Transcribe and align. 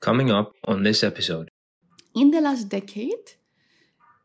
Coming 0.00 0.30
up 0.30 0.52
on 0.64 0.82
this 0.82 1.04
episode. 1.04 1.50
In 2.14 2.30
the 2.30 2.40
last 2.40 2.68
decade, 2.68 3.36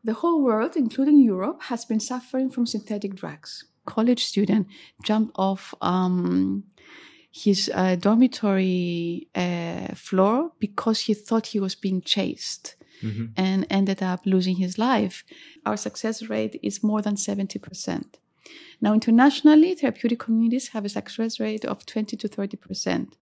the 0.02 0.14
whole 0.14 0.42
world, 0.42 0.76
including 0.76 1.18
Europe, 1.18 1.62
has 1.64 1.84
been 1.84 2.00
suffering 2.00 2.50
from 2.50 2.66
synthetic 2.66 3.14
drugs. 3.14 3.64
College 3.84 4.24
student 4.24 4.66
jumped 5.02 5.32
off 5.36 5.74
um, 5.80 6.64
his 7.30 7.70
uh, 7.74 7.96
dormitory 7.96 9.28
uh, 9.34 9.94
floor 9.94 10.52
because 10.58 11.00
he 11.00 11.14
thought 11.14 11.48
he 11.48 11.60
was 11.60 11.74
being 11.74 12.00
chased 12.00 12.76
mm-hmm. 13.02 13.26
and 13.36 13.66
ended 13.68 14.02
up 14.02 14.20
losing 14.24 14.56
his 14.56 14.78
life. 14.78 15.24
Our 15.66 15.76
success 15.76 16.22
rate 16.22 16.58
is 16.62 16.82
more 16.82 17.02
than 17.02 17.16
70%. 17.16 18.14
Now, 18.80 18.94
internationally, 18.94 19.74
therapeutic 19.74 20.20
communities 20.20 20.68
have 20.68 20.84
a 20.84 20.88
success 20.88 21.38
rate 21.38 21.64
of 21.64 21.84
20 21.84 22.16
to 22.16 22.28
30%. 22.28 23.12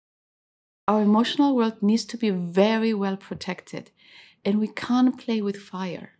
Our 0.86 1.00
emotional 1.00 1.56
world 1.56 1.82
needs 1.82 2.04
to 2.04 2.18
be 2.18 2.28
very 2.28 2.92
well 2.92 3.16
protected, 3.16 3.90
and 4.44 4.60
we 4.60 4.68
can't 4.68 5.18
play 5.18 5.40
with 5.40 5.56
fire. 5.56 6.10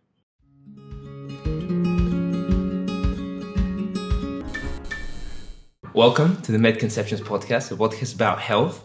Welcome 5.93 6.41
to 6.41 6.51
the 6.51 6.57
Med 6.57 6.79
Conceptions 6.79 7.21
podcast, 7.21 7.71
a 7.71 7.75
podcast 7.75 8.15
about 8.15 8.39
health 8.39 8.83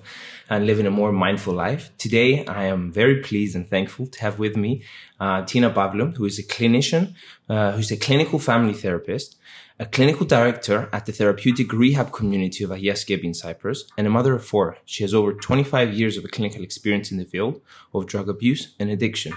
and 0.50 0.66
living 0.66 0.84
a 0.84 0.90
more 0.90 1.12
mindful 1.12 1.54
life. 1.54 1.90
Today, 1.96 2.44
I 2.44 2.64
am 2.66 2.92
very 2.92 3.22
pleased 3.22 3.56
and 3.56 3.66
thankful 3.66 4.06
to 4.08 4.20
have 4.20 4.38
with 4.38 4.56
me 4.56 4.82
uh, 5.18 5.46
Tina 5.46 5.70
Pavlou, 5.70 6.14
who 6.14 6.26
is 6.26 6.38
a 6.38 6.42
clinician, 6.42 7.14
uh, 7.48 7.72
who's 7.72 7.90
a 7.90 7.96
clinical 7.96 8.38
family 8.38 8.74
therapist, 8.74 9.36
a 9.80 9.86
clinical 9.86 10.26
director 10.26 10.90
at 10.92 11.06
the 11.06 11.12
therapeutic 11.12 11.72
rehab 11.72 12.12
community 12.12 12.62
of 12.62 12.68
Agia 12.68 12.92
Skepi 12.92 13.24
in 13.24 13.34
Cyprus, 13.34 13.84
and 13.96 14.06
a 14.06 14.10
mother 14.10 14.34
of 14.34 14.44
four. 14.44 14.76
She 14.84 15.02
has 15.02 15.14
over 15.14 15.32
25 15.32 15.94
years 15.94 16.18
of 16.18 16.30
clinical 16.30 16.62
experience 16.62 17.10
in 17.10 17.16
the 17.16 17.24
field 17.24 17.62
of 17.94 18.06
drug 18.06 18.28
abuse 18.28 18.74
and 18.78 18.90
addiction. 18.90 19.32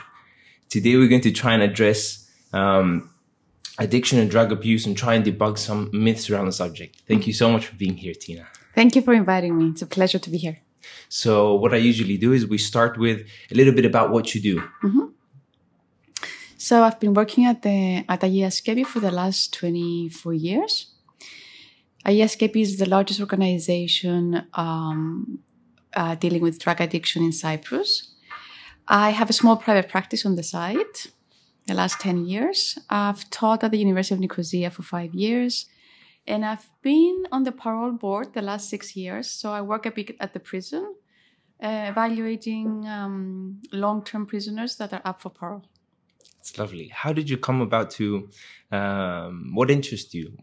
Today, 0.67 0.97
we're 0.97 1.07
going 1.07 1.21
to 1.21 1.31
try 1.31 1.53
and 1.53 1.63
address 1.63 2.29
um, 2.51 3.09
addiction 3.79 4.19
and 4.19 4.29
drug 4.29 4.51
abuse 4.51 4.85
and 4.85 4.97
try 4.97 5.13
and 5.13 5.23
debug 5.25 5.57
some 5.57 5.89
myths 5.93 6.29
around 6.29 6.47
the 6.47 6.51
subject. 6.51 7.01
Thank 7.07 7.25
you 7.25 7.31
so 7.31 7.49
much 7.49 7.67
for 7.67 7.75
being 7.75 7.95
here, 7.95 8.13
Tina. 8.13 8.45
Thank 8.75 8.97
you 8.97 9.01
for 9.01 9.13
inviting 9.13 9.57
me. 9.57 9.69
It's 9.69 9.81
a 9.81 9.87
pleasure 9.87 10.19
to 10.19 10.29
be 10.29 10.37
here. 10.37 10.59
So, 11.07 11.55
what 11.55 11.73
I 11.73 11.77
usually 11.77 12.17
do 12.17 12.33
is 12.33 12.45
we 12.45 12.57
start 12.57 12.97
with 12.97 13.25
a 13.49 13.55
little 13.55 13.73
bit 13.73 13.85
about 13.85 14.11
what 14.11 14.35
you 14.35 14.41
do. 14.41 14.59
Mm-hmm. 14.83 15.05
So, 16.63 16.83
I've 16.83 16.97
been 16.97 17.13
working 17.13 17.43
at 17.45 17.61
the 17.61 18.05
at 18.07 18.21
Agia 18.21 18.85
for 18.85 19.01
the 19.01 19.11
last 19.11 19.53
24 19.53 20.33
years. 20.33 20.93
Agia 22.05 22.55
is 22.55 22.77
the 22.77 22.87
largest 22.87 23.19
organization 23.19 24.47
um, 24.53 25.39
uh, 25.93 26.15
dealing 26.15 26.41
with 26.41 26.59
drug 26.59 26.79
addiction 26.79 27.21
in 27.21 27.33
Cyprus. 27.33 28.13
I 28.87 29.09
have 29.09 29.29
a 29.29 29.33
small 29.33 29.57
private 29.57 29.89
practice 29.89 30.25
on 30.25 30.35
the 30.37 30.43
side 30.43 30.95
the 31.67 31.73
last 31.73 31.99
10 31.99 32.27
years. 32.27 32.79
I've 32.89 33.29
taught 33.29 33.65
at 33.65 33.71
the 33.71 33.79
University 33.79 34.15
of 34.15 34.21
Nicosia 34.21 34.69
for 34.69 34.83
five 34.83 35.13
years. 35.13 35.65
And 36.25 36.45
I've 36.45 36.69
been 36.81 37.25
on 37.29 37.43
the 37.43 37.51
parole 37.51 37.91
board 37.91 38.33
the 38.33 38.41
last 38.41 38.69
six 38.69 38.95
years. 38.95 39.29
So 39.29 39.51
I 39.51 39.59
work 39.59 39.85
a 39.85 39.91
bit 39.91 40.15
at 40.21 40.31
the 40.31 40.39
prison, 40.39 40.95
uh, 41.61 41.87
evaluating 41.89 42.87
um, 42.87 43.61
long 43.73 44.01
term 44.05 44.25
prisoners 44.25 44.77
that 44.77 44.93
are 44.93 45.01
up 45.03 45.21
for 45.21 45.29
parole. 45.29 45.65
It's 46.43 46.59
lovely. 46.59 46.89
How 46.89 47.13
did 47.13 47.29
you 47.29 47.37
come 47.37 47.61
about 47.61 47.89
to, 47.91 48.29
um, 48.69 49.51
what 49.53 49.71
interests 49.71 50.13
you 50.13 50.33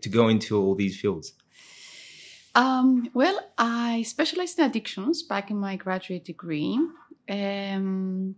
to 0.00 0.08
go 0.08 0.28
into 0.28 0.56
all 0.56 0.76
these 0.76 1.00
fields? 1.00 1.32
Um, 2.54 3.10
well, 3.12 3.40
I 3.58 4.02
specialized 4.02 4.60
in 4.60 4.66
addictions 4.66 5.24
back 5.24 5.50
in 5.50 5.56
my 5.56 5.74
graduate 5.74 6.24
degree. 6.24 6.78
Um, 7.28 8.36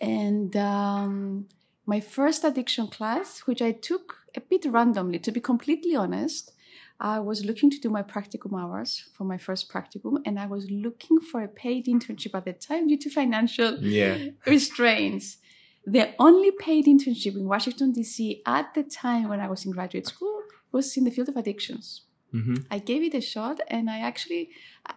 and 0.00 0.56
um, 0.56 1.46
my 1.86 2.00
first 2.00 2.42
addiction 2.42 2.88
class, 2.88 3.38
which 3.46 3.62
I 3.62 3.70
took 3.70 4.16
a 4.34 4.40
bit 4.40 4.64
randomly, 4.64 5.20
to 5.20 5.30
be 5.30 5.40
completely 5.40 5.94
honest, 5.94 6.50
I 6.98 7.20
was 7.20 7.44
looking 7.44 7.70
to 7.70 7.78
do 7.78 7.90
my 7.90 8.02
practicum 8.02 8.60
hours 8.60 9.04
for 9.12 9.22
my 9.22 9.38
first 9.38 9.72
practicum, 9.72 10.20
and 10.26 10.36
I 10.36 10.46
was 10.46 10.68
looking 10.68 11.20
for 11.20 11.44
a 11.44 11.48
paid 11.48 11.86
internship 11.86 12.34
at 12.34 12.44
the 12.44 12.54
time 12.54 12.88
due 12.88 12.98
to 12.98 13.08
financial 13.08 13.78
yeah. 13.78 14.30
restraints. 14.46 15.36
The 15.84 16.14
only 16.18 16.50
paid 16.52 16.86
internship 16.86 17.34
in 17.34 17.48
Washington, 17.48 17.92
D.C. 17.92 18.42
at 18.46 18.74
the 18.74 18.84
time 18.84 19.28
when 19.28 19.40
I 19.40 19.48
was 19.48 19.64
in 19.64 19.72
graduate 19.72 20.06
school 20.06 20.42
was 20.70 20.96
in 20.96 21.04
the 21.04 21.10
field 21.10 21.28
of 21.28 21.36
addictions. 21.36 22.02
Mm-hmm. 22.32 22.54
I 22.70 22.78
gave 22.78 23.02
it 23.02 23.14
a 23.14 23.20
shot, 23.20 23.60
and 23.68 23.90
I 23.90 23.98
actually, 23.98 24.50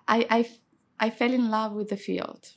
I, 0.07 0.25
I, 0.29 0.49
I 0.99 1.09
fell 1.09 1.33
in 1.33 1.49
love 1.49 1.73
with 1.73 1.89
the 1.89 1.97
field 1.97 2.51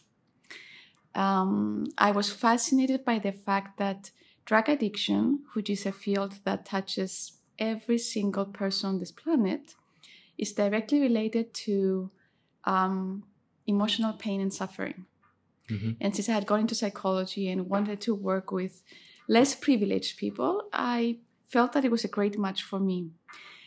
um, 1.19 1.87
I 1.99 2.13
was 2.13 2.31
fascinated 2.33 3.05
by 3.05 3.19
the 3.19 3.33
fact 3.33 3.79
that 3.79 4.13
drug 4.45 4.69
addiction, 4.69 5.41
which 5.55 5.69
is 5.69 5.85
a 5.85 5.93
field 5.93 6.39
that 6.45 6.65
touches 6.65 7.33
every 7.59 7.99
single 7.99 8.45
person 8.45 8.89
on 8.91 8.99
this 9.01 9.11
planet, 9.11 9.75
is 10.39 10.53
directly 10.53 11.01
related 11.01 11.53
to 11.53 12.11
um, 12.65 13.25
emotional 13.67 14.13
pain 14.13 14.41
and 14.41 14.55
suffering. 14.55 15.07
Mm-hmm. 15.71 15.93
And 16.01 16.15
since 16.15 16.29
I 16.29 16.33
had 16.33 16.47
gone 16.47 16.61
into 16.61 16.75
psychology 16.75 17.49
and 17.49 17.69
wanted 17.69 18.01
to 18.03 18.15
work 18.15 18.53
with 18.53 18.83
less 19.29 19.55
privileged 19.55 20.17
people, 20.17 20.69
I 20.73 21.19
felt 21.49 21.73
that 21.73 21.85
it 21.85 21.91
was 21.91 22.05
a 22.05 22.09
great 22.09 22.39
match 22.39 22.63
for 22.63 22.81
me. 22.81 23.11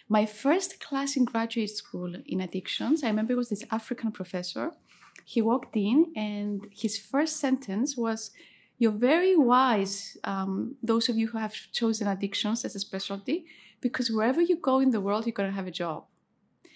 My 0.10 0.26
first 0.26 0.80
class 0.80 1.16
in 1.16 1.26
graduate 1.26 1.70
school 1.70 2.16
in 2.26 2.42
addictions, 2.42 3.04
I 3.04 3.08
remember 3.08 3.34
it 3.34 3.38
was 3.38 3.50
this 3.50 3.64
African 3.72 4.12
professor 4.12 4.72
he 5.26 5.42
walked 5.42 5.76
in 5.76 6.12
and 6.16 6.68
his 6.72 6.98
first 6.98 7.38
sentence 7.38 7.96
was, 7.96 8.32
You're 8.78 8.92
very 8.92 9.36
wise, 9.38 10.18
um, 10.24 10.76
those 10.84 11.10
of 11.10 11.18
you 11.18 11.28
who 11.28 11.38
have 11.38 11.54
chosen 11.72 12.08
addictions 12.08 12.66
as 12.66 12.76
a 12.76 12.80
specialty, 12.80 13.46
because 13.80 14.12
wherever 14.12 14.42
you 14.42 14.58
go 14.58 14.80
in 14.80 14.92
the 14.92 15.02
world, 15.02 15.26
you're 15.26 15.34
going 15.34 15.50
to 15.50 15.56
have 15.56 15.68
a 15.68 15.72
job. 15.72 16.06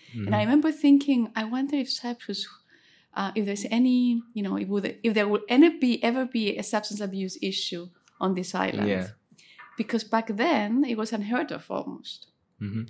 Mm-hmm. 0.10 0.26
And 0.26 0.36
I 0.36 0.40
mm-hmm. 0.40 0.48
remember 0.48 0.72
thinking, 0.72 1.32
I 1.36 1.44
wonder 1.44 1.76
if 1.76 1.92
Cyprus, 1.92 2.48
uh, 3.16 3.32
if 3.36 3.46
there's 3.46 3.66
any, 3.72 4.22
you 4.34 4.44
know, 4.44 4.58
if, 4.58 4.68
would, 4.68 4.98
if 5.04 5.14
there 5.14 5.28
will 5.28 5.42
ever 5.48 5.72
be, 5.72 6.04
ever 6.04 6.26
be 6.26 6.58
a 6.58 6.64
substance 6.64 7.00
abuse 7.00 7.38
issue 7.42 7.90
on 8.20 8.36
this 8.36 8.54
island. 8.54 8.90
Yeah. 8.90 9.08
Because 9.78 10.04
back 10.04 10.28
then, 10.28 10.84
it 10.86 10.98
was 10.98 11.14
unheard 11.14 11.52
of 11.52 11.70
almost. 11.70 12.28
Mm-hmm. 12.62 12.84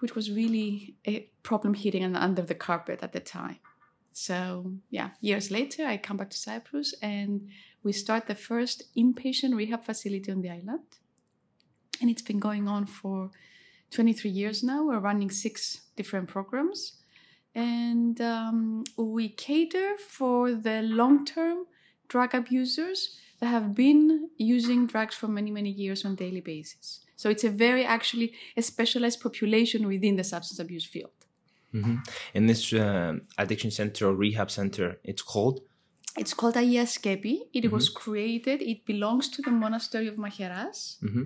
Which 0.00 0.14
was 0.14 0.30
really 0.30 0.94
a 1.06 1.28
problem 1.42 1.74
hidden 1.74 2.14
under 2.14 2.42
the 2.42 2.54
carpet 2.54 3.00
at 3.02 3.12
the 3.12 3.20
time. 3.20 3.58
So, 4.12 4.72
yeah, 4.90 5.10
years 5.20 5.50
later, 5.50 5.84
I 5.86 5.96
come 5.96 6.16
back 6.16 6.30
to 6.30 6.36
Cyprus 6.36 6.94
and 7.02 7.48
we 7.82 7.92
start 7.92 8.26
the 8.26 8.34
first 8.34 8.94
inpatient 8.96 9.54
rehab 9.56 9.84
facility 9.84 10.30
on 10.30 10.42
the 10.42 10.50
island. 10.50 10.98
And 12.00 12.10
it's 12.10 12.22
been 12.22 12.38
going 12.38 12.68
on 12.68 12.86
for 12.86 13.30
23 13.90 14.30
years 14.30 14.62
now. 14.62 14.84
We're 14.84 14.98
running 14.98 15.30
six 15.30 15.82
different 15.96 16.28
programs. 16.28 16.97
And 17.58 18.20
um, 18.20 18.84
we 18.96 19.30
cater 19.30 19.96
for 19.98 20.52
the 20.52 20.80
long 20.82 21.24
term 21.24 21.66
drug 22.06 22.32
abusers 22.32 23.16
that 23.40 23.46
have 23.46 23.74
been 23.74 24.30
using 24.36 24.86
drugs 24.86 25.16
for 25.16 25.26
many, 25.26 25.50
many 25.50 25.70
years 25.70 26.04
on 26.04 26.14
daily 26.14 26.40
basis. 26.40 27.00
So 27.16 27.28
it's 27.28 27.42
a 27.42 27.50
very 27.50 27.84
actually 27.84 28.32
a 28.56 28.62
specialized 28.62 29.20
population 29.20 29.88
within 29.88 30.14
the 30.14 30.22
substance 30.22 30.60
abuse 30.60 30.84
field. 30.84 31.10
Mm-hmm. 31.74 31.96
And 32.34 32.48
this 32.48 32.72
uh, 32.72 33.14
addiction 33.36 33.72
center 33.72 34.06
or 34.06 34.14
rehab 34.14 34.50
center, 34.52 35.00
it's 35.02 35.22
called? 35.22 35.60
It's 36.16 36.34
called 36.34 36.54
Skepi. 36.54 37.40
It 37.52 37.64
mm-hmm. 37.64 37.74
was 37.74 37.88
created, 37.88 38.62
it 38.62 38.86
belongs 38.86 39.28
to 39.30 39.42
the 39.42 39.50
monastery 39.50 40.06
of 40.06 40.14
Macheras. 40.14 40.98
Mm-hmm. 41.02 41.24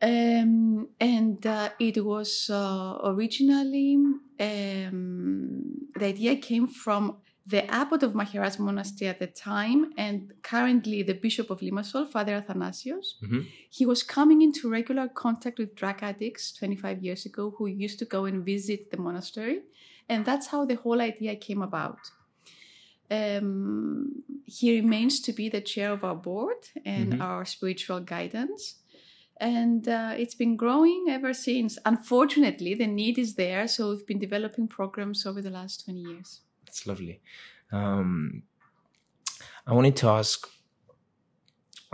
Um, 0.00 0.88
and 1.00 1.44
uh, 1.44 1.70
it 1.80 2.04
was 2.04 2.50
uh, 2.50 2.98
originally, 3.04 3.96
um, 4.38 5.88
the 5.96 6.06
idea 6.06 6.36
came 6.36 6.68
from 6.68 7.16
the 7.48 7.68
abbot 7.70 8.02
of 8.02 8.12
Macheras 8.12 8.58
Monastery 8.58 9.08
at 9.08 9.18
the 9.18 9.26
time, 9.26 9.92
and 9.96 10.34
currently 10.42 11.02
the 11.02 11.14
bishop 11.14 11.48
of 11.48 11.60
Limassol, 11.60 12.06
Father 12.06 12.40
Athanasios, 12.40 13.14
mm-hmm. 13.22 13.40
he 13.70 13.86
was 13.86 14.02
coming 14.02 14.42
into 14.42 14.68
regular 14.68 15.08
contact 15.08 15.58
with 15.58 15.74
drug 15.74 16.02
addicts 16.02 16.52
25 16.52 17.02
years 17.02 17.24
ago 17.24 17.54
who 17.56 17.66
used 17.66 17.98
to 18.00 18.04
go 18.04 18.26
and 18.26 18.44
visit 18.44 18.90
the 18.90 18.98
monastery. 18.98 19.62
And 20.10 20.26
that's 20.26 20.48
how 20.48 20.66
the 20.66 20.76
whole 20.76 21.00
idea 21.00 21.36
came 21.36 21.62
about. 21.62 21.98
Um, 23.10 24.22
he 24.44 24.78
remains 24.80 25.20
to 25.20 25.32
be 25.32 25.48
the 25.48 25.62
chair 25.62 25.92
of 25.92 26.04
our 26.04 26.14
board 26.14 26.68
and 26.84 27.14
mm-hmm. 27.14 27.22
our 27.22 27.46
spiritual 27.46 28.00
guidance. 28.00 28.76
And 29.40 29.88
uh, 29.88 30.14
it's 30.16 30.34
been 30.34 30.56
growing 30.56 31.06
ever 31.08 31.32
since. 31.32 31.78
Unfortunately, 31.84 32.74
the 32.74 32.86
need 32.86 33.18
is 33.18 33.34
there, 33.34 33.68
so 33.68 33.90
we've 33.90 34.06
been 34.06 34.18
developing 34.18 34.66
programs 34.66 35.24
over 35.24 35.40
the 35.40 35.50
last 35.50 35.84
20 35.84 36.00
years. 36.00 36.40
That's 36.66 36.86
lovely. 36.86 37.20
Um, 37.70 38.42
I 39.66 39.74
wanted 39.74 39.96
to 39.96 40.08
ask 40.08 40.48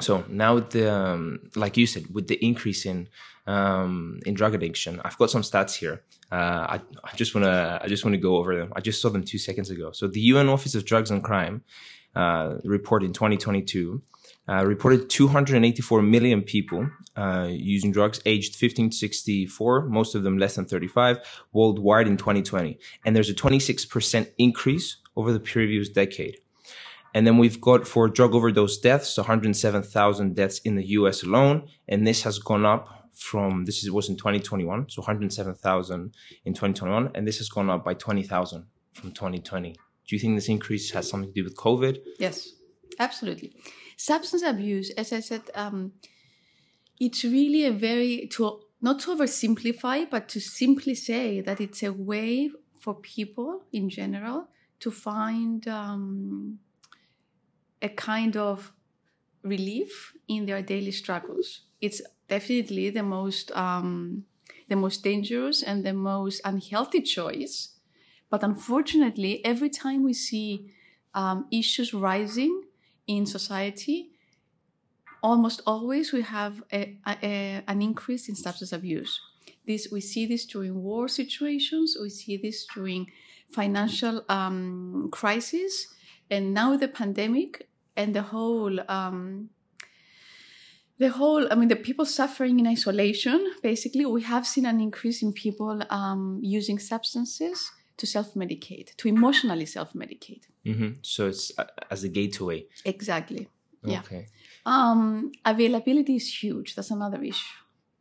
so 0.00 0.24
now 0.28 0.58
the 0.58 0.92
um, 0.92 1.50
like 1.54 1.76
you 1.76 1.86
said 1.86 2.12
with 2.12 2.26
the 2.26 2.44
increase 2.44 2.84
in 2.84 3.08
um, 3.46 4.18
in 4.26 4.34
drug 4.34 4.54
addiction 4.54 5.00
i've 5.04 5.16
got 5.18 5.30
some 5.30 5.42
stats 5.42 5.74
here 5.74 6.02
uh, 6.32 6.66
I, 6.76 6.80
I 7.04 7.14
just 7.14 7.34
want 7.34 7.44
to 7.44 7.80
i 7.82 7.86
just 7.86 8.04
want 8.04 8.14
to 8.14 8.20
go 8.20 8.36
over 8.36 8.56
them 8.56 8.72
i 8.74 8.80
just 8.80 9.00
saw 9.00 9.08
them 9.10 9.22
two 9.22 9.38
seconds 9.38 9.70
ago 9.70 9.92
so 9.92 10.08
the 10.08 10.20
un 10.20 10.48
office 10.48 10.74
of 10.74 10.84
drugs 10.84 11.10
and 11.10 11.22
crime 11.22 11.62
uh, 12.16 12.56
report 12.64 13.02
in 13.02 13.12
2022 13.12 14.02
uh, 14.48 14.64
reported 14.64 15.08
284 15.08 16.02
million 16.02 16.42
people 16.42 16.88
uh, 17.16 17.48
using 17.50 17.92
drugs 17.92 18.20
aged 18.26 18.56
15 18.56 18.90
to 18.90 18.96
64 18.96 19.86
most 19.86 20.14
of 20.14 20.22
them 20.22 20.38
less 20.38 20.56
than 20.56 20.64
35 20.64 21.18
worldwide 21.52 22.06
in 22.06 22.16
2020 22.16 22.78
and 23.04 23.14
there's 23.14 23.30
a 23.30 23.34
26% 23.34 24.30
increase 24.38 24.96
over 25.16 25.32
the 25.32 25.40
previous 25.40 25.88
decade 25.88 26.38
and 27.14 27.24
then 27.24 27.38
we've 27.38 27.60
got 27.60 27.86
for 27.86 28.08
drug 28.08 28.34
overdose 28.34 28.76
deaths, 28.76 29.16
107,000 29.16 30.34
deaths 30.34 30.58
in 30.58 30.74
the 30.74 30.84
US 30.98 31.22
alone. 31.22 31.68
And 31.88 32.04
this 32.04 32.22
has 32.24 32.40
gone 32.40 32.66
up 32.66 33.08
from, 33.14 33.64
this 33.64 33.88
was 33.88 34.08
in 34.08 34.16
2021, 34.16 34.90
so 34.90 35.00
107,000 35.00 36.14
in 36.44 36.52
2021. 36.52 37.12
And 37.14 37.26
this 37.26 37.38
has 37.38 37.48
gone 37.48 37.70
up 37.70 37.84
by 37.84 37.94
20,000 37.94 38.66
from 38.92 39.12
2020. 39.12 39.72
Do 39.72 40.16
you 40.16 40.18
think 40.18 40.36
this 40.36 40.48
increase 40.48 40.90
has 40.90 41.08
something 41.08 41.30
to 41.30 41.34
do 41.34 41.44
with 41.44 41.56
COVID? 41.56 41.98
Yes, 42.18 42.48
absolutely. 42.98 43.54
Substance 43.96 44.42
abuse, 44.42 44.90
as 44.90 45.12
I 45.12 45.20
said, 45.20 45.42
um, 45.54 45.92
it's 47.00 47.24
really 47.24 47.64
a 47.64 47.72
very, 47.72 48.28
to 48.32 48.60
not 48.80 49.00
to 49.00 49.16
oversimplify, 49.16 50.08
but 50.10 50.28
to 50.28 50.40
simply 50.40 50.94
say 50.94 51.40
that 51.40 51.60
it's 51.60 51.82
a 51.82 51.92
way 51.92 52.50
for 52.78 52.94
people 52.94 53.62
in 53.72 53.88
general 53.88 54.48
to 54.80 54.90
find 54.90 55.66
um, 55.66 56.58
a 57.80 57.88
kind 57.88 58.36
of 58.36 58.72
relief 59.42 60.14
in 60.28 60.44
their 60.44 60.60
daily 60.60 60.90
struggles. 60.90 61.62
It's 61.80 62.02
definitely 62.28 62.90
the 62.90 63.02
most 63.02 63.50
um, 63.52 64.24
the 64.68 64.76
most 64.76 65.02
dangerous 65.02 65.62
and 65.62 65.84
the 65.84 65.92
most 65.92 66.40
unhealthy 66.44 67.00
choice. 67.00 67.70
But 68.30 68.42
unfortunately, 68.42 69.44
every 69.44 69.70
time 69.70 70.02
we 70.02 70.12
see 70.12 70.70
um, 71.14 71.46
issues 71.50 71.94
rising 71.94 72.63
in 73.06 73.26
society, 73.26 74.10
almost 75.22 75.62
always 75.66 76.12
we 76.12 76.22
have 76.22 76.62
a, 76.72 76.98
a, 77.06 77.62
an 77.66 77.82
increase 77.82 78.28
in 78.28 78.34
substance 78.34 78.72
abuse. 78.72 79.20
This 79.66 79.88
we 79.90 80.00
see 80.00 80.26
this 80.26 80.44
during 80.44 80.82
war 80.82 81.08
situations. 81.08 81.96
We 82.00 82.10
see 82.10 82.36
this 82.36 82.66
during 82.74 83.10
financial 83.50 84.24
um, 84.28 85.08
crisis, 85.10 85.88
and 86.30 86.52
now 86.52 86.76
the 86.76 86.88
pandemic 86.88 87.68
and 87.96 88.14
the 88.14 88.22
whole 88.22 88.78
um, 88.90 89.50
the 90.98 91.08
whole 91.08 91.50
i 91.50 91.54
mean 91.54 91.68
the 91.68 91.76
people 91.76 92.04
suffering 92.04 92.60
in 92.60 92.66
isolation 92.66 93.52
basically 93.62 94.06
we 94.06 94.22
have 94.22 94.46
seen 94.46 94.64
an 94.66 94.80
increase 94.80 95.22
in 95.22 95.32
people 95.32 95.82
um, 95.90 96.38
using 96.42 96.78
substances 96.78 97.70
to 97.96 98.06
self-medicate 98.06 98.94
to 98.96 99.08
emotionally 99.08 99.66
self-medicate 99.66 100.44
mm-hmm. 100.66 100.90
so 101.02 101.28
it's 101.28 101.52
uh, 101.58 101.64
as 101.90 102.04
a 102.04 102.08
gateway 102.08 102.64
exactly 102.84 103.48
yeah 103.84 104.00
okay 104.00 104.26
um, 104.66 105.30
availability 105.44 106.16
is 106.16 106.42
huge 106.42 106.74
that's 106.74 106.90
another 106.90 107.22
issue 107.22 107.56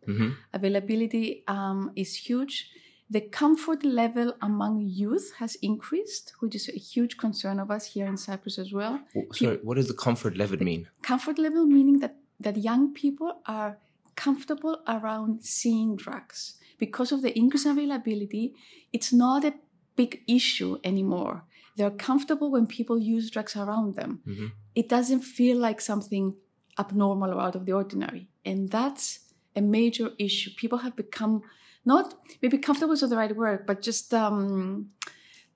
mm-hmm. 0.08 0.30
availability 0.54 1.44
um, 1.48 1.92
is 1.96 2.16
huge 2.16 2.70
the 3.10 3.22
comfort 3.22 3.86
level 3.86 4.34
among 4.42 4.82
youth 4.82 5.34
has 5.38 5.56
increased, 5.62 6.34
which 6.40 6.56
is 6.56 6.68
a 6.68 6.80
huge 6.80 7.16
concern 7.18 7.60
of 7.60 7.70
us 7.70 7.86
here 7.86 8.08
in 8.08 8.18
Cyprus 8.18 8.58
as 8.58 8.74
well. 8.74 9.00
Sorry, 9.34 9.60
what 9.62 9.76
does 9.76 9.88
the 9.88 9.94
comfort 9.94 10.36
level 10.36 10.58
mean? 10.58 10.88
Comfort 11.04 11.38
level 11.38 11.68
meaning 11.68 12.00
that, 12.00 12.16
that 12.40 12.58
young 12.58 12.92
people 12.94 13.42
are 13.46 13.78
comfortable 14.16 14.80
around 14.88 15.44
seeing 15.44 15.96
drugs. 15.96 16.56
Because 16.80 17.12
of 17.12 17.22
the 17.22 17.38
increased 17.38 17.68
availability, 17.68 18.56
it's 18.92 19.14
not 19.14 19.46
a 19.46 19.54
big 19.96 20.22
issue 20.28 20.78
anymore. 20.84 21.44
They're 21.76 21.92
comfortable 21.92 22.52
when 22.52 22.68
people 22.68 22.98
use 23.00 23.30
drugs 23.32 23.56
around 23.56 23.96
them. 23.96 24.22
Mm-hmm. 24.28 24.48
It 24.76 24.90
doesn't 24.90 25.22
feel 25.22 25.58
like 25.58 25.82
something 25.82 26.36
abnormal 26.78 27.32
or 27.32 27.40
out 27.42 27.56
of 27.56 27.66
the 27.66 27.74
ordinary. 27.74 28.28
And 28.46 28.70
that's 28.70 29.20
a 29.56 29.62
major 29.62 30.12
issue. 30.20 30.52
People 30.56 30.80
have 30.80 30.96
become 30.96 31.42
not 31.86 32.14
maybe 32.42 32.58
comfortable 32.58 32.94
is 32.94 33.02
not 33.02 33.10
the 33.10 33.18
right 33.18 33.36
word, 33.36 33.66
but 33.66 33.82
just 33.82 34.14
um, 34.14 34.90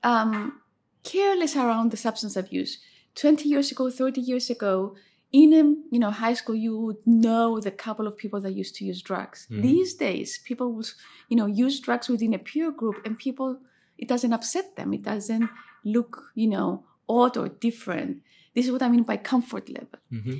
um, 0.03 0.61
careless 1.03 1.55
around 1.55 1.91
the 1.91 1.97
substance 1.97 2.35
abuse. 2.35 2.79
20 3.15 3.47
years 3.49 3.71
ago, 3.71 3.89
30 3.89 4.21
years 4.21 4.49
ago, 4.49 4.95
in 5.33 5.51
a 5.53 5.63
you 5.91 5.99
know 5.99 6.09
high 6.09 6.33
school 6.33 6.55
you 6.55 6.79
would 6.79 6.95
know 7.05 7.59
the 7.59 7.69
couple 7.69 8.07
of 8.07 8.15
people 8.15 8.39
that 8.39 8.53
used 8.53 8.75
to 8.75 8.85
use 8.85 9.01
drugs 9.01 9.45
Mhm. 9.51 9.61
these 9.61 9.93
days 9.93 10.39
people 10.45 10.71
will 10.71 10.85
you 11.27 11.35
know 11.35 11.45
use 11.47 11.81
drugs 11.81 12.07
within 12.07 12.33
a 12.33 12.39
peer 12.39 12.71
group 12.71 12.95
and 13.05 13.17
people 13.17 13.59
it 13.97 14.07
doesn't 14.07 14.33
upset 14.33 14.75
them 14.75 14.93
it 14.93 15.03
doesn't 15.03 15.49
look 15.83 16.31
you 16.35 16.47
know 16.47 16.83
odd 17.09 17.37
or 17.37 17.47
different 17.49 18.21
this 18.55 18.65
is 18.65 18.71
what 18.71 18.81
i 18.81 18.89
mean 18.89 19.03
by 19.03 19.17
comfort 19.17 19.69
level 19.69 19.99
Mm-hmm. 20.11 20.37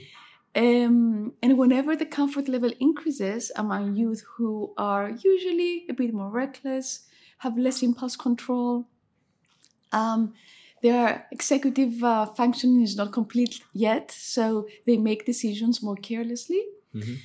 um, 0.56 1.34
and 1.42 1.58
whenever 1.58 1.96
the 1.96 2.06
comfort 2.06 2.48
level 2.48 2.72
increases 2.80 3.52
among 3.56 3.96
youth 3.96 4.24
who 4.36 4.74
are 4.78 5.10
usually 5.10 5.86
a 5.90 5.94
bit 5.94 6.14
more 6.14 6.30
reckless, 6.30 7.02
have 7.40 7.58
less 7.58 7.84
impulse 7.84 8.16
control, 8.16 8.88
um, 9.92 10.34
their 10.82 11.28
executive 11.32 12.04
uh, 12.04 12.26
functioning 12.28 12.82
is 12.82 12.96
not 12.96 13.12
complete 13.12 13.62
yet, 13.74 14.12
so 14.12 14.68
they 14.86 14.98
make 14.98 15.26
decisions 15.26 15.84
more 15.84 15.96
carelessly. 15.96 16.64
Mm-hmm. 16.96 17.16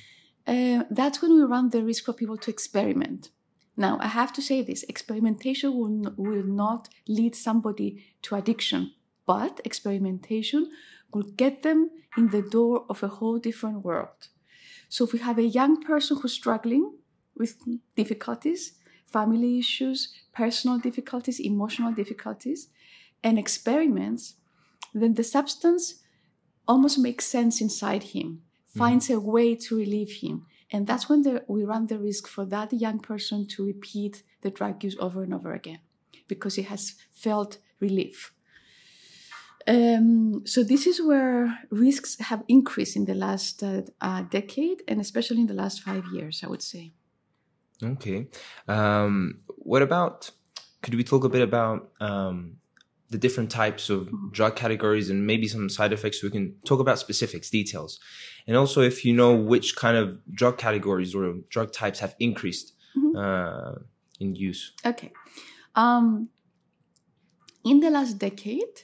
Uh, 0.45 0.83
that's 0.89 1.21
when 1.21 1.33
we 1.33 1.41
run 1.43 1.69
the 1.69 1.83
risk 1.83 2.05
for 2.05 2.13
people 2.13 2.37
to 2.37 2.51
experiment. 2.51 3.29
Now, 3.75 3.97
I 3.99 4.07
have 4.07 4.31
to 4.33 4.41
say 4.41 4.61
this 4.61 4.83
experimentation 4.83 5.75
will, 5.75 6.13
will 6.15 6.43
not 6.43 6.89
lead 7.07 7.35
somebody 7.35 8.03
to 8.23 8.35
addiction, 8.35 8.93
but 9.25 9.61
experimentation 9.65 10.69
will 11.13 11.23
get 11.23 11.63
them 11.63 11.89
in 12.17 12.29
the 12.29 12.41
door 12.41 12.85
of 12.89 13.01
a 13.01 13.07
whole 13.07 13.39
different 13.39 13.83
world. 13.83 14.29
So, 14.89 15.05
if 15.05 15.13
we 15.13 15.19
have 15.19 15.39
a 15.39 15.43
young 15.43 15.81
person 15.81 16.17
who's 16.21 16.33
struggling 16.33 16.93
with 17.35 17.57
difficulties, 17.95 18.73
family 19.07 19.59
issues, 19.59 20.13
personal 20.33 20.77
difficulties, 20.77 21.39
emotional 21.39 21.91
difficulties, 21.91 22.67
and 23.23 23.39
experiments, 23.39 24.35
then 24.93 25.13
the 25.13 25.23
substance 25.23 25.95
almost 26.67 26.99
makes 26.99 27.25
sense 27.25 27.61
inside 27.61 28.03
him, 28.03 28.27
mm-hmm. 28.27 28.79
finds 28.79 29.09
a 29.09 29.19
way 29.19 29.55
to 29.55 29.77
relieve 29.77 30.11
him. 30.21 30.45
And 30.73 30.87
that's 30.87 31.07
when 31.07 31.21
the, 31.21 31.43
we 31.47 31.63
run 31.63 31.85
the 31.85 31.99
risk 31.99 32.27
for 32.27 32.45
that 32.45 32.73
young 32.73 32.99
person 32.99 33.47
to 33.49 33.65
repeat 33.65 34.23
the 34.41 34.49
drug 34.49 34.83
use 34.83 34.97
over 34.99 35.21
and 35.21 35.33
over 35.33 35.53
again 35.53 35.79
because 36.27 36.55
he 36.55 36.63
has 36.63 36.95
felt 37.11 37.59
relief. 37.79 38.33
Um, 39.67 40.41
so 40.45 40.63
this 40.63 40.87
is 40.87 41.01
where 41.01 41.59
risks 41.69 42.19
have 42.19 42.43
increased 42.47 42.95
in 42.95 43.05
the 43.05 43.13
last 43.13 43.63
uh, 43.63 43.83
uh, 44.01 44.23
decade, 44.23 44.81
and 44.87 44.99
especially 44.99 45.41
in 45.41 45.47
the 45.47 45.53
last 45.53 45.81
five 45.81 46.03
years, 46.11 46.41
I 46.43 46.47
would 46.47 46.63
say. 46.63 46.91
Okay. 47.81 48.27
Um, 48.67 49.41
what 49.47 49.81
about? 49.81 50.31
Could 50.81 50.95
we 50.95 51.03
talk 51.03 51.23
a 51.23 51.29
bit 51.29 51.43
about 51.43 51.91
um, 52.01 52.57
the 53.13 53.17
different 53.25 53.49
types 53.61 53.89
of 53.95 53.99
drug 54.37 54.53
categories 54.63 55.09
and 55.11 55.17
maybe 55.31 55.47
some 55.47 55.69
side 55.77 55.93
effects? 55.97 56.21
We 56.23 56.29
can 56.37 56.45
talk 56.69 56.79
about 56.85 56.97
specifics, 56.99 57.47
details, 57.59 57.91
and 58.47 58.55
also 58.61 58.79
if 58.81 59.05
you 59.05 59.13
know 59.21 59.31
which 59.51 59.67
kind 59.83 59.97
of 60.03 60.05
drug 60.41 60.55
categories 60.65 61.11
or 61.17 61.23
drug 61.55 61.69
types 61.81 61.99
have 62.03 62.13
increased 62.19 62.67
Mhm. 62.95 63.11
uh, 63.23 63.75
in 64.23 64.29
use. 64.49 64.61
Okay. 64.91 65.11
Um, 65.83 66.29
in 67.71 67.79
the 67.79 67.89
last 67.97 68.13
decade, 68.27 68.75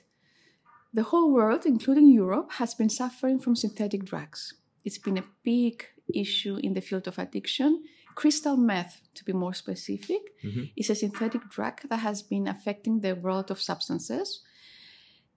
the 0.97 1.03
whole 1.09 1.29
world, 1.37 1.63
including 1.65 2.07
Europe, 2.23 2.49
has 2.61 2.71
been 2.79 2.89
suffering 3.01 3.37
from 3.43 3.55
synthetic 3.55 4.01
drugs. 4.11 4.41
It's 4.85 4.97
been 5.05 5.17
a 5.17 5.27
big 5.43 5.75
issue 6.23 6.55
in 6.65 6.73
the 6.73 6.81
field 6.81 7.07
of 7.07 7.19
addiction. 7.19 7.71
Crystal 8.19 8.57
meth, 8.57 8.95
to 9.15 9.23
be 9.23 9.33
more 9.43 9.53
specific, 9.53 10.23
Mhm. 10.43 10.63
is 10.75 10.89
a 10.89 10.95
synthetic 10.95 11.43
drug 11.55 11.75
that 11.89 12.01
has 12.09 12.21
been 12.31 12.47
affecting 12.55 12.95
the 12.99 13.15
world 13.15 13.49
of 13.49 13.61
substances 13.61 14.27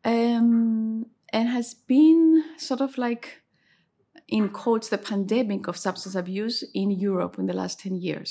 um, 0.05 1.07
and 1.33 1.49
has 1.49 1.75
been 1.75 2.43
sort 2.57 2.81
of 2.81 2.99
like, 2.99 3.27
in 4.27 4.49
quotes, 4.49 4.89
the 4.89 4.99
pandemic 4.99 5.69
of 5.69 5.77
substance 5.77 6.17
abuse 6.17 6.65
in 6.75 6.91
Europe 6.91 7.39
in 7.39 7.47
the 7.47 7.59
last 7.61 7.79
10 7.79 7.95
years. 7.95 8.31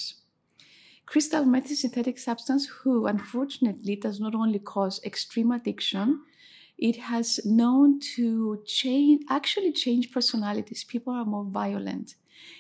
Crystal 1.05 1.45
meth 1.45 1.65
is 1.65 1.71
a 1.71 1.75
synthetic 1.83 2.17
substance 2.19 2.63
who, 2.67 2.93
unfortunately, 3.07 3.95
does 3.95 4.19
not 4.19 4.35
only 4.35 4.59
cause 4.59 4.99
extreme 5.05 5.51
addiction, 5.57 6.07
it 6.77 6.97
has 7.11 7.39
known 7.45 7.99
to 8.15 8.61
change, 8.65 9.23
actually 9.29 9.71
change 9.71 10.11
personalities. 10.11 10.83
People 10.83 11.13
are 11.13 11.25
more 11.25 11.45
violent. 11.45 12.15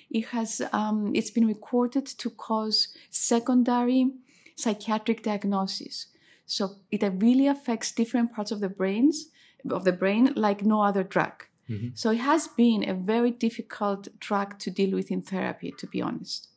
It 0.09 0.25
has, 0.27 0.61
um, 0.73 1.11
it's 1.15 1.31
been 1.31 1.47
recorded 1.47 2.05
to 2.05 2.29
cause 2.29 2.89
secondary 3.09 4.11
psychiatric 4.55 5.23
diagnosis. 5.23 6.07
So 6.45 6.75
it 6.91 7.01
really 7.21 7.47
affects 7.47 7.91
different 7.91 8.33
parts 8.33 8.51
of 8.51 8.59
the 8.59 8.69
brains, 8.69 9.29
of 9.69 9.85
the 9.85 9.93
brain, 9.93 10.33
like 10.35 10.63
no 10.63 10.81
other 10.81 11.03
drug. 11.03 11.45
Mm-hmm. 11.69 11.89
So 11.95 12.11
it 12.11 12.19
has 12.19 12.47
been 12.49 12.87
a 12.89 12.93
very 12.93 13.31
difficult 13.31 14.07
drug 14.19 14.59
to 14.59 14.69
deal 14.69 14.91
with 14.91 15.11
in 15.11 15.21
therapy, 15.21 15.73
to 15.77 15.87
be 15.87 16.01
honest. 16.01 16.49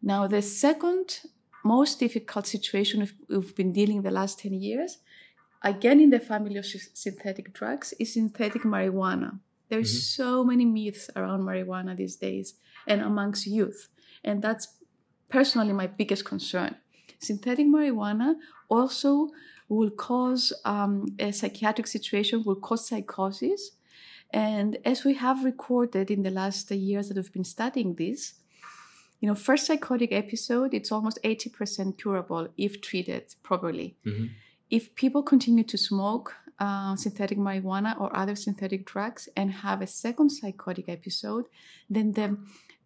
Now, 0.00 0.28
the 0.28 0.42
second 0.42 1.20
most 1.64 1.98
difficult 1.98 2.46
situation 2.46 3.00
we've, 3.00 3.14
we've 3.28 3.56
been 3.56 3.72
dealing 3.72 4.02
the 4.02 4.10
last 4.10 4.38
10 4.38 4.52
years, 4.52 4.98
again 5.62 6.00
in 6.00 6.10
the 6.10 6.20
family 6.20 6.56
of 6.56 6.66
synthetic 6.66 7.52
drugs, 7.52 7.92
is 7.98 8.14
synthetic 8.14 8.62
marijuana. 8.62 9.40
There's 9.68 9.90
mm-hmm. 9.90 10.22
so 10.22 10.44
many 10.44 10.64
myths 10.64 11.10
around 11.14 11.42
marijuana 11.42 11.96
these 11.96 12.16
days 12.16 12.54
and 12.86 13.00
amongst 13.00 13.46
youth. 13.46 13.88
And 14.24 14.42
that's 14.42 14.68
personally 15.28 15.72
my 15.72 15.86
biggest 15.86 16.24
concern. 16.24 16.76
Synthetic 17.18 17.66
marijuana 17.66 18.34
also 18.68 19.28
will 19.68 19.90
cause 19.90 20.52
um, 20.64 21.06
a 21.18 21.32
psychiatric 21.32 21.86
situation, 21.86 22.42
will 22.44 22.56
cause 22.56 22.88
psychosis. 22.88 23.72
And 24.30 24.78
as 24.84 25.04
we 25.04 25.14
have 25.14 25.44
recorded 25.44 26.10
in 26.10 26.22
the 26.22 26.30
last 26.30 26.70
years 26.70 27.08
that 27.08 27.16
we've 27.16 27.32
been 27.32 27.44
studying 27.44 27.94
this, 27.94 28.34
you 29.20 29.28
know, 29.28 29.34
first 29.34 29.66
psychotic 29.66 30.12
episode, 30.12 30.74
it's 30.74 30.92
almost 30.92 31.18
80% 31.24 31.98
curable 31.98 32.48
if 32.56 32.80
treated 32.80 33.34
properly. 33.42 33.96
Mm-hmm. 34.06 34.26
If 34.70 34.94
people 34.94 35.22
continue 35.22 35.64
to 35.64 35.78
smoke 35.78 36.36
uh, 36.58 36.96
synthetic 36.96 37.38
marijuana 37.38 37.98
or 38.00 38.14
other 38.16 38.34
synthetic 38.34 38.84
drugs 38.84 39.28
and 39.36 39.52
have 39.52 39.80
a 39.80 39.86
second 39.86 40.30
psychotic 40.30 40.88
episode, 40.88 41.46
then 41.88 42.12
the 42.12 42.36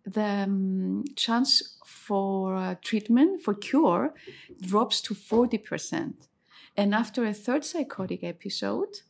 the 0.05 0.25
um, 0.25 1.05
chance 1.17 1.77
for 1.87 2.57
uh, 2.57 2.75
treatment 2.83 3.43
for 3.43 3.55
cure 3.55 4.15
drops 4.61 5.01
to 5.01 5.15
40% 5.15 6.15
and 6.77 6.95
after 6.95 7.25
a 7.25 7.33
third 7.33 7.65
psychotic 7.65 8.25
episode 8.25 9.03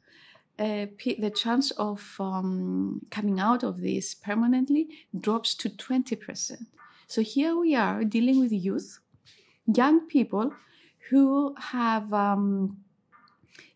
uh, 0.58 0.86
the 1.18 1.32
chance 1.34 1.70
of 1.72 2.16
um, 2.20 3.00
coming 3.10 3.40
out 3.40 3.62
of 3.62 3.80
this 3.80 4.14
permanently 4.14 4.88
drops 5.18 5.54
to 5.54 5.70
20% 5.70 6.66
so 7.06 7.22
here 7.22 7.56
we 7.56 7.74
are 7.74 8.04
dealing 8.04 8.38
with 8.38 8.52
youth 8.52 8.98
young 9.74 10.06
people 10.06 10.52
who 11.08 11.54
have 11.58 12.12
um, 12.12 12.76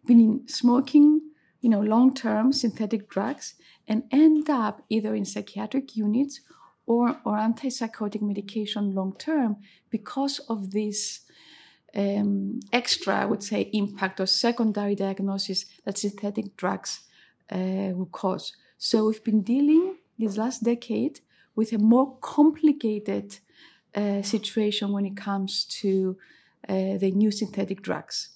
been 0.06 0.46
smoking 0.48 1.20
you 1.60 1.70
know 1.70 1.80
long-term 1.80 2.52
synthetic 2.52 3.08
drugs 3.08 3.54
and 3.88 4.04
end 4.10 4.48
up 4.50 4.82
either 4.88 5.14
in 5.14 5.24
psychiatric 5.24 5.96
units 5.96 6.40
or, 6.86 7.20
or 7.24 7.36
antipsychotic 7.36 8.22
medication 8.22 8.94
long 8.94 9.14
term 9.18 9.56
because 9.90 10.38
of 10.48 10.70
this 10.70 11.20
um, 11.94 12.60
extra, 12.72 13.22
I 13.22 13.24
would 13.24 13.42
say, 13.42 13.70
impact 13.72 14.20
or 14.20 14.26
secondary 14.26 14.94
diagnosis 14.94 15.64
that 15.84 15.98
synthetic 15.98 16.56
drugs 16.56 17.00
uh, 17.50 17.92
will 17.94 18.10
cause. 18.12 18.54
So 18.78 19.06
we've 19.06 19.24
been 19.24 19.42
dealing 19.42 19.96
this 20.18 20.36
last 20.36 20.62
decade 20.62 21.20
with 21.54 21.72
a 21.72 21.78
more 21.78 22.16
complicated 22.20 23.38
uh, 23.94 24.22
situation 24.22 24.92
when 24.92 25.06
it 25.06 25.16
comes 25.16 25.64
to 25.64 26.18
uh, 26.68 26.98
the 26.98 27.12
new 27.12 27.30
synthetic 27.30 27.82
drugs. 27.82 28.35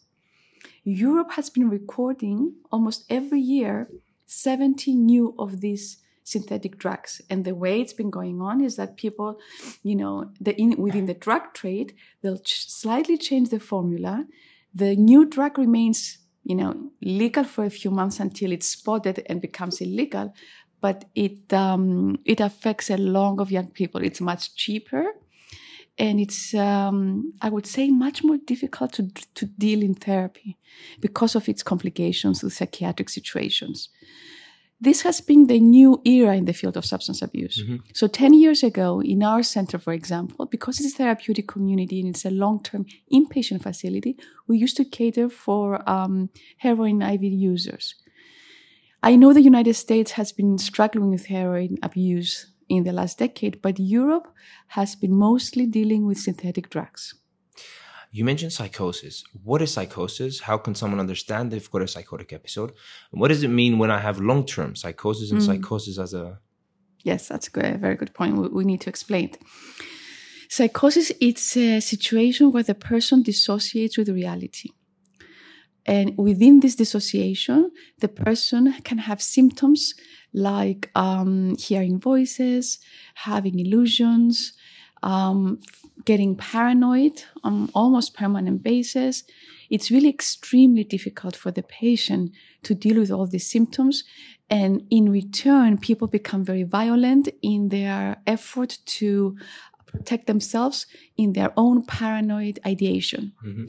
Europe 0.84 1.32
has 1.32 1.50
been 1.50 1.68
recording 1.68 2.54
almost 2.72 3.04
every 3.10 3.40
year 3.40 3.88
70 4.26 4.94
new 4.94 5.34
of 5.38 5.60
these 5.60 5.98
synthetic 6.30 6.78
drugs. 6.78 7.20
And 7.28 7.44
the 7.44 7.54
way 7.54 7.80
it's 7.80 7.92
been 7.92 8.10
going 8.10 8.40
on 8.40 8.60
is 8.60 8.76
that 8.76 8.96
people, 8.96 9.38
you 9.82 9.96
know, 9.96 10.30
the 10.40 10.58
in, 10.60 10.76
within 10.76 11.06
the 11.06 11.14
drug 11.14 11.52
trade, 11.52 11.94
they'll 12.22 12.38
ch- 12.38 12.70
slightly 12.70 13.18
change 13.18 13.50
the 13.50 13.60
formula. 13.60 14.26
The 14.74 14.94
new 14.94 15.24
drug 15.24 15.58
remains, 15.58 16.18
you 16.44 16.54
know, 16.54 16.90
legal 17.02 17.44
for 17.44 17.64
a 17.64 17.70
few 17.70 17.90
months 17.90 18.20
until 18.20 18.52
it's 18.52 18.68
spotted 18.68 19.24
and 19.26 19.40
becomes 19.40 19.80
illegal. 19.80 20.32
But 20.80 21.04
it 21.14 21.52
um, 21.52 22.18
it 22.24 22.40
affects 22.40 22.88
a 22.88 22.96
lot 22.96 23.40
of 23.40 23.50
young 23.50 23.68
people. 23.68 24.02
It's 24.02 24.20
much 24.20 24.54
cheaper, 24.54 25.04
and 26.00 26.18
it's 26.18 26.54
um, 26.54 27.32
I 27.42 27.48
would 27.48 27.66
say 27.66 27.90
much 27.90 28.24
more 28.24 28.38
difficult 28.52 28.92
to 28.94 29.02
to 29.34 29.46
deal 29.46 29.82
in 29.82 29.94
therapy 29.94 30.58
because 31.00 31.36
of 31.36 31.48
its 31.48 31.62
complications 31.62 32.42
with 32.42 32.52
psychiatric 32.54 33.08
situations 33.08 33.90
this 34.80 35.02
has 35.02 35.20
been 35.20 35.46
the 35.46 35.60
new 35.60 36.00
era 36.06 36.34
in 36.34 36.46
the 36.46 36.54
field 36.54 36.76
of 36.76 36.86
substance 36.86 37.20
abuse. 37.20 37.62
Mm-hmm. 37.62 37.76
So 37.92 38.06
10 38.06 38.32
years 38.32 38.62
ago, 38.62 39.02
in 39.02 39.22
our 39.22 39.42
center, 39.42 39.78
for 39.78 39.92
example, 39.92 40.46
because 40.46 40.80
it's 40.80 40.94
a 40.94 40.96
therapeutic 40.96 41.46
community 41.46 42.00
and 42.00 42.08
it's 42.08 42.24
a 42.24 42.30
long-term 42.30 42.86
inpatient 43.12 43.62
facility, 43.62 44.16
we 44.48 44.56
used 44.56 44.78
to 44.78 44.84
cater 44.86 45.28
for 45.28 45.88
um, 45.88 46.30
heroin 46.56 47.02
IV 47.02 47.22
users. 47.24 47.94
I 49.02 49.16
know 49.16 49.32
the 49.34 49.42
United 49.42 49.74
States 49.74 50.12
has 50.12 50.32
been 50.32 50.56
struggling 50.56 51.10
with 51.10 51.26
heroin 51.26 51.76
abuse 51.82 52.49
in 52.70 52.84
the 52.84 52.92
last 52.92 53.18
decade, 53.18 53.60
but 53.60 53.78
Europe 53.78 54.32
has 54.68 54.94
been 54.94 55.12
mostly 55.12 55.66
dealing 55.66 56.06
with 56.06 56.18
synthetic 56.18 56.70
drugs. 56.70 57.14
You 58.12 58.24
mentioned 58.24 58.52
psychosis. 58.52 59.24
What 59.44 59.60
is 59.62 59.72
psychosis? 59.72 60.40
How 60.40 60.56
can 60.56 60.74
someone 60.74 61.00
understand 61.00 61.50
they've 61.50 61.70
got 61.70 61.82
a 61.82 61.88
psychotic 61.88 62.32
episode? 62.32 62.72
And 63.12 63.20
what 63.20 63.28
does 63.28 63.42
it 63.42 63.48
mean 63.48 63.78
when 63.78 63.90
I 63.90 63.98
have 63.98 64.20
long 64.20 64.46
term 64.46 64.74
psychosis 64.74 65.30
and 65.30 65.40
mm. 65.40 65.46
psychosis 65.46 65.98
as 65.98 66.14
a. 66.14 66.38
Yes, 67.02 67.28
that's 67.28 67.48
a, 67.48 67.50
good, 67.50 67.64
a 67.64 67.78
very 67.78 67.96
good 67.96 68.14
point. 68.14 68.36
We, 68.36 68.48
we 68.48 68.64
need 68.64 68.80
to 68.82 68.90
explain 68.90 69.26
it. 69.26 69.38
Psychosis 70.48 71.12
it's 71.20 71.56
a 71.56 71.80
situation 71.80 72.50
where 72.50 72.64
the 72.64 72.74
person 72.74 73.22
dissociates 73.22 73.96
with 73.96 74.08
reality. 74.08 74.70
And 75.86 76.16
within 76.18 76.60
this 76.60 76.74
dissociation, 76.74 77.70
the 78.00 78.08
person 78.08 78.74
can 78.82 78.98
have 78.98 79.22
symptoms 79.22 79.94
like 80.32 80.90
um, 80.94 81.56
hearing 81.56 81.98
voices, 81.98 82.78
having 83.14 83.58
illusions, 83.58 84.52
um, 85.02 85.58
getting 86.04 86.36
paranoid 86.36 87.22
on 87.42 87.70
almost 87.74 88.14
permanent 88.14 88.62
basis. 88.62 89.24
It's 89.70 89.90
really 89.90 90.08
extremely 90.08 90.84
difficult 90.84 91.36
for 91.36 91.50
the 91.50 91.62
patient 91.62 92.32
to 92.64 92.74
deal 92.74 92.98
with 92.98 93.10
all 93.10 93.26
these 93.26 93.50
symptoms. 93.50 94.04
And 94.48 94.84
in 94.90 95.10
return, 95.10 95.78
people 95.78 96.08
become 96.08 96.44
very 96.44 96.64
violent 96.64 97.28
in 97.42 97.68
their 97.68 98.16
effort 98.26 98.78
to 98.86 99.36
protect 99.86 100.26
themselves 100.26 100.86
in 101.16 101.32
their 101.32 101.52
own 101.56 101.84
paranoid 101.84 102.58
ideation. 102.66 103.32
Mm-hmm. 103.44 103.66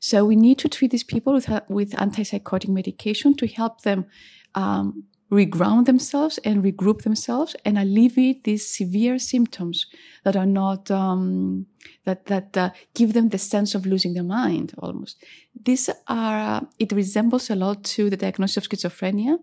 So 0.00 0.24
we 0.24 0.36
need 0.36 0.58
to 0.58 0.68
treat 0.68 0.90
these 0.90 1.04
people 1.04 1.32
with, 1.32 1.48
with 1.68 1.92
antipsychotic 1.92 2.68
medication 2.68 3.34
to 3.36 3.46
help 3.46 3.82
them 3.82 4.06
um, 4.54 5.04
reground 5.30 5.86
themselves 5.86 6.38
and 6.44 6.62
regroup 6.62 7.02
themselves 7.02 7.56
and 7.64 7.78
alleviate 7.78 8.44
these 8.44 8.66
severe 8.66 9.18
symptoms 9.18 9.86
that 10.22 10.36
are 10.36 10.46
not 10.46 10.90
um, 10.90 11.66
that 12.04 12.26
that 12.26 12.56
uh, 12.56 12.70
give 12.94 13.12
them 13.14 13.30
the 13.30 13.38
sense 13.38 13.74
of 13.74 13.86
losing 13.86 14.14
their 14.14 14.22
mind 14.22 14.74
almost. 14.78 15.22
These 15.64 15.90
are 16.08 16.38
uh, 16.38 16.60
it 16.78 16.92
resembles 16.92 17.50
a 17.50 17.56
lot 17.56 17.84
to 17.84 18.10
the 18.10 18.16
diagnosis 18.16 18.58
of 18.58 18.68
schizophrenia. 18.68 19.38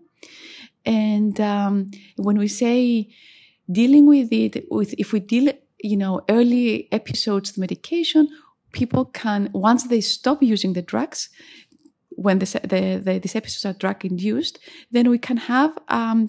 And 0.84 1.40
um, 1.40 1.90
when 2.16 2.38
we 2.38 2.48
say 2.48 3.08
dealing 3.70 4.06
with 4.06 4.32
it 4.32 4.64
with 4.70 4.94
if 4.98 5.12
we 5.12 5.20
deal 5.20 5.52
you 5.80 5.96
know 5.96 6.22
early 6.28 6.88
episodes 6.92 7.50
of 7.50 7.58
medication 7.58 8.28
people 8.72 9.04
can 9.04 9.50
once 9.52 9.84
they 9.84 10.00
stop 10.00 10.42
using 10.42 10.72
the 10.72 10.82
drugs 10.82 11.28
when 12.16 12.38
the, 12.38 12.46
the, 12.64 13.00
the, 13.04 13.18
these 13.18 13.36
episodes 13.36 13.64
are 13.64 13.78
drug 13.78 14.04
induced, 14.04 14.58
then 14.90 15.10
we 15.10 15.18
can 15.18 15.36
have 15.36 15.76
um, 15.88 16.28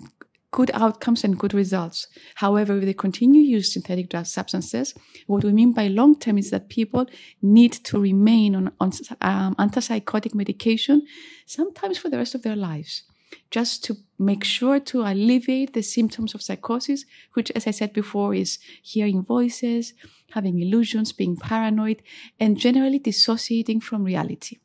good 0.53 0.71
outcomes 0.73 1.23
and 1.23 1.37
good 1.37 1.53
results. 1.53 2.07
However, 2.35 2.77
if 2.77 2.85
they 2.85 2.93
continue 2.93 3.41
use 3.41 3.73
synthetic 3.73 4.09
drug 4.09 4.27
substances, 4.27 4.93
what 5.27 5.43
we 5.43 5.51
mean 5.51 5.73
by 5.73 5.87
long 5.87 6.17
term 6.17 6.37
is 6.37 6.51
that 6.51 6.69
people 6.69 7.07
need 7.41 7.73
to 7.87 7.99
remain 7.99 8.55
on, 8.55 8.71
on 8.79 8.91
um, 9.21 9.55
antipsychotic 9.55 10.33
medication, 10.33 11.01
sometimes 11.45 11.97
for 11.97 12.09
the 12.09 12.17
rest 12.17 12.35
of 12.35 12.43
their 12.43 12.55
lives, 12.55 13.03
just 13.49 13.83
to 13.85 13.97
make 14.19 14.43
sure 14.43 14.79
to 14.79 15.01
alleviate 15.01 15.73
the 15.73 15.81
symptoms 15.81 16.35
of 16.35 16.41
psychosis, 16.43 17.03
which, 17.33 17.49
as 17.51 17.65
I 17.65 17.71
said 17.71 17.91
before, 17.91 18.35
is 18.35 18.59
hearing 18.83 19.23
voices, 19.23 19.93
having 20.31 20.61
illusions, 20.61 21.11
being 21.11 21.35
paranoid, 21.35 22.03
and 22.39 22.57
generally 22.57 22.99
dissociating 22.99 23.81
from 23.81 24.03
reality 24.03 24.57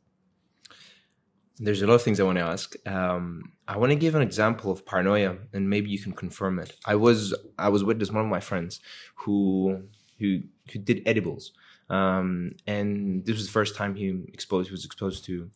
there's 1.60 1.82
a 1.82 1.86
lot 1.86 1.94
of 1.94 2.02
things 2.02 2.20
I 2.20 2.24
want 2.24 2.38
to 2.38 2.44
ask. 2.44 2.74
Um, 2.86 3.52
I 3.66 3.76
want 3.76 3.90
to 3.90 3.96
give 3.96 4.14
an 4.14 4.22
example 4.22 4.70
of 4.70 4.86
paranoia, 4.86 5.36
and 5.52 5.68
maybe 5.68 5.90
you 5.90 5.98
can 5.98 6.12
confirm 6.12 6.58
it. 6.58 6.76
I 6.86 6.94
was 6.94 7.34
I 7.58 7.68
was 7.68 7.84
with 7.84 7.98
this 7.98 8.10
one 8.10 8.24
of 8.24 8.30
my 8.30 8.40
friends 8.40 8.80
who 9.16 9.82
who 10.18 10.40
who 10.72 10.78
did 10.78 11.02
edibles, 11.06 11.52
um, 11.90 12.52
and 12.66 13.24
this 13.24 13.36
was 13.36 13.46
the 13.46 13.52
first 13.52 13.76
time 13.76 13.94
he 13.94 14.24
exposed 14.32 14.68
he 14.68 14.72
was 14.72 14.84
exposed 14.84 15.24
to 15.26 15.50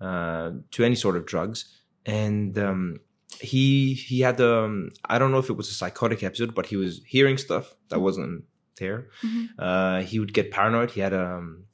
uh, 0.00 0.50
to 0.72 0.84
any 0.84 0.94
sort 0.94 1.16
of 1.16 1.26
drugs, 1.26 1.78
and 2.04 2.58
um, 2.58 3.00
he 3.40 3.94
he 3.94 4.20
had 4.20 4.40
um 4.40 4.90
I 5.04 5.18
don't 5.18 5.32
know 5.32 5.38
if 5.38 5.50
it 5.50 5.56
was 5.56 5.68
a 5.68 5.74
psychotic 5.74 6.22
episode, 6.22 6.54
but 6.54 6.66
he 6.66 6.76
was 6.76 7.00
hearing 7.06 7.38
stuff 7.38 7.74
that 7.88 8.00
wasn't 8.00 8.44
there. 8.78 9.08
Mm-hmm. 9.22 9.46
Uh, 9.58 10.02
he 10.02 10.18
would 10.18 10.32
get 10.32 10.50
paranoid. 10.50 10.90
He 10.90 11.00
had 11.00 11.12
a 11.12 11.24
um, 11.24 11.64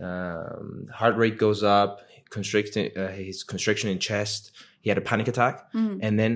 um, 0.00 0.88
heart 0.92 1.16
rate 1.16 1.38
goes 1.38 1.62
up 1.62 2.00
constriction, 2.36 2.82
uh, 3.00 3.08
his 3.22 3.36
constriction 3.52 3.86
in 3.94 3.98
chest. 4.08 4.40
He 4.84 4.88
had 4.92 4.98
a 5.02 5.06
panic 5.10 5.26
attack, 5.32 5.54
mm. 5.72 5.98
and 6.04 6.12
then 6.20 6.32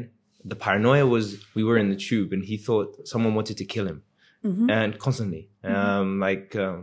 the 0.52 0.56
paranoia 0.66 1.04
was 1.14 1.24
we 1.58 1.62
were 1.68 1.78
in 1.82 1.88
the 1.94 2.00
tube 2.08 2.30
and 2.34 2.42
he 2.50 2.56
thought 2.66 2.88
someone 3.12 3.32
wanted 3.38 3.56
to 3.62 3.66
kill 3.74 3.86
him 3.92 4.00
Mhm. 4.48 4.66
and 4.78 4.90
constantly 5.06 5.42
Mm-hmm. 5.64 5.76
um 5.88 6.08
like 6.28 6.48
um 6.66 6.80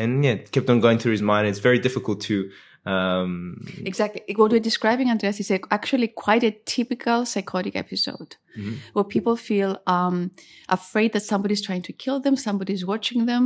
and 0.00 0.10
yeah 0.24 0.36
it 0.38 0.50
kept 0.54 0.68
on 0.72 0.78
going 0.86 0.98
through 1.00 1.14
his 1.18 1.22
mind 1.32 1.44
it's 1.50 1.62
very 1.68 1.80
difficult 1.86 2.18
to 2.28 2.36
um 2.94 3.32
Exactly. 3.90 4.20
What 4.40 4.50
we're 4.52 4.68
describing, 4.70 5.08
Andreas, 5.14 5.38
is 5.44 5.50
actually 5.78 6.08
quite 6.26 6.44
a 6.50 6.52
typical 6.76 7.18
psychotic 7.32 7.74
episode 7.84 8.30
Mhm. 8.58 8.74
where 8.94 9.06
people 9.14 9.36
feel 9.50 9.70
um, 9.96 10.16
afraid 10.78 11.10
that 11.14 11.24
somebody's 11.32 11.62
trying 11.68 11.84
to 11.88 11.92
kill 12.04 12.18
them, 12.24 12.34
somebody's 12.48 12.84
watching 12.92 13.20
them. 13.32 13.44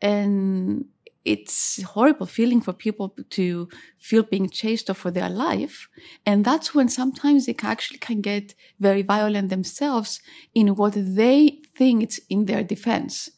And 0.00 0.84
it's 1.28 1.78
a 1.78 1.86
horrible 1.86 2.26
feeling 2.26 2.60
for 2.62 2.72
people 2.72 3.14
to 3.30 3.68
feel 3.98 4.22
being 4.22 4.48
chased 4.48 4.94
for 4.96 5.10
their 5.10 5.28
life. 5.28 5.88
And 6.24 6.44
that's 6.44 6.74
when 6.74 6.88
sometimes 6.88 7.44
they 7.44 7.56
actually 7.62 7.98
can 7.98 8.20
get 8.20 8.54
very 8.80 9.02
violent 9.02 9.50
themselves 9.50 10.20
in 10.54 10.74
what 10.76 10.94
they 10.96 11.60
think 11.76 12.02
it's 12.02 12.18
in 12.30 12.46
their 12.46 12.64
defense. 12.64 13.30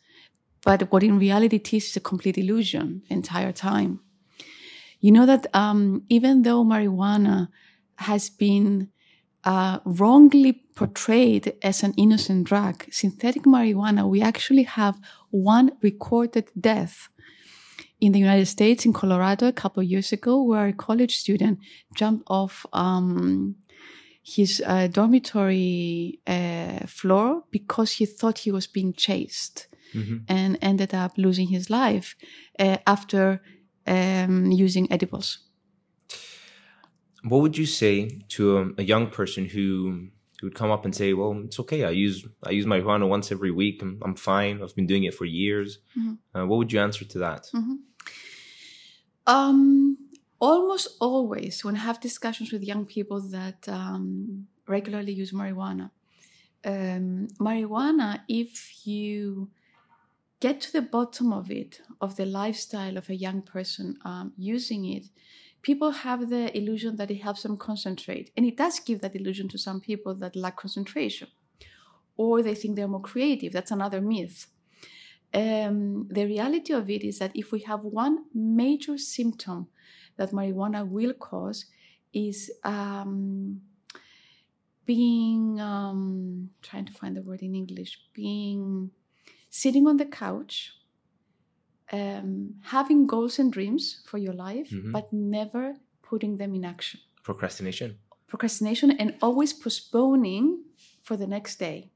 But 0.63 0.93
what 0.93 1.03
in 1.03 1.19
reality 1.19 1.57
it 1.57 1.73
is 1.75 1.87
is 1.91 1.97
a 1.97 2.01
complete 2.01 2.39
illusion 2.39 3.03
the 3.09 3.15
entire 3.15 3.53
time. 3.53 4.01
You 5.01 5.13
know 5.13 5.27
that 5.27 5.47
um, 5.55 6.05
even 6.09 6.43
though 6.43 6.65
marijuana 6.65 7.49
has 7.97 8.31
been 8.31 8.91
uh, 9.45 9.81
wrongly 9.85 10.53
portrayed 10.75 11.55
as 11.63 11.83
an 11.83 11.95
innocent 11.97 12.45
drug, 12.45 12.85
synthetic 12.91 13.43
marijuana, 13.43 14.09
we 14.09 14.21
actually 14.23 14.65
have 14.65 14.99
one 15.31 15.73
recorded 15.83 16.51
death 16.59 17.10
in 18.01 18.13
the 18.13 18.19
United 18.19 18.47
States, 18.47 18.87
in 18.87 18.93
Colorado, 18.93 19.47
a 19.49 19.53
couple 19.53 19.83
of 19.83 19.89
years 19.89 20.13
ago, 20.13 20.43
where 20.43 20.69
a 20.69 20.73
college 20.73 21.17
student 21.17 21.59
jumped 21.95 22.25
off 22.29 22.67
um, 22.73 23.57
his 24.23 24.63
uh, 24.67 24.87
dormitory 24.89 26.21
uh, 26.27 26.87
floor 26.87 27.45
because 27.51 27.93
he 27.93 28.07
thought 28.07 28.39
he 28.39 28.51
was 28.53 28.67
being 28.67 28.93
chased 28.93 29.67
mhm. 29.95 30.23
and 30.29 30.59
ended 30.63 30.95
up 30.95 31.13
losing 31.17 31.49
his 31.49 31.69
life 31.71 32.17
uh, 32.59 32.77
after 32.87 33.41
um, 33.87 34.51
using 34.51 34.91
edibles. 34.93 35.39
what 37.25 37.41
would 37.43 37.57
you 37.59 37.67
say 37.67 38.09
to 38.29 38.59
um, 38.59 38.75
a 38.79 38.83
young 38.83 39.07
person 39.11 39.45
who 39.45 40.09
who 40.41 40.47
would 40.47 40.55
come 40.55 40.71
up 40.71 40.85
and 40.87 40.95
say 40.95 41.13
well 41.13 41.33
it's 41.45 41.61
okay 41.61 41.85
i 41.85 41.91
use 41.91 42.25
i 42.49 42.51
use 42.51 42.65
marijuana 42.67 43.07
once 43.07 43.31
every 43.31 43.51
week 43.51 43.83
i'm, 43.83 43.99
I'm 44.03 44.17
fine 44.17 44.63
i've 44.63 44.75
been 44.75 44.87
doing 44.87 45.05
it 45.05 45.15
for 45.15 45.27
years 45.27 45.79
Mhm. 45.99 46.19
uh, 46.35 46.47
what 46.49 46.57
would 46.59 46.73
you 46.73 46.81
answer 46.81 47.05
to 47.05 47.19
that 47.19 47.43
Um, 49.27 49.99
almost 50.41 50.97
always, 51.01 51.65
when 51.65 51.77
I 51.77 51.81
have 51.81 52.01
discussions 52.01 52.53
with 52.53 52.63
young 52.63 52.87
people 52.87 53.21
that 53.21 53.69
um, 53.69 54.47
regularly 54.67 55.13
use 55.13 55.33
marijuana, 55.33 55.91
um, 56.65 57.29
marijuana, 57.39 58.21
if 58.29 58.87
you 58.87 59.51
get 60.41 60.61
to 60.63 60.73
the 60.73 60.83
bottom 60.83 61.33
of 61.33 61.51
it, 61.51 61.81
of 62.01 62.17
the 62.17 62.27
lifestyle 62.27 62.97
of 62.97 63.11
a 63.11 63.15
young 63.15 63.43
person 63.43 63.99
um, 64.05 64.33
using 64.37 64.87
it, 64.87 65.05
people 65.63 65.91
have 65.91 66.31
the 66.31 66.57
illusion 66.57 66.97
that 66.97 67.11
it 67.11 67.23
helps 67.23 67.43
them 67.43 67.57
concentrate. 67.57 68.31
And 68.37 68.47
it 68.47 68.57
does 68.57 68.81
give 68.81 69.01
that 69.03 69.15
illusion 69.15 69.49
to 69.49 69.59
some 69.59 69.81
people 69.81 70.15
that 70.17 70.35
lack 70.35 70.57
concentration. 70.57 71.29
Or 72.17 72.43
they 72.43 72.55
think 72.55 72.77
they're 72.77 72.89
more 72.89 73.01
creative. 73.01 73.53
That's 73.53 73.71
another 73.71 74.01
myth 74.01 74.47
um, 75.35 76.09
the 76.09 76.25
reality 76.27 76.73
of 76.73 76.91
it 76.91 77.03
is 77.05 77.19
that 77.19 77.31
if 77.35 77.53
we 77.53 77.61
have 77.61 77.83
one 77.85 78.25
major 78.35 78.99
symptom 78.99 79.69
that 80.17 80.31
marijuana 80.33 80.87
will 80.87 81.13
cause 81.15 81.67
is 82.13 82.51
um, 82.65 83.61
being 84.87 85.61
um, 85.61 86.51
trying 86.63 86.85
to 86.85 86.93
find 86.93 87.17
the 87.17 87.23
word 87.23 87.43
in 87.43 87.55
english 87.55 87.99
being 88.13 88.91
sitting 89.49 89.87
on 89.87 89.97
the 89.97 90.07
couch 90.07 90.73
um, 91.93 92.55
having 92.65 93.07
goals 93.07 93.39
and 93.39 93.53
dreams 93.53 94.03
for 94.07 94.19
your 94.19 94.33
life 94.35 94.71
Mhm. 94.71 94.93
but 94.93 95.13
never 95.13 95.77
putting 96.03 96.37
them 96.39 96.55
in 96.55 96.65
action 96.65 97.01
procrastination 97.23 97.99
procrastination 98.27 98.91
and 98.93 99.15
always 99.23 99.53
postponing 99.53 100.63
for 101.03 101.17
the 101.17 101.27
next 101.27 101.59
day. 101.59 101.91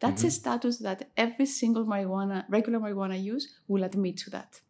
That's 0.00 0.22
a 0.24 0.28
Mhm. 0.28 0.32
status 0.40 0.78
that 0.78 1.10
every 1.16 1.46
single 1.46 1.84
marijuana, 1.84 2.44
regular 2.48 2.78
marijuana 2.80 3.20
use 3.34 3.44
will 3.66 3.84
admit 3.84 4.16
to 4.18 4.30
that. 4.30 4.60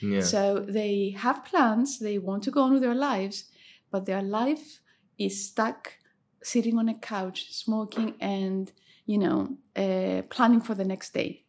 yeah 0.00 0.22
So 0.22 0.40
they 0.60 1.10
have 1.24 1.44
plans, 1.44 1.98
they 1.98 2.18
want 2.18 2.42
to 2.44 2.50
go 2.50 2.62
on 2.62 2.72
with 2.72 2.82
their 2.82 2.94
lives, 2.94 3.44
but 3.90 4.06
their 4.06 4.22
life 4.22 4.80
is 5.18 5.46
stuck 5.48 5.94
sitting 6.42 6.78
on 6.78 6.88
a 6.88 6.94
couch, 6.94 7.52
smoking, 7.52 8.14
and 8.20 8.72
you 9.06 9.18
know, 9.18 9.56
uh, 9.76 10.22
planning 10.30 10.60
for 10.60 10.74
the 10.74 10.84
next 10.84 11.12
day. 11.12 11.44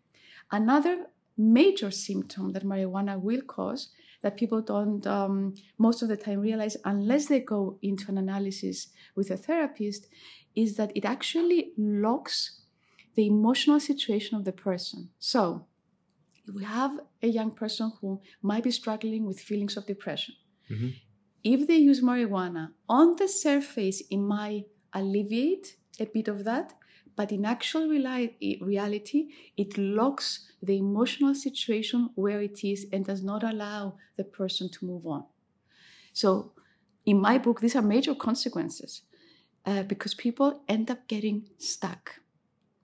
Another 0.51 1.05
major 1.37 1.91
symptom 1.91 2.51
that 2.53 2.63
marijuana 2.65 3.19
will 3.21 3.41
cause 3.41 3.89
that 4.21 4.35
people 4.37 4.61
don't 4.61 5.05
um, 5.07 5.53
most 5.77 6.01
of 6.01 6.09
the 6.09 6.17
time 6.17 6.39
realize 6.39 6.75
unless 6.85 7.27
they 7.27 7.39
go 7.39 7.77
into 7.81 8.09
an 8.09 8.17
analysis 8.17 8.87
with 9.15 9.29
a 9.31 9.37
therapist 9.37 10.07
is 10.55 10.75
that 10.77 10.91
it 10.95 11.05
actually 11.05 11.71
locks 11.77 12.60
the 13.15 13.27
emotional 13.27 13.79
situation 13.79 14.37
of 14.37 14.45
the 14.45 14.51
person. 14.51 15.09
So, 15.19 15.67
if 16.47 16.55
we 16.55 16.63
have 16.65 16.99
a 17.21 17.27
young 17.27 17.51
person 17.51 17.91
who 18.01 18.21
might 18.41 18.63
be 18.63 18.71
struggling 18.71 19.25
with 19.25 19.39
feelings 19.39 19.77
of 19.77 19.85
depression, 19.85 20.35
Mhm. 20.69 20.95
if 21.43 21.67
they 21.67 21.77
use 21.77 22.01
marijuana, 22.01 22.73
on 22.87 23.15
the 23.17 23.27
surface, 23.27 24.01
it 24.09 24.17
might 24.17 24.67
alleviate 24.93 25.77
a 25.99 26.05
bit 26.05 26.27
of 26.27 26.43
that, 26.45 26.73
but 27.15 27.31
in 27.31 27.45
actual 27.45 27.87
reality, 27.89 29.29
it 29.57 29.77
locks 29.77 30.51
the 30.61 30.77
emotional 30.77 31.35
situation 31.35 32.09
where 32.15 32.41
it 32.41 32.63
is 32.63 32.87
and 32.91 33.05
does 33.05 33.23
not 33.23 33.43
allow 33.43 33.97
the 34.17 34.23
person 34.23 34.69
to 34.69 34.85
move 34.85 35.05
on. 35.05 35.25
So, 36.13 36.53
in 37.05 37.19
my 37.19 37.37
book, 37.37 37.61
these 37.61 37.75
are 37.75 37.81
major 37.81 38.15
consequences 38.15 39.01
uh, 39.65 39.83
because 39.83 40.13
people 40.13 40.63
end 40.67 40.91
up 40.91 41.07
getting 41.07 41.49
stuck 41.57 42.21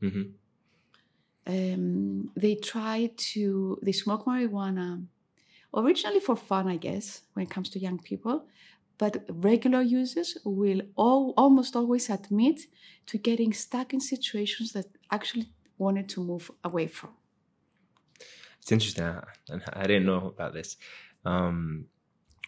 Mhm. 0.01 0.36
um, 1.45 2.31
they 2.36 2.55
try 2.55 3.12
to 3.15 3.79
they 3.81 3.91
smoke 3.91 4.25
marijuana 4.25 5.05
originally 5.75 6.19
for 6.19 6.36
fun 6.36 6.67
i 6.67 6.77
guess 6.77 7.23
when 7.33 7.45
it 7.45 7.49
comes 7.51 7.69
to 7.69 7.79
young 7.79 7.99
people 7.99 8.47
but 8.99 9.25
regular 9.29 9.81
users 9.81 10.38
will 10.45 10.81
all, 10.95 11.33
almost 11.38 11.75
always 11.75 12.10
admit 12.10 12.62
to 13.07 13.17
getting 13.17 13.53
stuck 13.53 13.93
in 13.93 14.01
situations 14.01 14.73
that 14.73 14.88
actually 15.12 15.49
wanted 15.77 16.10
to 16.10 16.23
move 16.23 16.51
away 16.63 16.88
from 16.88 17.12
It's 18.62 18.71
interesting, 18.71 19.05
and 19.49 19.63
I 19.73 19.83
didn't 19.88 20.05
know 20.05 20.27
about 20.27 20.53
this. 20.53 20.77
Um, 21.25 21.88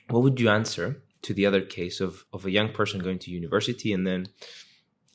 what 0.10 0.24
would 0.24 0.40
you 0.40 0.50
answer 0.50 1.04
to 1.24 1.34
the 1.34 1.46
other 1.46 1.62
case 1.62 2.02
of 2.02 2.26
of 2.34 2.46
a 2.46 2.52
young 2.52 2.74
person 2.74 3.02
going 3.02 3.20
to 3.20 3.32
university 3.32 3.94
and 3.94 4.06
then 4.08 4.28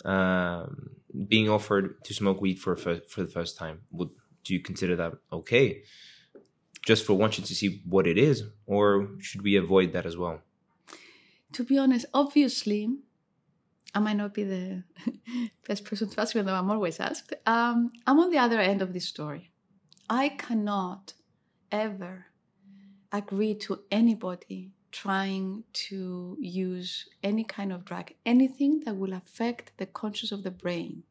um, 0.05 0.97
being 1.29 1.49
offered 1.49 2.03
to 2.05 2.15
smoke 2.15 2.41
weed 2.41 2.59
for 2.59 2.77
for 2.77 3.23
the 3.23 3.33
first 3.39 3.57
time? 3.57 3.83
Would 3.93 4.11
do 4.45 4.55
you 4.55 4.61
consider 4.61 4.97
that 4.97 5.13
okay, 5.33 5.83
just 6.87 7.05
for 7.07 7.15
wanting 7.15 7.45
to 7.45 7.55
see 7.55 7.83
what 7.89 8.07
it 8.07 8.19
is, 8.19 8.45
or 8.67 9.09
should 9.21 9.43
we 9.43 9.57
avoid 9.57 9.93
that 9.93 10.07
as 10.07 10.17
well? 10.17 10.41
to 11.55 11.65
be 11.65 11.79
honest 11.79 12.05
obviously 12.13 12.89
i 13.95 13.99
might 14.01 14.17
not 14.17 14.35
be 14.35 14.45
the 14.45 14.83
best 15.69 15.85
person 15.85 16.09
to 16.09 16.21
ask 16.21 16.35
even 16.35 16.47
though 16.47 16.55
i'm 16.55 16.71
always 16.71 17.01
asked 17.01 17.33
um, 17.47 17.91
i'm 18.07 18.19
on 18.19 18.31
the 18.31 18.39
other 18.39 18.61
end 18.61 18.83
of 18.83 18.93
this 18.93 19.07
story 19.07 19.51
i 20.11 20.29
cannot 20.29 21.15
ever 21.73 22.27
agree 23.13 23.55
to 23.55 23.81
anybody 23.91 24.73
trying 24.95 25.65
to 25.73 26.37
use 26.41 27.09
any 27.25 27.43
kind 27.43 27.73
of 27.73 27.85
drug 27.85 28.13
anything 28.25 28.81
that 28.85 28.97
will 28.97 29.13
affect 29.13 29.73
the 29.79 29.87
conscious 29.87 30.31
of 30.31 30.45
the 30.45 30.53
brain. 30.53 31.03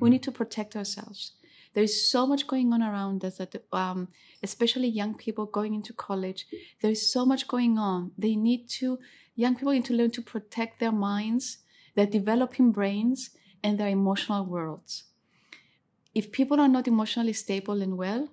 We 0.00 0.08
need 0.08 0.22
to 0.22 0.32
protect 0.32 0.76
ourselves. 0.76 1.32
There 1.74 1.82
is 1.82 2.08
so 2.10 2.26
much 2.26 2.46
going 2.46 2.72
on 2.72 2.80
around 2.80 3.24
us 3.24 3.38
that 3.38 3.54
um, 3.72 4.08
especially 4.42 4.88
young 4.88 5.14
people 5.14 5.46
going 5.46 5.74
into 5.74 5.92
college 5.92 6.46
there 6.80 6.92
is 6.92 7.12
so 7.12 7.26
much 7.26 7.48
going 7.48 7.76
on. 7.76 8.12
They 8.16 8.36
need 8.36 8.68
to 8.78 8.98
young 9.34 9.56
people 9.56 9.72
need 9.72 9.84
to 9.86 9.94
learn 9.94 10.12
to 10.12 10.22
protect 10.22 10.78
their 10.78 10.92
minds 10.92 11.58
their 11.96 12.06
developing 12.06 12.72
brains 12.72 13.30
and 13.62 13.78
their 13.78 13.88
emotional 13.88 14.44
worlds. 14.44 15.04
If 16.14 16.32
people 16.32 16.60
are 16.60 16.68
not 16.68 16.88
emotionally 16.88 17.32
stable 17.32 17.82
and 17.82 17.96
well 17.96 18.28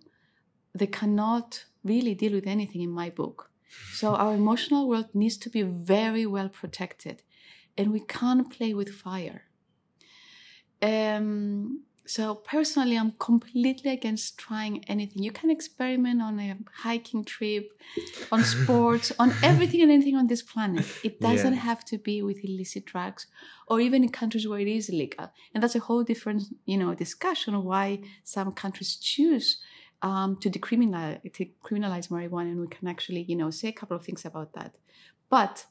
they 0.76 0.88
cannot 0.88 1.66
really 1.84 2.14
deal 2.14 2.34
with 2.34 2.48
anything 2.48 2.82
in 2.82 2.92
my 2.92 3.10
book 3.10 3.51
so 3.94 4.16
our 4.16 4.34
emotional 4.34 4.88
world 4.88 5.10
needs 5.14 5.38
to 5.38 5.50
be 5.50 5.62
very 5.62 6.26
well 6.26 6.50
protected 6.50 7.24
and 7.78 7.92
we 7.92 8.00
can't 8.00 8.52
play 8.52 8.74
with 8.74 8.90
fire 8.90 9.44
um, 10.82 11.84
so 12.06 12.36
personally, 12.36 12.98
I'm 12.98 13.12
completely 13.20 13.92
against 13.92 14.38
trying 14.38 14.84
anything. 14.86 15.22
You 15.24 15.32
can 15.32 15.50
experiment 15.52 16.22
on 16.22 16.40
a 16.40 16.58
hiking 16.74 17.24
trip, 17.24 17.72
on 18.32 18.44
sports, 18.56 19.12
on 19.20 19.32
everything 19.44 19.82
and 19.82 19.92
anything 19.92 20.16
on 20.16 20.28
this 20.28 20.42
planet. 20.42 20.86
It 21.04 21.22
doesn't 21.22 21.54
Yeah. 21.54 21.60
have 21.60 21.86
to 21.86 21.98
be 21.98 22.22
with 22.24 22.44
illicit 22.44 22.86
drugs, 22.86 23.28
or 23.68 23.80
even 23.80 24.04
in 24.04 24.10
countries 24.10 24.48
where 24.48 24.60
it 24.60 24.68
is 24.68 24.90
illegal. 24.90 25.32
And 25.54 25.62
that's 25.62 25.76
a 25.76 25.80
whole 25.80 26.04
different, 26.04 26.44
you 26.66 26.78
know, 26.78 26.94
discussion 26.96 27.54
of 27.54 27.64
why 27.64 28.02
some 28.24 28.52
countries 28.52 28.96
choose 28.98 29.62
um, 30.02 30.38
to 30.38 30.50
decriminalize 30.50 31.34
to 31.34 31.46
criminalize 31.64 32.10
marijuana, 32.10 32.52
and 32.52 32.62
we 32.62 32.68
can 32.68 32.88
actually, 32.88 33.24
you 33.24 33.36
know, 33.36 33.52
say 33.52 33.68
a 33.70 33.74
couple 33.74 33.96
of 33.98 34.04
things 34.06 34.26
about 34.26 34.54
that. 34.54 34.76
But 35.30 35.66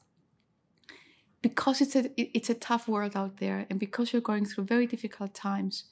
because 1.41 1.81
it's 1.81 1.95
a 1.95 2.09
it's 2.37 2.49
a 2.49 2.53
tough 2.55 2.87
world 2.87 3.15
out 3.15 3.37
there, 3.37 3.65
and 3.69 3.79
because 3.79 4.13
you're 4.13 4.21
going 4.21 4.45
through 4.45 4.65
very 4.65 4.87
difficult 4.87 5.33
times, 5.33 5.85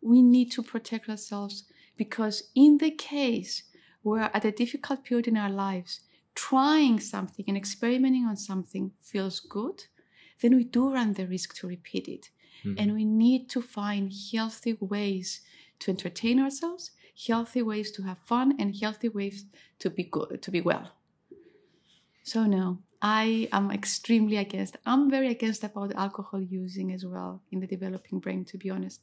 we 0.00 0.22
need 0.22 0.50
to 0.52 0.62
protect 0.62 1.08
ourselves. 1.08 1.64
Because 1.96 2.50
in 2.54 2.78
the 2.78 2.90
case 2.90 3.64
we're 4.02 4.20
at 4.20 4.44
a 4.44 4.50
difficult 4.50 5.04
period 5.04 5.28
in 5.28 5.36
our 5.36 5.50
lives, 5.50 6.00
trying 6.34 6.98
something 6.98 7.44
and 7.46 7.56
experimenting 7.56 8.24
on 8.24 8.36
something 8.36 8.92
feels 9.00 9.38
good, 9.40 9.84
then 10.40 10.56
we 10.56 10.64
do 10.64 10.92
run 10.92 11.12
the 11.12 11.26
risk 11.26 11.54
to 11.56 11.68
repeat 11.68 12.08
it. 12.08 12.30
Mhm. 12.64 12.76
And 12.78 12.94
we 12.94 13.04
need 13.04 13.48
to 13.50 13.60
find 13.60 14.12
healthy 14.32 14.76
ways 14.80 15.40
to 15.80 15.90
entertain 15.90 16.40
ourselves, 16.40 16.92
healthy 17.26 17.62
ways 17.62 17.90
to 17.92 18.02
have 18.02 18.18
fun, 18.24 18.56
and 18.58 18.76
healthy 18.76 19.08
ways 19.08 19.44
to 19.78 19.90
be 19.90 20.04
good, 20.04 20.42
to 20.42 20.50
be 20.50 20.60
well. 20.60 20.90
So 22.22 22.44
no, 22.44 22.78
I 23.00 23.48
am 23.52 23.70
extremely 23.72 24.36
against. 24.36 24.76
I'm 24.86 25.10
very 25.10 25.28
against 25.28 25.64
about 25.64 25.92
alcohol 25.96 26.40
using 26.40 26.92
as 26.92 27.04
well 27.04 27.42
in 27.50 27.58
the 27.60 27.66
developing 27.66 28.20
brain, 28.20 28.44
to 28.46 28.56
be 28.56 28.70
honest. 28.70 29.00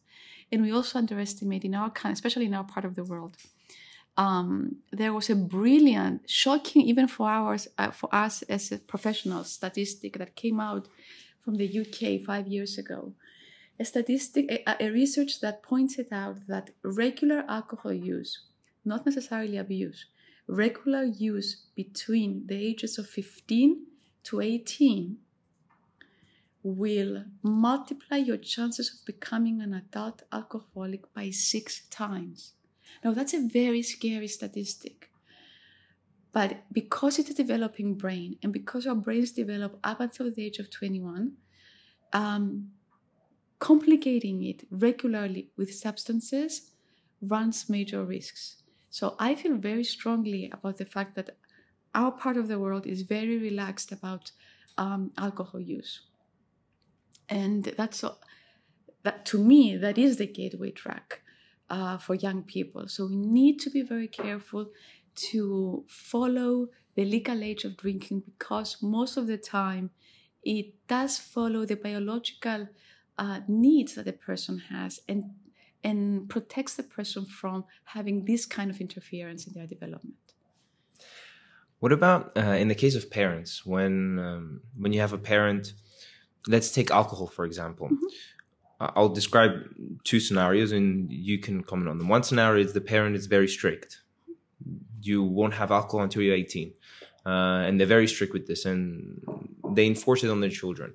And 0.51 0.61
we 0.61 0.71
also 0.71 0.97
underestimate 0.97 1.65
in 1.65 1.75
our 1.75 1.89
country, 1.89 2.13
especially 2.13 2.45
in 2.45 2.53
our 2.53 2.63
part 2.63 2.85
of 2.85 2.95
the 2.95 3.03
world. 3.03 3.35
Um, 4.15 4.77
there 4.91 5.13
was 5.13 5.29
a 5.29 5.35
brilliant, 5.35 6.29
shocking, 6.29 6.81
even 6.83 7.07
for 7.07 7.29
ours, 7.29 7.67
uh, 7.77 7.91
for 7.91 8.13
us 8.13 8.41
as 8.43 8.71
a 8.71 8.77
professional 8.77 9.43
statistic 9.43 10.17
that 10.17 10.35
came 10.35 10.59
out 10.59 10.87
from 11.43 11.55
the 11.55 11.79
UK 11.79 12.25
five 12.25 12.47
years 12.47 12.77
ago. 12.77 13.13
A 13.79 13.85
statistic, 13.85 14.51
a, 14.67 14.85
a 14.85 14.89
research 14.89 15.39
that 15.39 15.63
pointed 15.63 16.07
out 16.11 16.47
that 16.47 16.71
regular 16.83 17.45
alcohol 17.47 17.93
use, 17.93 18.43
not 18.83 19.05
necessarily 19.05 19.57
abuse, 19.57 20.05
regular 20.47 21.03
use 21.03 21.65
between 21.75 22.47
the 22.47 22.55
ages 22.55 22.97
of 22.97 23.07
15 23.07 23.85
to 24.23 24.41
18 24.41 25.17
will 26.61 27.23
multiply 27.41 28.17
your 28.17 28.37
chances 28.37 28.93
of 28.93 29.05
becoming 29.05 29.61
an 29.61 29.73
adult 29.73 30.23
alcoholic 30.31 31.13
by 31.13 31.29
six 31.29 31.87
times. 31.89 32.53
Now, 33.03 33.13
that's 33.13 33.33
a 33.33 33.47
very 33.47 33.81
scary 33.81 34.27
statistic. 34.27 35.09
But 36.31 36.63
because 36.71 37.17
it's 37.17 37.29
a 37.29 37.33
developing 37.33 37.95
brain 37.95 38.37
and 38.43 38.53
because 38.53 38.85
our 38.85 38.95
brains 38.95 39.31
develop 39.31 39.79
up 39.83 39.99
until 39.99 40.31
the 40.31 40.45
age 40.45 40.59
of 40.59 40.69
21, 40.69 41.33
um, 42.13 42.71
complicating 43.59 44.43
it 44.43 44.65
regularly 44.71 45.51
with 45.57 45.73
substances 45.75 46.73
runs 47.21 47.69
major 47.69 48.03
risks. 48.05 48.63
So 48.89 49.15
I 49.19 49.35
feel 49.35 49.57
very 49.57 49.83
strongly 49.83 50.49
about 50.51 50.77
the 50.77 50.85
fact 50.85 51.15
that 51.15 51.37
our 51.93 52.11
part 52.11 52.37
of 52.37 52.47
the 52.47 52.59
world 52.59 52.87
is 52.87 53.03
very 53.03 53.37
relaxed 53.37 53.91
about 53.91 54.31
um, 54.77 55.13
alcohol 55.17 55.59
use, 55.59 56.07
and 57.27 57.63
that's 57.77 58.03
that 59.03 59.25
to 59.25 59.37
me 59.43 59.77
that 59.77 59.97
is 59.97 60.17
the 60.17 60.27
gateway 60.27 60.71
drug 60.71 61.19
uh, 61.69 61.97
for 61.97 62.15
young 62.15 62.43
people. 62.43 62.87
So 62.87 63.07
we 63.07 63.15
need 63.15 63.59
to 63.61 63.69
be 63.69 63.81
very 63.81 64.07
careful 64.07 64.71
to 65.31 65.85
follow 65.89 66.69
the 66.95 67.05
legal 67.05 67.43
age 67.43 67.63
of 67.65 67.77
drinking 67.77 68.21
because 68.21 68.81
most 68.81 69.17
of 69.17 69.27
the 69.27 69.37
time 69.37 69.91
it 70.43 70.87
does 70.87 71.19
follow 71.19 71.65
the 71.65 71.75
biological 71.75 72.69
uh, 73.19 73.41
needs 73.47 73.91
that 73.95 74.05
the 74.05 74.13
person 74.13 74.55
has 74.69 74.99
and 75.07 75.23
and 75.83 76.27
protects 76.29 76.73
the 76.75 76.83
person 76.83 77.25
from 77.25 77.63
having 77.95 78.25
this 78.25 78.45
kind 78.45 78.69
of 78.69 78.81
interference 78.81 79.47
in 79.47 79.53
their 79.53 79.67
development. 79.67 80.15
What 81.79 81.93
about 81.93 82.21
uh, 82.37 82.57
in 82.63 82.67
the 82.67 82.75
case 82.75 82.95
of 82.95 83.09
parents 83.09 83.65
when 83.65 84.19
um, 84.19 84.61
when 84.81 84.91
you 84.93 85.01
have 85.01 85.13
a 85.13 85.17
parent? 85.33 85.73
Let's 86.47 86.71
take 86.71 86.89
alcohol 86.91 87.27
for 87.27 87.45
example. 87.45 87.89
I- 88.79 88.91
I'll 88.95 89.09
describe 89.21 89.53
two 90.05 90.19
scenarios, 90.21 90.71
and 90.71 91.11
you 91.11 91.37
can 91.39 91.63
comment 91.63 91.89
on 91.89 91.97
them. 91.97 92.07
One 92.07 92.23
scenario 92.23 92.63
is 92.65 92.71
the 92.73 92.81
parent 92.95 93.15
is 93.15 93.27
very 93.27 93.47
strict. 93.47 94.01
You 95.01 95.23
won't 95.23 95.53
have 95.53 95.69
alcohol 95.71 96.03
until 96.03 96.21
you're 96.21 96.35
18, 96.35 96.73
uh, 97.25 97.29
and 97.65 97.77
they're 97.77 97.87
very 97.97 98.07
strict 98.07 98.33
with 98.33 98.47
this, 98.47 98.65
and 98.65 99.21
they 99.75 99.85
enforce 99.85 100.23
it 100.23 100.29
on 100.29 100.39
their 100.39 100.49
children. 100.61 100.93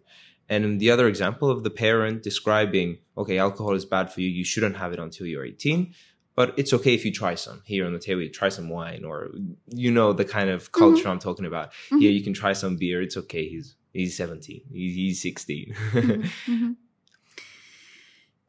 And 0.49 0.79
the 0.81 0.91
other 0.91 1.09
example 1.09 1.51
of 1.51 1.63
the 1.63 1.71
parent 1.71 2.23
describing, 2.23 2.99
okay, 3.17 3.39
alcohol 3.39 3.75
is 3.75 3.85
bad 3.85 4.13
for 4.13 4.21
you, 4.21 4.29
you 4.29 4.45
shouldn't 4.45 4.77
have 4.77 4.93
it 4.93 4.99
until 4.99 5.27
you're 5.27 5.45
18, 5.45 5.95
but 6.37 6.53
it's 6.59 6.73
okay 6.73 6.95
if 6.95 7.05
you 7.05 7.13
try 7.13 7.35
some. 7.35 7.63
Here 7.65 7.87
on 7.87 7.93
the 7.93 7.99
table, 7.99 8.21
you 8.23 8.29
try 8.29 8.49
some 8.51 8.69
wine, 8.69 9.05
or 9.05 9.31
you 9.69 9.91
know 9.91 10.13
the 10.13 10.25
kind 10.25 10.51
of 10.51 10.73
culture 10.73 11.09
I'm 11.09 11.19
talking 11.21 11.47
about. 11.47 11.73
Here, 11.89 12.11
you 12.11 12.23
can 12.23 12.35
try 12.35 12.53
some 12.53 12.77
beer. 12.77 13.01
It's 13.01 13.17
okay. 13.17 13.49
He's 13.49 13.77
he's 13.93 14.17
17. 14.17 14.63
He's, 14.73 14.95
he's 14.95 15.23
16. 15.23 15.75
Mhm. 15.93 16.77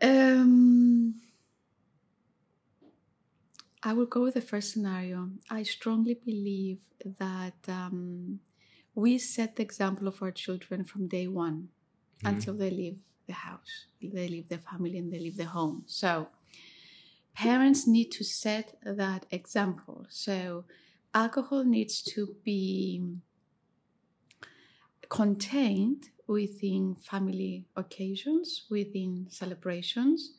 Um, 0.01 1.15
I 3.81 3.93
will 3.93 4.05
go 4.07 4.23
with 4.23 4.33
the 4.33 4.41
first 4.41 4.73
scenario. 4.73 5.29
I 5.49 5.63
strongly 5.63 6.15
believe 6.15 6.79
that 7.19 7.53
um, 7.69 8.39
we 8.93 9.17
set 9.17 9.55
the 9.55 9.63
example 9.63 10.07
of 10.07 10.21
our 10.21 10.31
children 10.31 10.83
from 10.83 11.07
day 11.07 11.27
one 11.27 11.69
Mhm. 12.25 12.33
until 12.33 12.55
they 12.55 12.69
leave 12.71 12.99
the 13.27 13.33
house, 13.33 13.87
they 14.01 14.27
leave 14.27 14.47
the 14.49 14.57
family, 14.57 14.97
and 14.97 15.11
they 15.11 15.19
leave 15.19 15.37
the 15.37 15.45
home. 15.45 15.83
So, 15.87 16.29
parents 17.33 17.87
need 17.87 18.11
to 18.11 18.23
set 18.23 18.77
that 18.83 19.25
example. 19.31 20.05
So, 20.09 20.65
alcohol 21.13 21.63
needs 21.63 22.01
to 22.13 22.35
be 22.43 23.01
contained 25.09 26.09
within 26.27 26.95
family 26.95 27.65
occasions, 27.75 28.65
within 28.69 29.27
celebrations. 29.29 30.33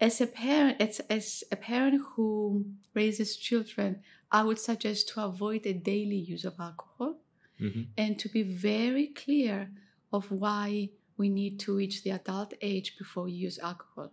As 0.00 0.20
a 0.20 0.26
parent, 0.26 0.80
as, 0.80 1.00
as 1.10 1.44
a 1.52 1.56
parent 1.56 2.02
who 2.14 2.64
raises 2.94 3.36
children, 3.36 4.02
I 4.32 4.42
would 4.42 4.58
suggest 4.58 5.08
to 5.10 5.24
avoid 5.24 5.62
the 5.64 5.74
daily 5.74 6.16
use 6.16 6.44
of 6.44 6.58
alcohol 6.58 7.20
Mhm. 7.60 7.88
and 7.96 8.18
to 8.18 8.28
be 8.28 8.42
very 8.42 9.08
clear 9.08 9.70
of 10.14 10.30
why 10.30 10.88
we 11.16 11.28
need 11.28 11.58
to 11.60 11.76
reach 11.76 12.02
the 12.02 12.10
adult 12.10 12.54
age 12.62 12.96
before 12.96 13.28
you 13.28 13.36
use 13.36 13.58
alcohol. 13.58 14.12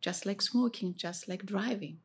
Just 0.00 0.26
like 0.26 0.42
smoking, 0.42 0.94
just 0.94 1.28
like 1.28 1.46
driving. 1.46 1.98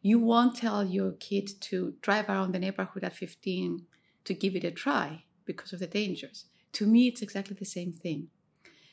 You 0.00 0.20
won't 0.20 0.56
tell 0.56 0.84
your 0.84 1.12
kid 1.12 1.50
to 1.62 1.94
drive 2.00 2.28
around 2.28 2.52
the 2.52 2.60
neighborhood 2.60 3.02
at 3.02 3.16
15 3.16 3.84
to 4.24 4.34
give 4.34 4.54
it 4.54 4.64
a 4.64 4.70
try 4.70 5.24
because 5.44 5.72
of 5.72 5.80
the 5.80 5.86
dangers. 5.86 6.46
To 6.74 6.86
me, 6.86 7.08
it's 7.08 7.20
exactly 7.20 7.56
the 7.58 7.64
same 7.64 7.92
thing. 7.92 8.28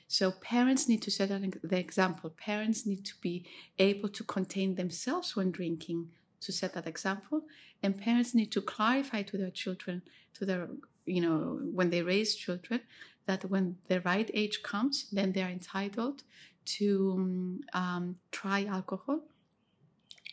So 0.07 0.31
parents 0.31 0.87
need 0.89 1.01
to 1.03 1.11
set 1.11 1.29
the 1.29 1.77
example. 1.77 2.31
Parents 2.31 2.85
need 2.85 3.05
to 3.05 3.13
be 3.21 3.45
able 3.77 4.09
to 4.09 4.23
contain 4.23 4.75
themselves 4.75 5.35
when 5.35 5.51
drinking 5.51 6.09
to 6.41 6.51
set 6.51 6.73
that 6.73 6.87
example. 6.87 7.43
And 7.83 7.97
parents 7.97 8.33
need 8.33 8.51
to 8.53 8.61
clarify 8.61 9.21
to 9.23 9.37
their 9.37 9.51
children, 9.51 10.01
to 10.35 10.45
their, 10.45 10.67
you 11.05 11.21
know, 11.21 11.59
when 11.73 11.89
they 11.89 12.01
raise 12.01 12.35
children, 12.35 12.81
that 13.25 13.49
when 13.49 13.77
the 13.87 14.01
right 14.01 14.29
age 14.33 14.61
comes, 14.63 15.09
then 15.11 15.31
they 15.31 15.41
are 15.41 15.49
entitled 15.49 16.23
to 16.65 17.59
um, 17.73 18.17
try 18.31 18.65
alcohol. 18.65 19.21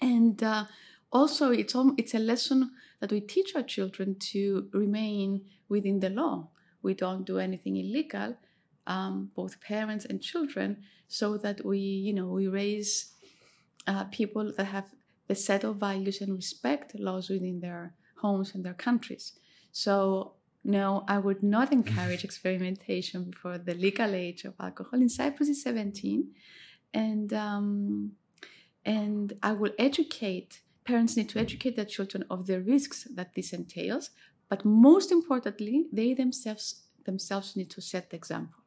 And 0.01 0.43
uh, 0.43 0.65
also, 1.13 1.51
it's 1.51 1.75
it's 1.97 2.15
a 2.15 2.19
lesson 2.19 2.73
that 3.01 3.13
we 3.13 3.21
teach 3.21 3.55
our 3.55 3.63
children 3.63 4.17
to 4.33 4.69
remain 4.73 5.43
within 5.69 6.01
the 6.01 6.11
law. 6.11 6.49
We 6.83 6.95
don't 6.95 7.25
do 7.25 7.39
anything 7.39 7.77
illegal, 7.77 8.37
um, 8.87 9.31
both 9.37 9.61
parents 9.61 10.05
and 10.05 10.21
children, 10.21 10.83
so 11.09 11.37
that 11.39 11.65
we, 11.65 11.79
you 11.79 12.13
know, 12.13 12.29
we 12.29 12.49
raise 12.49 13.13
uh, 13.87 14.05
people 14.05 14.53
that 14.57 14.65
have 14.65 14.87
the 15.29 15.35
set 15.35 15.65
of 15.65 15.77
values 15.77 16.21
and 16.21 16.35
respect 16.35 16.95
laws 16.99 17.29
within 17.29 17.61
their 17.61 17.95
homes 18.21 18.55
and 18.55 18.65
their 18.65 18.75
countries. 18.75 19.33
So 19.73 20.35
no, 20.65 21.05
I 21.09 21.19
would 21.19 21.43
not 21.43 21.73
encourage 21.79 22.25
experimentation 22.25 23.25
before 23.25 23.59
the 23.59 23.75
legal 23.75 24.15
age 24.15 24.45
of 24.45 24.55
alcohol. 24.61 25.01
In 25.01 25.09
Cyprus, 25.09 25.49
is 25.49 25.63
17, 25.63 26.29
and 26.95 27.33
um, 27.33 28.13
and 28.85 29.35
I 29.43 29.53
will 29.53 29.73
educate. 29.79 30.63
Parents 30.85 31.17
need 31.17 31.29
to 31.29 31.39
educate 31.39 31.77
their 31.77 31.85
children 31.85 32.25
of 32.29 32.47
the 32.47 32.61
risks 32.61 33.07
that 33.15 33.35
this 33.35 33.53
entails, 33.53 34.11
but 34.49 34.65
most 34.65 35.13
importantly, 35.13 35.87
they 35.93 36.15
themselves 36.15 36.83
themselves 37.05 37.57
need 37.57 37.71
to 37.71 37.81
set 37.81 38.11
the 38.11 38.17
example. 38.17 38.61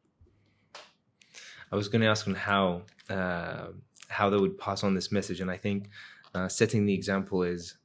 I 1.72 1.76
was 1.76 1.88
going 1.88 2.02
to 2.02 2.08
ask 2.08 2.28
on 2.28 2.36
how 2.36 2.84
uh, 3.10 3.68
how 4.08 4.30
they 4.30 4.38
would 4.38 4.58
pass 4.58 4.84
on 4.84 4.94
this 4.94 5.12
message. 5.12 5.42
And 5.42 5.52
I 5.52 5.58
think 5.58 5.90
uh, 6.34 6.48
setting 6.48 6.86
the 6.86 6.94
example 6.94 7.44
is, 7.44 7.76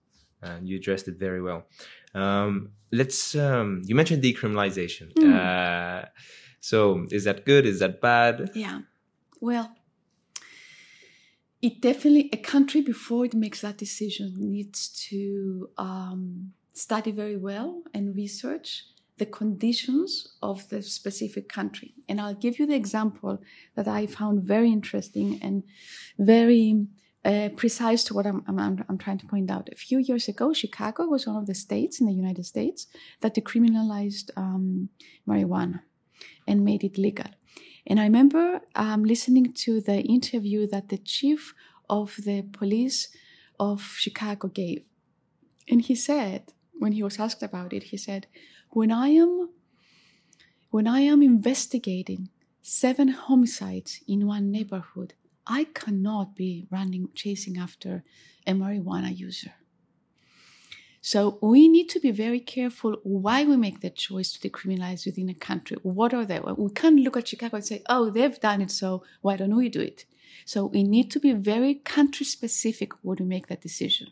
uh, 0.43 0.59
you 0.63 0.77
addressed 0.77 1.09
it 1.09 1.17
very 1.17 1.43
well. 1.43 1.67
Um, 2.15 2.73
let's, 2.93 3.35
um, 3.35 3.83
you 3.85 3.95
mentioned 3.95 4.23
decriminalization. 4.23 5.13
Mm. 5.15 6.09
so 6.61 7.07
is 7.11 7.25
that 7.25 7.45
good? 7.45 7.67
Is 7.67 7.81
that 7.81 8.01
bad? 8.01 8.51
Yeah. 8.55 8.81
Well, 9.41 9.75
it 11.63 11.81
definitely, 11.81 12.31
a 12.33 12.37
country 12.37 12.81
before 12.81 13.25
it 13.27 13.35
makes 13.35 13.61
that 13.61 13.77
decision 13.77 14.35
needs 14.39 14.89
to 15.09 15.69
um, 15.77 16.53
study 16.73 17.11
very 17.11 17.37
well 17.37 17.83
and 17.93 18.17
research 18.17 18.85
the 19.19 19.27
conditions 19.27 20.37
of 20.43 20.67
the 20.71 20.83
specific 20.83 21.49
country. 21.49 21.93
And 22.09 22.21
I'll 22.21 22.35
give 22.35 22.59
you 22.59 22.67
the 22.67 22.75
example 22.75 23.43
that 23.75 23.87
I 23.87 24.07
found 24.07 24.43
very 24.43 24.73
interesting 24.73 25.39
and 25.43 25.63
very 26.19 26.87
uh, 27.25 27.51
precise 27.57 28.03
to 28.05 28.15
what 28.15 28.27
I'm, 28.27 28.43
I'm, 28.47 28.85
I'm, 28.89 28.99
trying 28.99 29.19
to 29.19 29.27
point 29.27 29.51
out. 29.51 29.69
A 29.71 29.77
few 29.77 29.99
years 29.99 30.29
ago, 30.29 30.53
Chicago 30.53 31.07
was 31.07 31.27
one 31.27 31.37
of 31.37 31.47
the 31.47 31.55
states 31.55 32.01
in 32.01 32.07
the 32.07 32.13
United 32.13 32.47
States 32.47 32.87
that 33.21 33.35
decriminalized 33.35 34.31
um, 34.37 34.89
marijuana 35.29 35.81
and 36.47 36.65
made 36.65 36.83
it 36.83 36.97
legal. 36.97 37.27
And 37.87 38.01
I 38.01 38.05
remember 38.05 38.61
um, 38.75 39.05
listening 39.05 39.53
to 39.53 39.81
the 39.81 40.01
interview 40.01 40.67
that 40.69 40.89
the 40.89 40.99
chief 40.99 41.55
of 41.89 42.17
the 42.25 42.43
police 42.43 43.09
of 43.59 43.83
Chicago 43.83 44.49
gave. 44.49 44.83
And 45.69 45.83
he 45.83 45.95
said, 45.95 46.53
when 46.79 46.93
he 46.93 47.03
was 47.03 47.19
asked 47.19 47.43
about 47.43 47.73
it, 47.73 47.85
he 47.85 47.97
said, 47.97 48.27
when 48.71 48.91
I 48.91 49.09
am 49.09 49.51
when 50.71 50.87
I 50.87 51.01
am 51.01 51.21
investigating 51.21 52.29
seven 52.63 53.09
homicides 53.09 54.01
in 54.07 54.29
one 54.29 54.53
neighborhood, 54.53 55.15
I 55.47 55.65
cannot 55.65 56.37
be 56.37 56.67
running 56.71 57.09
chasing 57.15 57.59
after 57.59 58.05
a 58.47 58.53
marijuana 58.53 59.17
user. 59.17 59.53
So 61.03 61.39
we 61.41 61.67
need 61.67 61.89
to 61.91 62.01
be 62.01 62.11
very 62.11 62.41
careful 62.41 62.97
why 63.03 63.45
we 63.45 63.57
make 63.57 63.81
the 63.81 63.89
choice 63.89 64.33
to 64.33 64.49
decriminalize 64.49 65.07
within 65.07 65.31
a 65.31 65.35
country. 65.35 65.79
What 65.83 66.13
are 66.13 66.27
they? 66.27 66.41
We 66.41 66.71
can't 66.73 67.01
look 67.01 67.17
at 67.17 67.29
Chicago 67.29 67.57
and 67.57 67.65
say, 67.65 67.83
oh, 67.89 68.11
they've 68.11 68.39
done 68.39 68.61
it, 68.61 68.71
so 68.71 69.03
why 69.23 69.37
don't 69.37 69.57
we 69.57 69.71
do 69.71 69.81
it? 69.81 70.05
So 70.45 70.67
we 70.67 70.83
need 70.83 71.11
to 71.13 71.21
be 71.21 71.33
very 71.33 71.75
country 71.75 72.27
specific 72.27 72.93
when 73.03 73.17
we 73.21 73.25
make 73.25 73.47
that 73.47 73.63
decision. 73.63 74.09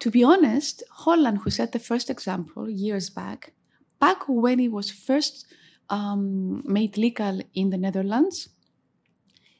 To 0.00 0.10
be 0.10 0.22
honest, 0.22 0.82
Holland, 0.90 1.38
who 1.38 1.50
set 1.50 1.72
the 1.72 1.78
first 1.78 2.10
example 2.10 2.68
years 2.68 3.08
back, 3.08 3.54
back 3.98 4.28
when 4.28 4.60
it 4.60 4.72
was 4.72 4.90
first 4.90 5.46
um, 5.88 6.62
made 6.66 6.98
legal 6.98 7.40
in 7.54 7.70
the 7.70 7.78
Netherlands, 7.78 8.50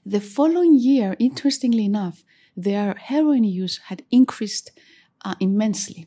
the 0.07 0.21
following 0.21 0.79
year, 0.79 1.17
interestingly 1.19 1.85
enough, 1.85 2.23
their 2.57 2.95
heroin 2.95 3.43
use 3.43 3.79
had 3.89 4.05
increased 4.13 4.71
uh, 5.25 5.35
immensely. 5.41 6.07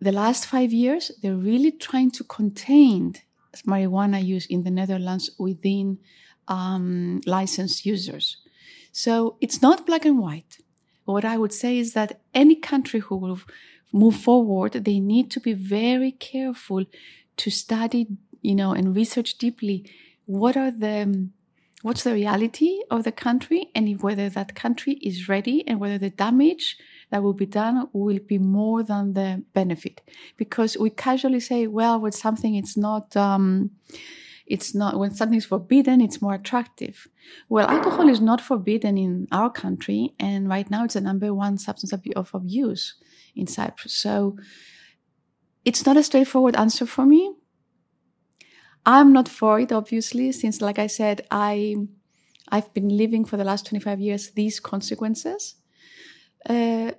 The 0.00 0.10
last 0.10 0.44
five 0.44 0.72
years, 0.72 1.12
they're 1.22 1.36
really 1.36 1.70
trying 1.70 2.10
to 2.10 2.24
contain 2.24 3.14
marijuana 3.64 4.22
use 4.22 4.46
in 4.46 4.64
the 4.64 4.70
Netherlands 4.72 5.30
within 5.38 5.98
um, 6.48 7.20
licensed 7.24 7.86
users. 7.86 8.38
So 8.90 9.36
it's 9.40 9.62
not 9.62 9.86
black 9.86 10.04
and 10.04 10.18
white. 10.18 10.58
What 11.04 11.24
I 11.24 11.38
would 11.38 11.52
say 11.52 11.78
is 11.78 11.92
that 11.92 12.20
any 12.34 12.56
country 12.56 12.98
who 12.98 13.16
will 13.16 13.40
move 13.92 14.16
forward, 14.16 14.72
they 14.72 14.98
need 14.98 15.30
to 15.30 15.40
be 15.40 15.52
very 15.52 16.10
careful 16.10 16.84
to 17.36 17.50
study, 17.50 18.08
you 18.42 18.56
know, 18.56 18.72
and 18.72 18.96
research 18.96 19.38
deeply 19.38 19.88
what 20.26 20.56
are 20.56 20.72
the 20.72 21.28
what's 21.84 22.02
the 22.02 22.14
reality 22.14 22.80
of 22.90 23.04
the 23.04 23.12
country 23.12 23.68
and 23.74 24.00
whether 24.00 24.30
that 24.30 24.54
country 24.54 24.94
is 25.02 25.28
ready 25.28 25.62
and 25.68 25.78
whether 25.78 25.98
the 25.98 26.08
damage 26.08 26.78
that 27.10 27.22
will 27.22 27.34
be 27.34 27.44
done 27.44 27.86
will 27.92 28.18
be 28.26 28.38
more 28.38 28.82
than 28.82 29.12
the 29.12 29.44
benefit. 29.52 30.00
Because 30.38 30.78
we 30.78 30.88
casually 30.88 31.40
say 31.40 31.66
well 31.66 32.00
when 32.00 32.12
something 32.12 32.54
it's 32.54 32.74
not 32.74 33.14
um, 33.18 33.70
it's 34.46 34.74
not 34.74 34.98
when 34.98 35.14
something 35.14 35.36
is 35.36 35.44
forbidden 35.44 36.00
it's 36.00 36.22
more 36.22 36.32
attractive. 36.32 37.06
Well 37.50 37.68
alcohol 37.68 38.08
is 38.08 38.22
not 38.22 38.40
forbidden 38.40 38.96
in 38.96 39.28
our 39.30 39.50
country 39.50 40.14
and 40.18 40.48
right 40.48 40.70
now 40.70 40.84
it's 40.84 40.94
the 40.94 41.02
number 41.02 41.34
one 41.34 41.58
substance 41.58 41.92
of 41.92 42.30
abuse 42.32 42.94
in 43.36 43.46
cyprus. 43.46 43.92
So 43.92 44.38
it's 45.66 45.84
not 45.84 45.98
a 45.98 46.02
straightforward 46.02 46.56
answer 46.56 46.86
for 46.86 47.04
me 47.04 47.33
i'm 48.86 49.12
not 49.12 49.28
for 49.28 49.60
it 49.60 49.72
obviously 49.72 50.32
since 50.32 50.60
like 50.60 50.78
i 50.78 50.86
said 50.86 51.26
i 51.30 51.76
i've 52.50 52.72
been 52.74 52.88
living 52.88 53.24
for 53.24 53.36
the 53.36 53.44
last 53.44 53.66
25 53.66 54.00
years 54.00 54.30
these 54.32 54.60
consequences 54.60 55.56
uh, 56.48 56.90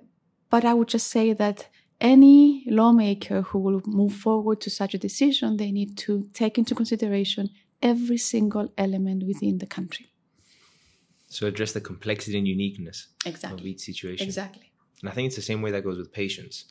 but 0.50 0.64
i 0.64 0.74
would 0.74 0.88
just 0.88 1.08
say 1.08 1.32
that 1.32 1.68
any 2.00 2.64
lawmaker 2.66 3.42
who 3.42 3.58
will 3.58 3.82
move 3.86 4.14
forward 4.14 4.60
to 4.62 4.70
such 4.70 4.94
a 4.94 4.98
decision, 4.98 5.56
they 5.56 5.72
need 5.72 5.96
to 5.98 6.28
take 6.32 6.58
into 6.58 6.74
consideration 6.74 7.50
every 7.82 8.18
single 8.18 8.72
element 8.76 9.26
within 9.26 9.58
the 9.58 9.66
country. 9.66 10.06
So 11.28 11.46
address 11.46 11.72
the 11.72 11.80
complexity 11.80 12.38
and 12.38 12.46
uniqueness 12.46 13.08
exactly. 13.24 13.60
of 13.60 13.66
each 13.66 13.80
situation. 13.80 14.26
Exactly. 14.26 14.70
And 15.00 15.10
I 15.10 15.12
think 15.12 15.26
it's 15.26 15.36
the 15.36 15.42
same 15.42 15.62
way 15.62 15.70
that 15.72 15.84
goes 15.84 15.98
with 15.98 16.12
patients. 16.12 16.66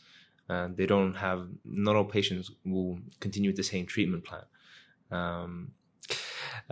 Uh, 0.49 0.69
they 0.73 0.86
don't 0.86 1.15
have, 1.15 1.47
not 1.63 1.95
all 1.95 2.06
patients 2.06 2.51
will 2.63 2.99
continue 3.19 3.49
with 3.49 3.58
the 3.58 3.63
same 3.63 3.86
treatment 3.86 4.23
plan. 4.23 4.43
Um, 5.11 5.71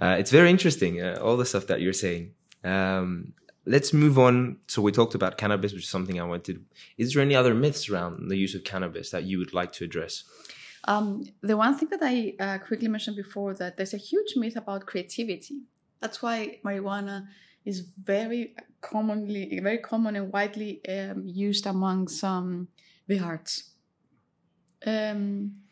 uh, 0.02 0.16
it's 0.20 0.32
very 0.32 0.50
interesting, 0.50 1.02
uh, 1.02 1.20
all 1.22 1.38
the 1.38 1.46
stuff 1.46 1.68
that 1.68 1.82
you're 1.82 1.94
saying. 1.94 2.32
Um, 2.64 3.34
let's 3.66 3.94
move 3.94 4.18
on. 4.18 4.58
So 4.68 4.82
we 4.82 4.92
talked 4.92 5.16
about 5.16 5.38
cannabis, 5.38 5.74
which 5.74 5.84
is 5.84 5.90
something 5.90 6.20
I 6.20 6.24
wanted. 6.24 6.66
Is 6.98 7.14
there 7.14 7.22
any 7.22 7.36
other 7.36 7.54
myths 7.54 7.90
around 7.90 8.30
the 8.30 8.38
use 8.38 8.56
of 8.56 8.64
cannabis 8.64 9.12
that 9.12 9.24
you 9.24 9.38
would 9.40 9.54
like 9.54 9.72
to 9.74 9.84
address? 9.84 10.24
Um, 10.86 11.24
the 11.42 11.56
one 11.56 11.78
thing 11.78 11.90
that 11.90 12.02
I 12.02 12.34
uh, 12.40 12.58
quickly 12.58 12.90
mentioned 12.90 13.16
before 13.16 13.54
that 13.56 13.78
there's 13.78 13.94
a 13.94 13.98
huge 13.98 14.36
myth 14.36 14.58
about 14.58 14.86
creativity. 14.86 15.62
That's 16.02 16.22
why 16.22 16.60
marijuana 16.66 17.28
is 17.64 17.86
very 18.04 18.56
commonly, 18.82 19.60
very 19.64 19.78
common 19.78 20.18
and 20.18 20.34
widely 20.34 20.82
um, 20.88 21.24
used 21.26 21.66
among 21.66 22.10
some 22.10 22.68
the 23.08 23.20
arts. 23.20 23.72
Um, 24.86 25.63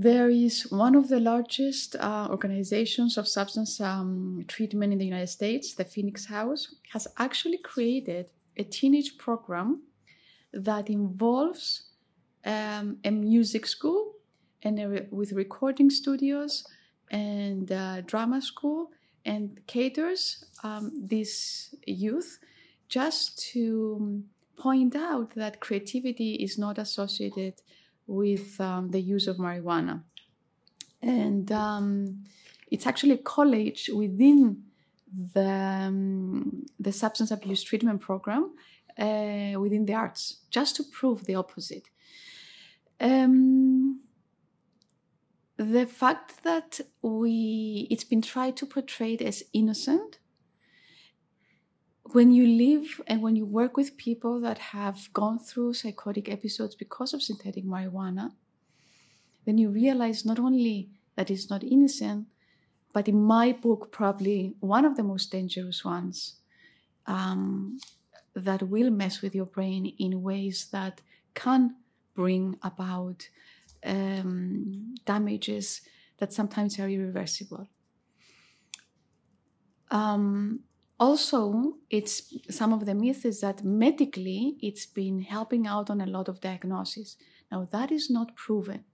there 0.00 0.30
is 0.30 0.70
one 0.70 0.94
of 0.94 1.08
the 1.08 1.18
largest 1.18 1.96
uh, 1.96 2.28
organizations 2.30 3.18
of 3.18 3.26
substance 3.26 3.80
um, 3.80 4.44
treatment 4.46 4.92
in 4.92 4.98
the 5.00 5.04
United 5.04 5.26
States, 5.26 5.74
the 5.74 5.84
Phoenix 5.84 6.26
House, 6.26 6.76
has 6.92 7.08
actually 7.18 7.58
created 7.58 8.26
a 8.56 8.62
teenage 8.62 9.18
program 9.18 9.82
that 10.52 10.88
involves 10.88 11.88
um, 12.44 12.98
a 13.02 13.10
music 13.10 13.66
school 13.66 14.12
and 14.62 14.78
a, 14.78 15.06
with 15.10 15.32
recording 15.32 15.90
studios 15.90 16.64
and 17.10 17.72
uh, 17.72 18.00
drama 18.02 18.40
school 18.40 18.90
and 19.24 19.60
caters 19.66 20.44
um, 20.62 20.92
this 20.96 21.74
youth 21.86 22.38
just 22.88 23.36
to 23.50 24.22
point 24.56 24.94
out 24.94 25.34
that 25.34 25.58
creativity 25.58 26.34
is 26.34 26.56
not 26.56 26.78
associated 26.78 27.54
with 28.08 28.60
um, 28.60 28.90
the 28.90 29.00
use 29.00 29.28
of 29.28 29.36
marijuana. 29.36 30.02
And 31.00 31.52
um, 31.52 32.24
it's 32.70 32.86
actually 32.86 33.12
a 33.12 33.18
college 33.18 33.88
within 33.94 34.64
the, 35.34 35.48
um, 35.48 36.66
the 36.80 36.90
substance 36.90 37.30
abuse 37.30 37.62
treatment 37.62 38.00
program 38.00 38.54
uh, 38.98 39.52
within 39.60 39.86
the 39.86 39.94
arts, 39.94 40.38
just 40.50 40.74
to 40.76 40.82
prove 40.82 41.24
the 41.26 41.36
opposite. 41.36 41.88
Um, 43.00 44.00
the 45.56 45.86
fact 45.86 46.42
that 46.44 46.80
we 47.02 47.86
it's 47.90 48.04
been 48.04 48.22
tried 48.22 48.56
to 48.56 48.66
portray 48.66 49.14
it 49.14 49.22
as 49.22 49.42
innocent 49.52 50.18
when 52.12 52.32
you 52.32 52.46
live 52.46 53.00
and 53.06 53.22
when 53.22 53.36
you 53.36 53.44
work 53.44 53.76
with 53.76 53.96
people 53.96 54.40
that 54.40 54.58
have 54.58 55.12
gone 55.12 55.38
through 55.38 55.74
psychotic 55.74 56.28
episodes 56.28 56.74
because 56.74 57.12
of 57.12 57.22
synthetic 57.22 57.64
marijuana, 57.64 58.32
then 59.44 59.58
you 59.58 59.70
realize 59.70 60.24
not 60.24 60.38
only 60.38 60.90
that 61.16 61.30
it's 61.30 61.50
not 61.50 61.64
innocent, 61.64 62.26
but 62.92 63.08
in 63.08 63.20
my 63.22 63.52
book, 63.52 63.92
probably 63.92 64.54
one 64.60 64.84
of 64.84 64.96
the 64.96 65.02
most 65.02 65.30
dangerous 65.30 65.84
ones 65.84 66.36
um, 67.06 67.78
that 68.34 68.62
will 68.62 68.90
mess 68.90 69.20
with 69.20 69.34
your 69.34 69.46
brain 69.46 69.94
in 69.98 70.22
ways 70.22 70.68
that 70.72 71.00
can 71.34 71.76
bring 72.14 72.58
about 72.62 73.28
um, 73.84 74.94
damages 75.04 75.82
that 76.18 76.32
sometimes 76.32 76.78
are 76.78 76.88
irreversible. 76.88 77.68
Um, 79.90 80.60
also 81.00 81.74
it's 81.90 82.34
some 82.50 82.72
of 82.72 82.84
the 82.86 82.94
myth 82.94 83.24
is 83.24 83.40
that 83.40 83.64
medically 83.64 84.56
it's 84.60 84.86
been 84.86 85.20
helping 85.20 85.66
out 85.66 85.90
on 85.90 86.00
a 86.00 86.06
lot 86.06 86.28
of 86.28 86.40
diagnosis 86.40 87.16
now 87.52 87.68
that 87.70 87.92
is 87.92 88.10
not 88.10 88.34
proven 88.34 88.84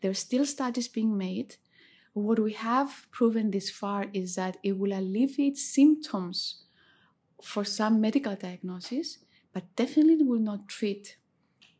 there's 0.00 0.18
still 0.18 0.44
studies 0.44 0.88
being 0.88 1.16
made 1.16 1.56
what 2.12 2.38
we 2.40 2.52
have 2.52 3.06
proven 3.10 3.50
this 3.50 3.70
far 3.70 4.06
is 4.12 4.34
that 4.34 4.56
it 4.62 4.78
will 4.78 4.92
alleviate 4.92 5.56
symptoms 5.56 6.64
for 7.42 7.64
some 7.64 8.00
medical 8.00 8.34
diagnosis, 8.34 9.18
but 9.52 9.64
definitely 9.76 10.24
will 10.24 10.40
not 10.40 10.68
treat 10.68 11.16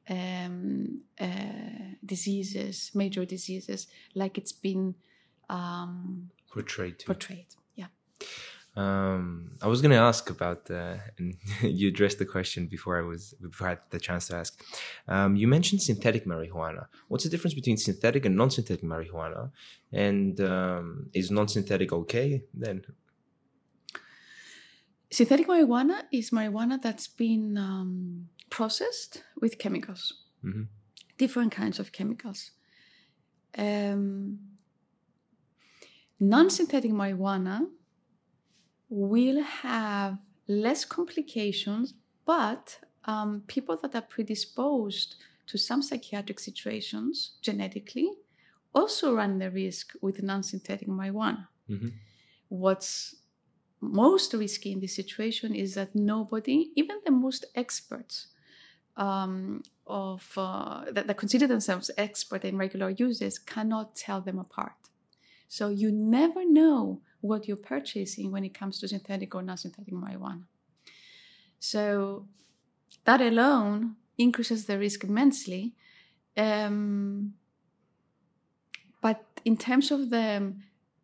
um, 0.09 1.03
uh, 1.21 1.27
diseases, 2.05 2.91
major 2.95 3.25
diseases, 3.25 3.89
like 4.15 4.39
it's 4.39 4.53
been 4.53 4.95
um, 5.49 6.31
portrayed. 6.53 6.99
To. 7.01 7.07
Portrayed, 7.07 7.47
yeah. 7.75 7.87
Um, 8.81 9.51
I 9.61 9.67
was 9.67 9.81
going 9.83 9.91
to 9.91 10.05
ask 10.11 10.31
about, 10.31 10.71
uh, 10.71 10.97
and 11.19 11.37
you 11.63 11.89
addressed 11.89 12.19
the 12.19 12.29
question 12.37 12.67
before 12.67 12.95
I 13.01 13.05
was 13.13 13.35
before 13.49 13.67
I 13.67 13.71
had 13.71 13.81
the 13.91 14.01
chance 14.09 14.29
to 14.29 14.37
ask. 14.37 14.53
Um, 15.15 15.37
you 15.41 15.47
mentioned 15.57 15.83
synthetic 15.83 16.25
marijuana. 16.33 16.87
What's 17.09 17.25
the 17.25 17.31
difference 17.31 17.55
between 17.55 17.77
synthetic 17.77 18.25
and 18.27 18.35
non-synthetic 18.37 18.85
marijuana? 18.95 19.51
And 19.93 20.41
um, 20.41 21.11
is 21.13 21.31
non-synthetic 21.31 21.93
okay 22.01 22.29
then? 22.55 22.85
Synthetic 25.11 25.47
marijuana 25.49 25.97
is 26.13 26.31
marijuana 26.31 26.81
that's 26.81 27.09
been 27.09 27.59
um, 27.59 28.29
processed 28.49 29.25
with 29.43 29.59
chemicals, 29.59 30.03
mm-hmm. 30.45 30.65
different 31.19 31.51
kinds 31.53 31.79
of 31.81 31.91
chemicals. 31.91 32.53
Um, 33.59 34.39
non-synthetic 36.21 36.93
marijuana 36.93 37.67
will 38.91 39.43
have 39.43 40.19
less 40.49 40.85
complications, 40.85 41.95
but 42.27 42.81
um, 43.05 43.43
people 43.47 43.77
that 43.79 43.95
are 43.95 44.03
predisposed 44.03 45.15
to 45.47 45.57
some 45.57 45.81
psychiatric 45.83 46.39
situations 46.39 47.33
genetically 47.41 48.11
also 48.75 49.15
run 49.15 49.39
the 49.39 49.51
risk 49.51 49.93
with 50.03 50.23
non 50.23 50.43
synthetic 50.43 50.89
marijuana. 50.89 51.47
Mm-hmm. 51.69 51.89
What's 52.49 53.15
most 53.81 54.35
risky 54.35 54.73
in 54.73 54.81
this 54.81 54.95
situation 54.95 55.55
is 55.55 55.75
that 55.75 55.95
nobody, 55.95 56.71
even 56.77 56.99
the 57.05 57.13
most 57.13 57.47
experts 57.55 58.27
um, 58.97 59.63
of 59.87 60.31
uh, 60.37 60.85
that, 60.91 61.07
that 61.07 61.17
consider 61.17 61.47
themselves 61.47 61.91
expert 61.97 62.45
in 62.45 62.59
regular 62.59 62.91
uses, 62.91 63.39
cannot 63.39 63.97
tell 63.97 64.21
them 64.21 64.39
apart. 64.39 64.73
So 65.49 65.69
you 65.69 65.91
never 65.91 66.45
know 66.45 67.01
what 67.21 67.47
you're 67.47 67.57
purchasing 67.57 68.31
when 68.31 68.45
it 68.45 68.55
comes 68.55 68.79
to 68.81 68.89
synthetic 68.89 69.35
or 69.35 69.43
non-synthetic 69.43 69.93
marijuana. 69.93 70.43
So 71.59 72.27
that 73.05 73.21
alone 73.21 73.97
increases 74.19 74.67
the 74.67 74.79
risk 74.79 75.05
immensely. 75.05 75.75
Um, 76.37 77.35
but 79.01 79.25
in 79.45 79.57
terms 79.57 79.91
of 79.91 80.11
the 80.11 80.55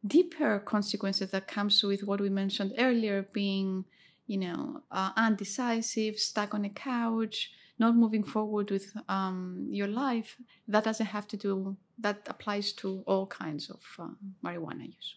deeper 0.06 0.58
consequences 0.60 1.30
that 1.30 1.48
comes 1.48 1.82
with 1.82 2.04
what 2.04 2.20
we 2.20 2.28
mentioned 2.28 2.74
earlier, 2.78 3.26
being, 3.32 3.84
you 4.26 4.38
know, 4.38 4.82
uh, 4.90 5.10
undecisive, 5.16 6.18
stuck 6.18 6.54
on 6.54 6.64
a 6.64 6.70
couch, 6.70 7.52
not 7.78 7.94
moving 7.94 8.24
forward 8.24 8.70
with 8.70 8.96
um, 9.08 9.66
your 9.70 9.88
life, 9.88 10.36
that 10.68 10.84
doesn't 10.84 11.06
have 11.06 11.28
to 11.28 11.36
do. 11.36 11.76
That 11.98 12.22
applies 12.26 12.72
to 12.74 13.02
all 13.06 13.26
kinds 13.26 13.70
of 13.70 13.82
uh, 13.98 14.08
marijuana 14.44 14.86
use. 14.86 15.14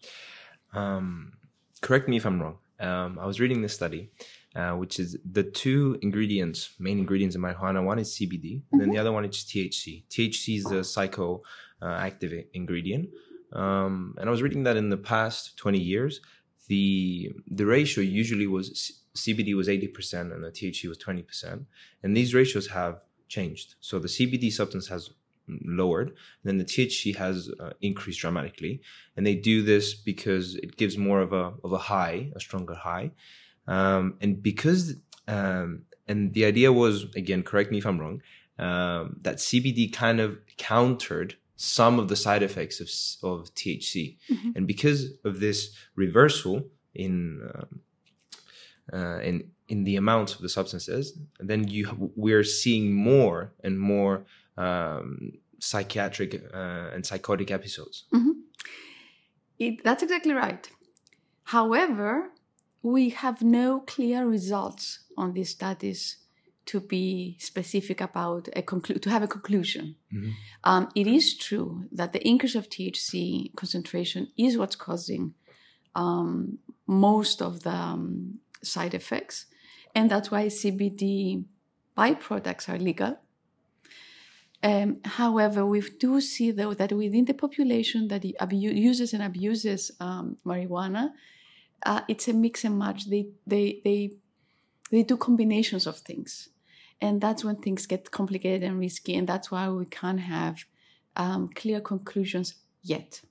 Um, 0.73 1.33
correct 1.81 2.07
me 2.07 2.17
if 2.17 2.25
I'm 2.25 2.41
wrong. 2.41 2.57
Um, 2.79 3.19
I 3.19 3.25
was 3.25 3.39
reading 3.39 3.61
this 3.61 3.73
study, 3.73 4.09
uh, 4.55 4.71
which 4.71 4.99
is 4.99 5.17
the 5.29 5.43
two 5.43 5.99
ingredients, 6.01 6.71
main 6.79 6.97
ingredients 6.99 7.35
in 7.35 7.41
marijuana. 7.41 7.83
One 7.83 7.99
is 7.99 8.11
CBD, 8.11 8.61
mm-hmm. 8.61 8.73
and 8.73 8.81
then 8.81 8.89
the 8.89 8.95
mm-hmm. 8.95 9.01
other 9.01 9.11
one 9.11 9.25
is 9.25 9.31
THC. 9.35 10.05
THC 10.09 10.57
is 10.57 10.63
the 10.63 10.81
psychoactive 10.81 12.39
uh, 12.39 12.47
ingredient. 12.53 13.09
Um, 13.51 14.15
and 14.17 14.29
I 14.29 14.31
was 14.31 14.41
reading 14.41 14.63
that 14.63 14.77
in 14.77 14.89
the 14.89 14.97
past 14.97 15.57
20 15.57 15.79
years, 15.79 16.21
the 16.67 17.31
the 17.47 17.65
ratio 17.65 18.03
usually 18.03 18.47
was 18.47 18.99
CBD 19.15 19.55
was 19.55 19.67
80% 19.67 20.33
and 20.33 20.43
the 20.43 20.51
THC 20.51 20.87
was 20.87 20.97
20%. 20.97 21.65
And 22.03 22.15
these 22.15 22.33
ratios 22.33 22.67
have 22.67 23.01
changed. 23.27 23.75
So 23.81 23.99
the 23.99 24.07
CBD 24.07 24.51
substance 24.51 24.87
has 24.87 25.11
lowered. 25.65 26.15
then 26.43 26.57
the 26.57 26.65
THC 26.65 27.15
has 27.15 27.49
uh, 27.59 27.71
increased 27.81 28.19
dramatically, 28.19 28.81
and 29.15 29.25
they 29.25 29.35
do 29.35 29.63
this 29.63 29.93
because 29.93 30.55
it 30.55 30.77
gives 30.77 30.97
more 30.97 31.21
of 31.21 31.33
a 31.33 31.53
of 31.63 31.71
a 31.73 31.77
high, 31.77 32.31
a 32.35 32.39
stronger 32.39 32.75
high, 32.75 33.11
um, 33.67 34.15
and 34.21 34.41
because 34.41 34.95
um, 35.27 35.83
and 36.07 36.33
the 36.33 36.45
idea 36.45 36.71
was 36.71 37.05
again, 37.15 37.43
correct 37.43 37.71
me 37.71 37.77
if 37.77 37.85
I'm 37.85 37.99
wrong, 37.99 38.21
um, 38.57 39.17
that 39.21 39.37
CBD 39.37 39.91
kind 39.93 40.19
of 40.19 40.39
countered 40.57 41.35
some 41.55 41.99
of 41.99 42.07
the 42.07 42.15
side 42.15 42.43
effects 42.43 42.79
of 42.79 42.89
of 43.29 43.53
THC, 43.55 44.17
mm-hmm. 44.29 44.51
and 44.55 44.67
because 44.67 45.11
of 45.23 45.39
this 45.39 45.75
reversal 45.95 46.63
in 46.93 47.41
um, 47.53 47.81
uh, 48.93 49.19
in 49.19 49.51
in 49.67 49.83
the 49.83 49.95
amount 49.95 50.35
of 50.35 50.41
the 50.41 50.49
substances, 50.49 51.17
then 51.39 51.67
you 51.67 52.11
we're 52.15 52.43
seeing 52.43 52.93
more 52.93 53.53
and 53.63 53.79
more 53.79 54.25
um, 54.59 55.31
psychiatric 55.59 56.43
uh, 56.53 56.89
and 56.93 57.05
psychotic 57.05 57.51
episodes. 57.51 58.03
Mm-hmm. 58.13 58.31
It, 59.57 59.83
that's 59.83 60.03
exactly 60.03 60.33
right. 60.33 60.69
However, 61.45 62.29
we 62.81 63.09
have 63.09 63.41
no 63.41 63.81
clear 63.81 64.25
results 64.25 64.99
on 65.17 65.33
these 65.33 65.49
studies 65.49 66.17
to 66.65 66.79
be 66.79 67.35
specific 67.39 67.99
about 67.99 68.47
a 68.55 68.61
conclu- 68.61 69.01
to 69.01 69.09
have 69.09 69.23
a 69.23 69.27
conclusion. 69.27 69.95
Mm-hmm. 70.13 70.29
Um, 70.63 70.89
it 70.95 71.07
is 71.07 71.35
true 71.35 71.85
that 71.91 72.13
the 72.13 72.25
increase 72.27 72.55
of 72.55 72.69
THC 72.69 73.55
concentration 73.55 74.27
is 74.37 74.57
what's 74.57 74.75
causing 74.75 75.33
um, 75.95 76.59
most 76.85 77.41
of 77.41 77.63
the 77.63 77.73
um, 77.73 78.39
side 78.61 78.93
effects, 78.93 79.47
and 79.95 80.11
that's 80.11 80.29
why 80.29 80.45
CBD 80.45 81.43
byproducts 81.97 82.69
are 82.69 82.77
legal 82.77 83.17
um, 84.61 84.97
however, 85.05 85.65
we 85.65 85.81
do 85.81 86.19
see 86.19 86.51
though 86.51 86.73
that 86.73 86.91
within 86.91 87.25
the 87.25 87.33
population 87.33 88.09
that 88.09 88.25
uses 88.51 89.13
and 89.13 89.23
abuses 89.23 89.91
um, 89.99 90.37
marijuana, 90.45 91.11
uh, 91.85 92.01
it's 92.09 92.27
a 92.27 92.33
mix 92.33 92.65
and 92.65 92.77
match. 92.77 93.09
They 93.09 93.27
they 93.47 93.79
they 93.85 94.11
they 94.91 95.03
do 95.03 95.15
combinations 95.15 95.87
of 95.87 95.97
things, 95.97 96.49
and 96.99 97.21
that's 97.21 97.45
when 97.45 97.55
things 97.57 97.85
get 97.85 98.11
complicated 98.11 98.63
and 98.63 98.79
risky. 98.79 99.15
And 99.15 99.27
that's 99.27 99.49
why 99.49 99.69
we 99.69 99.85
can't 99.85 100.19
have 100.19 100.65
um, 101.15 101.49
clear 101.55 101.79
conclusions 101.79 102.55
yet. 102.81 103.21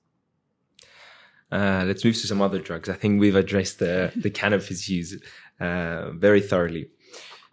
Uh, 1.51 1.83
let's 1.85 2.03
move 2.03 2.15
to 2.15 2.27
some 2.27 2.41
other 2.41 2.59
drugs. 2.59 2.89
I 2.89 2.93
think 2.93 3.19
we've 3.19 3.35
addressed 3.35 3.77
the 3.77 4.11
the 4.15 4.31
cannabis 4.31 4.89
use 4.89 5.21
uh, 5.59 6.09
very 6.11 6.41
thoroughly. 6.41 6.89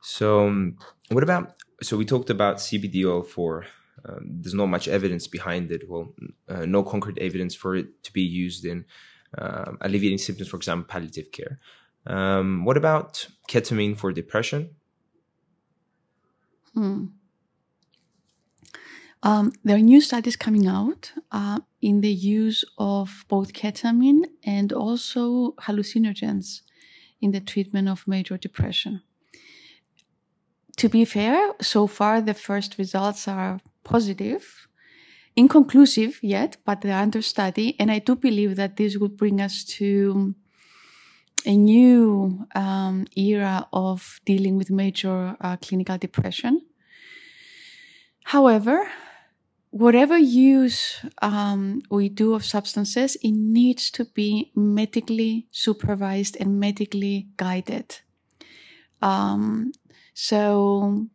So, 0.01 0.47
um, 0.47 0.79
what 1.11 1.23
about 1.23 1.57
so 1.83 1.97
we 1.97 2.05
talked 2.05 2.31
about 2.31 2.57
CBD 2.57 3.05
oil 3.05 3.23
for 3.23 3.67
um, 4.05 4.27
there's 4.41 4.55
not 4.55 4.67
much 4.67 4.89
evidence 4.89 5.27
behind 5.27 5.71
it. 5.71 5.89
Well, 5.89 6.15
uh, 6.49 6.67
no 6.67 6.83
concrete 6.83 7.19
evidence 7.19 7.55
for 7.55 7.77
it 7.77 8.03
to 8.05 8.13
be 8.13 8.23
used 8.23 8.65
in 8.65 8.85
um, 9.39 9.79
alleviating 9.81 10.19
symptoms, 10.19 10.49
for 10.49 10.57
example, 10.57 10.87
palliative 10.89 11.33
care. 11.33 11.59
Um, 12.07 12.65
what 12.65 12.77
about 12.77 13.27
ketamine 13.49 13.97
for 13.97 14.13
depression? 14.13 14.71
Hmm. 16.75 17.07
Um, 19.23 19.53
there 19.65 19.77
are 19.77 19.81
new 19.81 20.01
studies 20.01 20.37
coming 20.37 20.69
out 20.69 21.13
uh, 21.33 21.59
in 21.83 22.01
the 22.01 22.13
use 22.13 22.65
of 22.79 23.25
both 23.29 23.55
ketamine 23.55 24.27
and 24.45 24.73
also 24.73 25.53
hallucinogens 25.63 26.61
in 27.21 27.33
the 27.33 27.41
treatment 27.41 27.89
of 27.89 28.07
major 28.07 28.37
depression 28.37 29.03
to 30.77 30.89
be 30.89 31.05
fair, 31.05 31.53
so 31.61 31.87
far 31.87 32.21
the 32.21 32.35
first 32.35 32.79
results 32.79 33.27
are 33.29 33.61
positive, 33.85 34.69
inconclusive 35.35 36.19
yet, 36.23 36.57
but 36.65 36.81
they're 36.81 36.99
under 36.99 37.23
study. 37.23 37.77
And 37.79 37.91
I 37.91 37.99
do 37.99 38.17
believe 38.17 38.57
that 38.57 38.77
this 38.77 38.97
will 38.97 39.09
bring 39.09 39.41
us 39.41 39.65
to 39.79 40.35
a 41.47 41.57
new 41.57 42.47
um, 42.55 43.07
era 43.17 43.69
of 43.73 44.21
dealing 44.25 44.57
with 44.57 44.71
major 44.71 45.37
uh, 45.41 45.57
clinical 45.57 45.97
depression. 45.97 46.61
However, 48.25 48.91
whatever 49.71 50.19
use 50.19 51.05
um, 51.23 51.83
we 51.91 52.09
do 52.09 52.35
of 52.35 52.45
substances, 52.45 53.17
it 53.23 53.33
needs 53.33 53.91
to 53.93 54.05
be 54.05 54.51
medically 54.57 55.47
supervised 55.53 56.37
and 56.41 56.59
medically 56.59 57.29
guided. 57.37 58.01
Um, 59.01 59.73
so 60.19 61.07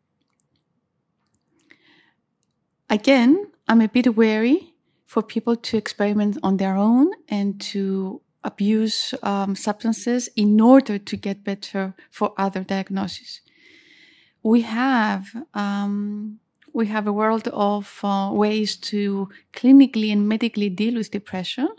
again, 2.88 3.48
I'm 3.68 3.82
a 3.82 3.88
bit 3.88 4.16
wary 4.16 4.76
for 5.08 5.24
people 5.24 5.56
to 5.56 5.76
experiment 5.76 6.38
on 6.44 6.58
their 6.58 6.76
own 6.78 7.10
and 7.28 7.60
to 7.62 8.22
abuse 8.44 9.16
um, 9.24 9.56
substances 9.56 10.30
in 10.36 10.62
order 10.62 11.00
to 11.00 11.18
get 11.18 11.44
better 11.44 11.96
for 12.12 12.36
other 12.38 12.64
diagnoses. 12.64 13.42
We 14.44 14.62
have 14.62 15.26
um, 15.56 16.40
we 16.72 16.86
have 16.86 17.08
a 17.08 17.12
world 17.12 17.48
of 17.48 18.00
uh, 18.04 18.30
ways 18.32 18.78
to 18.92 19.30
clinically 19.52 20.12
and 20.12 20.30
medically 20.30 20.70
deal 20.70 20.94
with 20.94 21.10
depression. 21.10 21.70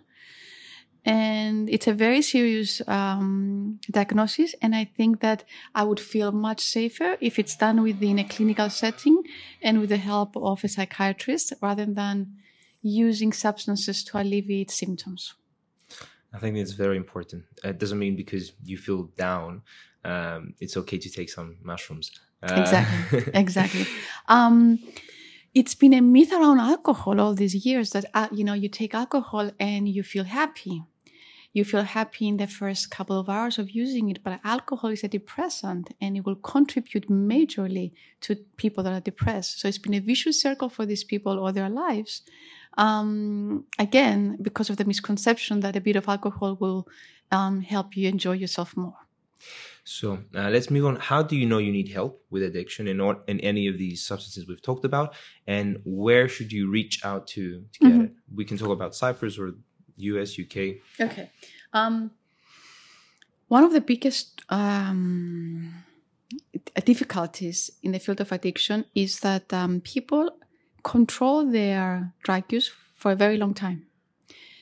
And 1.05 1.68
it's 1.68 1.88
a 1.88 1.92
very 1.92 2.22
serious 2.22 2.80
um, 2.86 3.80
diagnosis. 3.90 4.55
And 4.62 4.74
I 4.74 4.84
think 4.84 5.20
that 5.20 5.44
I 5.74 5.82
would 5.82 5.98
feel 5.98 6.30
much 6.30 6.61
safer 6.61 7.16
if 7.20 7.38
it's 7.38 7.57
done 7.57 7.82
within 7.82 8.18
a 8.18 8.24
clinical 8.24 8.70
setting 8.70 9.22
and 9.61 9.80
with 9.80 9.88
the 9.88 9.96
help 9.96 10.36
of 10.36 10.62
a 10.62 10.68
psychiatrist 10.68 11.55
rather 11.61 11.86
than 11.86 12.36
using 12.82 13.32
substances 13.32 14.05
to 14.05 14.20
alleviate 14.20 14.70
symptoms. 14.70 15.34
I 16.32 16.38
think 16.38 16.57
it's 16.57 16.72
very 16.72 16.96
important. 16.96 17.44
It 17.64 17.78
doesn't 17.78 17.98
mean 17.98 18.16
because 18.16 18.53
you 18.64 18.78
feel 18.78 19.05
down, 19.16 19.62
um, 20.05 20.55
it's 20.61 20.76
okay 20.76 20.98
to 20.98 21.11
take 21.11 21.30
some 21.30 21.57
mushrooms. 21.62 22.12
Uh, 22.42 22.61
exactly. 22.61 23.32
exactly. 23.34 23.86
Um, 24.28 24.78
it's 25.53 25.74
been 25.74 25.92
a 25.92 26.00
myth 26.00 26.32
around 26.32 26.61
alcohol 26.61 27.20
all 27.20 27.34
these 27.34 27.66
years 27.66 27.90
that 27.90 28.07
uh, 28.14 28.28
you 28.32 28.42
know 28.42 28.55
you 28.55 28.68
take 28.68 28.94
alcohol 28.94 29.50
and 29.61 29.88
you 29.88 30.03
feel 30.03 30.24
happy 30.24 30.82
you 31.53 31.64
feel 31.64 31.82
happy 31.82 32.26
in 32.28 32.38
the 32.38 32.46
first 32.46 32.90
couple 32.90 33.18
of 33.18 33.28
hours 33.28 33.59
of 33.59 33.70
using 33.70 34.09
it, 34.09 34.22
but 34.24 34.40
alcohol 34.42 34.90
is 34.90 35.05
a 35.05 35.09
depressant 35.09 35.94
and 36.00 36.16
it 36.16 36.24
will 36.24 36.36
contribute 36.36 37.11
majorly 37.11 37.92
to 38.22 38.36
people 38.57 38.82
that 38.84 38.92
are 38.92 39.00
depressed. 39.00 39.61
So 39.61 39.68
it's 39.68 39.78
been 39.78 39.94
a 39.94 40.00
vicious 40.00 40.40
circle 40.40 40.68
for 40.68 40.86
these 40.86 41.05
people 41.05 41.38
all 41.38 41.53
their 41.53 41.68
lives. 41.68 42.22
Um, 42.78 43.66
again, 43.78 44.38
because 44.40 44.70
of 44.70 44.78
the 44.78 44.86
misconception 44.86 45.61
that 45.61 45.76
a 45.76 45.80
bit 45.80 45.96
of 45.96 46.09
alcohol 46.09 46.57
will 46.59 46.88
um, 47.30 47.61
help 47.61 47.96
you 47.96 48.09
enjoy 48.09 48.32
yourself 48.32 48.76
more. 48.76 48.96
So 49.84 50.20
uh, 50.34 50.48
let's 50.50 50.70
move 50.70 50.86
on. 50.86 50.96
How 50.96 51.22
do 51.22 51.36
you 51.36 51.46
know 51.46 51.59
you 51.59 51.72
need 51.72 51.88
help 51.88 52.24
with 52.30 52.44
addiction 52.44 52.86
in, 52.86 53.00
or, 53.00 53.22
in 53.26 53.40
any 53.40 53.66
of 53.66 53.78
these 53.78 54.07
substances 54.07 54.46
we've 54.46 54.62
talked 54.62 54.84
about? 54.84 55.14
And 55.46 55.80
where 55.84 56.28
should 56.28 56.53
you 56.53 56.70
reach 56.70 57.05
out 57.05 57.26
to 57.28 57.64
to 57.72 57.78
get 57.80 57.92
mm-hmm. 57.92 58.00
it? 58.03 58.12
We 58.32 58.44
can 58.44 58.57
talk 58.57 58.70
about 58.70 58.94
Cyprus 58.94 59.38
or 59.38 59.55
US, 59.97 60.38
UK? 60.38 60.57
Okay. 61.01 61.30
Um, 61.72 62.11
one 63.49 63.64
of 63.64 63.72
the 63.72 63.80
biggest 63.80 64.43
um, 64.49 65.74
difficulties 66.84 67.70
in 67.82 67.93
the 67.93 67.99
field 67.99 68.20
of 68.20 68.32
addiction 68.32 68.84
is 68.95 69.20
that 69.20 69.53
um, 69.53 69.80
people 69.80 70.30
control 70.82 71.45
their 71.45 72.12
drug 72.22 72.51
use 72.51 72.72
for 72.95 73.12
a 73.12 73.16
very 73.16 73.36
long 73.36 73.55
time. 73.55 73.86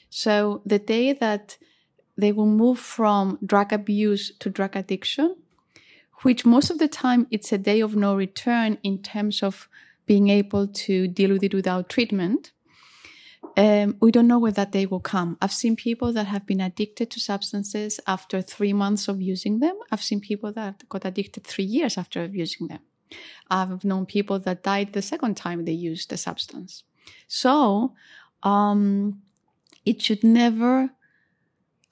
So 0.09 0.61
the 0.67 0.79
day 0.79 1.13
that 1.13 1.57
they 2.17 2.33
will 2.33 2.47
move 2.47 2.79
from 2.79 3.39
drug 3.45 3.73
abuse 3.73 4.33
to 4.41 4.51
drug 4.51 4.77
addiction, 4.77 5.37
which 6.23 6.45
most 6.45 6.71
of 6.71 6.79
the 6.79 6.89
time 6.89 7.27
it's 7.31 7.53
a 7.53 7.59
day 7.59 7.81
of 7.81 7.97
no 7.97 8.15
return 8.15 8.79
in 8.83 9.03
terms 9.03 9.43
of 9.43 9.69
being 10.07 10.29
able 10.29 10.67
to 10.67 11.07
deal 11.07 11.31
with 11.31 11.45
it 11.45 11.55
without 11.55 11.89
treatment, 11.89 12.53
um, 13.57 13.97
we 14.01 14.11
don't 14.11 14.27
know 14.27 14.39
where 14.39 14.53
that 14.53 14.73
day 14.73 14.87
will 14.87 15.01
come. 15.01 15.37
I've 15.41 15.53
seen 15.53 15.77
people 15.77 16.13
that 16.13 16.27
have 16.27 16.47
been 16.47 16.61
addicted 16.61 17.11
to 17.11 17.21
substances 17.21 18.01
after 18.07 18.43
three 18.43 18.73
months 18.73 19.09
of 19.09 19.21
using 19.21 19.61
them. 19.61 19.77
I've 19.91 20.03
seen 20.03 20.21
people 20.21 20.53
that 20.53 20.89
got 20.89 21.05
addicted 21.05 21.45
three 21.45 21.65
years 21.65 21.99
after 21.99 22.25
using 22.27 22.69
them. 22.69 22.81
I've 23.51 23.85
known 23.85 24.07
people 24.07 24.39
that 24.41 24.63
died 24.63 24.93
the 24.93 25.03
second 25.03 25.37
time 25.37 25.65
they 25.65 25.73
used 25.73 26.11
the 26.11 26.17
substance. 26.17 26.85
So, 27.27 27.95
um, 28.43 29.23
it 29.85 30.01
should 30.01 30.23
never, 30.23 30.91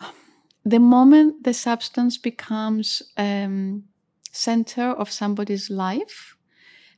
the 0.65 0.79
moment 0.79 1.45
the 1.45 1.55
substance 1.55 2.19
becomes 2.19 3.03
um, 3.17 3.85
center 4.31 4.91
of 4.91 5.11
somebody's 5.11 5.71
life, 5.71 6.37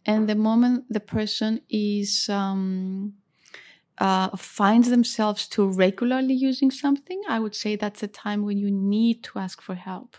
and 0.04 0.28
the 0.28 0.34
moment 0.34 0.84
the 0.90 1.00
person 1.00 1.60
is 1.68 2.28
um, 2.28 3.14
uh, 4.00 4.34
finds 4.36 4.88
themselves 4.88 5.46
too 5.46 5.68
regularly 5.68 6.34
using 6.34 6.70
something, 6.70 7.20
I 7.28 7.38
would 7.38 7.54
say 7.54 7.76
that's 7.76 8.02
a 8.02 8.08
time 8.08 8.44
when 8.44 8.56
you 8.56 8.70
need 8.70 9.22
to 9.24 9.38
ask 9.38 9.60
for 9.60 9.74
help. 9.74 10.16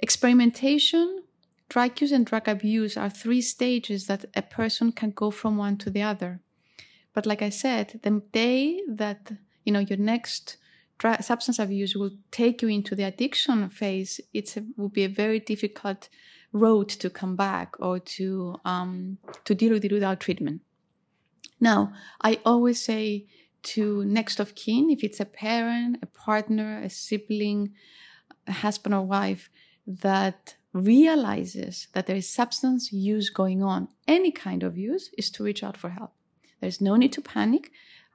Experimentation, 0.00 1.22
drug 1.70 2.00
use, 2.00 2.12
and 2.12 2.26
drug 2.26 2.46
abuse 2.46 2.96
are 2.96 3.10
three 3.10 3.40
stages 3.40 4.06
that 4.06 4.26
a 4.36 4.42
person 4.42 4.92
can 4.92 5.10
go 5.10 5.30
from 5.30 5.56
one 5.56 5.78
to 5.78 5.90
the 5.90 6.02
other. 6.02 6.40
But 7.14 7.26
like 7.26 7.42
I 7.42 7.48
said, 7.48 8.00
the 8.02 8.22
day 8.32 8.82
that 8.86 9.32
you 9.64 9.72
know 9.72 9.80
your 9.80 9.98
next 9.98 10.58
substance 11.20 11.58
abuse 11.58 11.96
will 11.96 12.10
take 12.30 12.60
you 12.60 12.68
into 12.68 12.94
the 12.94 13.04
addiction 13.04 13.70
phase, 13.70 14.20
it 14.34 14.56
will 14.76 14.88
be 14.88 15.04
a 15.04 15.08
very 15.08 15.40
difficult 15.40 16.08
road 16.52 16.88
to 16.88 17.10
come 17.10 17.34
back 17.34 17.74
or 17.78 17.98
to 17.98 18.56
um, 18.64 19.18
to 19.44 19.54
deal 19.54 19.72
with 19.72 19.84
it 19.84 19.92
without 19.92 20.20
treatment. 20.20 20.60
Now, 21.60 21.92
I 22.22 22.40
always 22.44 22.80
say 22.80 23.26
to 23.62 24.04
next 24.04 24.40
of 24.40 24.54
kin, 24.54 24.90
if 24.90 25.02
it's 25.02 25.20
a 25.20 25.24
parent, 25.24 25.98
a 26.02 26.06
partner, 26.06 26.80
a 26.82 26.90
sibling, 26.90 27.74
a 28.46 28.52
husband 28.52 28.94
or 28.94 29.02
wife, 29.02 29.50
that 29.86 30.54
realizes 30.72 31.88
that 31.92 32.06
there 32.06 32.16
is 32.16 32.28
substance 32.28 32.92
use 32.92 33.30
going 33.30 33.62
on, 33.62 33.88
any 34.06 34.30
kind 34.30 34.62
of 34.62 34.76
use, 34.76 35.10
is 35.18 35.30
to 35.30 35.42
reach 35.42 35.62
out 35.62 35.76
for 35.76 35.90
help. 35.90 36.12
There's 36.60 36.80
no 36.80 36.96
need 36.96 37.12
to 37.12 37.20
panic, 37.20 37.70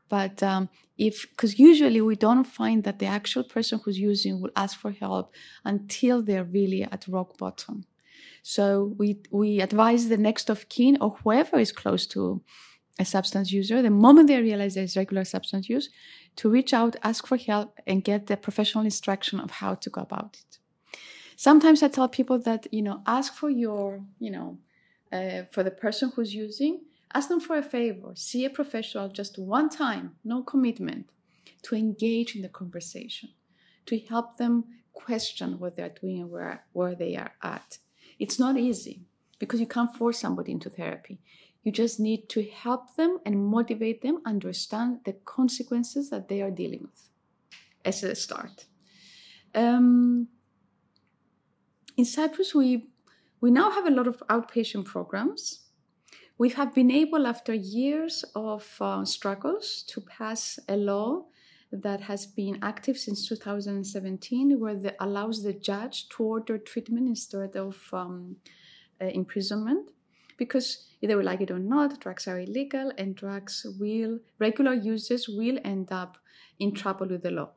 but 0.09 0.43
um, 0.43 0.69
if 0.97 1.27
because 1.31 1.57
usually 1.57 2.01
we 2.01 2.15
don't 2.15 2.45
find 2.45 2.83
that 2.83 2.99
the 2.99 3.05
actual 3.05 3.43
person 3.43 3.79
who's 3.83 3.99
using 3.99 4.41
will 4.41 4.51
ask 4.55 4.77
for 4.79 4.91
help 4.91 5.33
until 5.65 6.21
they're 6.21 6.43
really 6.43 6.83
at 6.83 7.07
rock 7.07 7.37
bottom. 7.37 7.85
So 8.43 8.93
we 8.97 9.21
we 9.31 9.61
advise 9.61 10.09
the 10.09 10.17
next 10.17 10.49
of 10.49 10.69
kin 10.69 10.97
or 11.01 11.11
whoever 11.23 11.57
is 11.57 11.71
close 11.71 12.05
to 12.07 12.41
a 12.99 13.05
substance 13.05 13.51
user, 13.51 13.81
the 13.81 13.89
moment 13.89 14.27
they 14.27 14.41
realize 14.41 14.75
there's 14.75 14.95
regular 14.95 15.25
substance 15.25 15.67
use, 15.67 15.89
to 16.35 16.49
reach 16.49 16.73
out, 16.73 16.95
ask 17.03 17.25
for 17.25 17.37
help, 17.37 17.79
and 17.87 18.03
get 18.03 18.27
the 18.27 18.37
professional 18.37 18.83
instruction 18.83 19.39
of 19.39 19.51
how 19.51 19.75
to 19.75 19.89
go 19.89 20.01
about 20.01 20.37
it. 20.39 20.59
Sometimes 21.35 21.81
I 21.81 21.87
tell 21.87 22.07
people 22.07 22.39
that, 22.39 22.67
you 22.71 22.81
know, 22.81 23.01
ask 23.07 23.33
for 23.33 23.49
your, 23.49 24.01
you 24.19 24.31
know, 24.31 24.57
uh, 25.11 25.43
for 25.51 25.63
the 25.63 25.71
person 25.71 26.11
who's 26.15 26.33
using, 26.33 26.81
ask 27.13 27.29
them 27.29 27.39
for 27.39 27.57
a 27.57 27.63
favor, 27.63 28.11
see 28.15 28.45
a 28.45 28.49
professional 28.49 29.09
just 29.09 29.37
one 29.37 29.69
time, 29.69 30.15
no 30.23 30.43
commitment, 30.43 31.09
to 31.63 31.75
engage 31.75 32.35
in 32.35 32.41
the 32.41 32.49
conversation, 32.49 33.29
to 33.85 33.97
help 33.99 34.37
them 34.37 34.65
question 34.93 35.59
what 35.59 35.75
they're 35.75 35.89
doing 35.89 36.21
and 36.21 36.31
where, 36.31 36.63
where 36.73 36.95
they 36.95 37.15
are 37.15 37.33
at. 37.41 37.79
It's 38.19 38.39
not 38.39 38.57
easy 38.57 39.01
because 39.39 39.59
you 39.59 39.67
can't 39.67 39.95
force 39.95 40.19
somebody 40.19 40.51
into 40.51 40.69
therapy. 40.69 41.19
You 41.63 41.71
just 41.71 41.99
need 41.99 42.27
to 42.29 42.43
help 42.43 42.95
them 42.95 43.19
and 43.25 43.45
motivate 43.45 44.01
them 44.01 44.21
understand 44.25 44.99
the 45.05 45.13
consequences 45.13 46.09
that 46.09 46.27
they 46.27 46.41
are 46.41 46.51
dealing 46.51 46.81
with 46.81 47.09
as 47.85 48.03
a 48.03 48.15
start. 48.15 48.65
Um, 49.55 50.27
in 51.95 52.05
Cyprus, 52.05 52.53
we 52.53 52.87
we 53.39 53.51
now 53.51 53.71
have 53.71 53.85
a 53.85 53.91
lot 53.91 54.07
of 54.07 54.23
outpatient 54.29 54.85
programs. 54.85 55.67
We 56.37 56.49
have 56.49 56.73
been 56.73 56.89
able, 56.89 57.27
after 57.27 57.53
years 57.53 58.23
of 58.35 58.77
uh, 58.79 59.05
struggles, 59.05 59.83
to 59.89 60.01
pass 60.01 60.59
a 60.67 60.77
law 60.77 61.25
that 61.71 62.01
has 62.01 62.25
been 62.25 62.57
active 62.61 62.97
since 62.97 63.27
2017, 63.27 64.59
where 64.59 64.77
it 64.77 64.95
allows 64.99 65.43
the 65.43 65.53
judge 65.53 66.07
to 66.09 66.23
order 66.23 66.57
treatment 66.57 67.07
instead 67.07 67.55
of 67.55 67.77
um, 67.91 68.37
uh, 69.01 69.05
imprisonment 69.07 69.89
because 70.37 70.87
either 71.01 71.17
we 71.17 71.23
like 71.23 71.41
it 71.41 71.51
or 71.51 71.59
not, 71.59 71.99
drugs 71.99 72.27
are 72.27 72.39
illegal 72.39 72.91
and 72.97 73.15
drugs 73.15 73.65
will, 73.79 74.19
regular 74.39 74.73
users 74.73 75.27
will 75.27 75.59
end 75.63 75.91
up 75.91 76.17
in 76.59 76.73
trouble 76.73 77.07
with 77.07 77.23
the 77.23 77.31
law. 77.31 77.49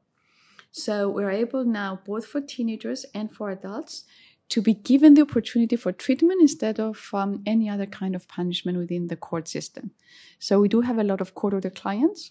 So 0.70 1.08
we're 1.08 1.30
able 1.30 1.64
now, 1.64 2.00
both 2.04 2.26
for 2.26 2.40
teenagers 2.40 3.06
and 3.14 3.34
for 3.34 3.50
adults, 3.50 4.04
to 4.48 4.62
be 4.62 4.74
given 4.74 5.14
the 5.14 5.22
opportunity 5.22 5.76
for 5.76 5.92
treatment 5.92 6.40
instead 6.40 6.78
of 6.78 7.10
um, 7.12 7.42
any 7.46 7.68
other 7.68 7.86
kind 7.86 8.14
of 8.14 8.28
punishment 8.28 8.78
within 8.78 9.08
the 9.08 9.16
court 9.16 9.48
system. 9.48 9.90
So 10.38 10.60
we 10.60 10.68
do 10.68 10.82
have 10.82 10.98
a 10.98 11.04
lot 11.04 11.20
of 11.20 11.34
court 11.34 11.54
order 11.54 11.70
clients. 11.70 12.30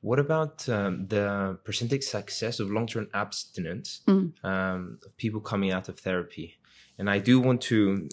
What 0.00 0.18
about 0.18 0.66
um, 0.68 1.06
the 1.08 1.58
percentage 1.64 2.04
success 2.04 2.58
of 2.60 2.70
long 2.70 2.86
term 2.86 3.08
abstinence 3.12 4.00
mm. 4.08 4.32
um, 4.42 4.98
of 5.04 5.16
people 5.18 5.40
coming 5.40 5.70
out 5.72 5.88
of 5.90 5.98
therapy? 5.98 6.58
and 6.98 7.10
I 7.10 7.18
do 7.18 7.40
want 7.40 7.60
to. 7.62 8.08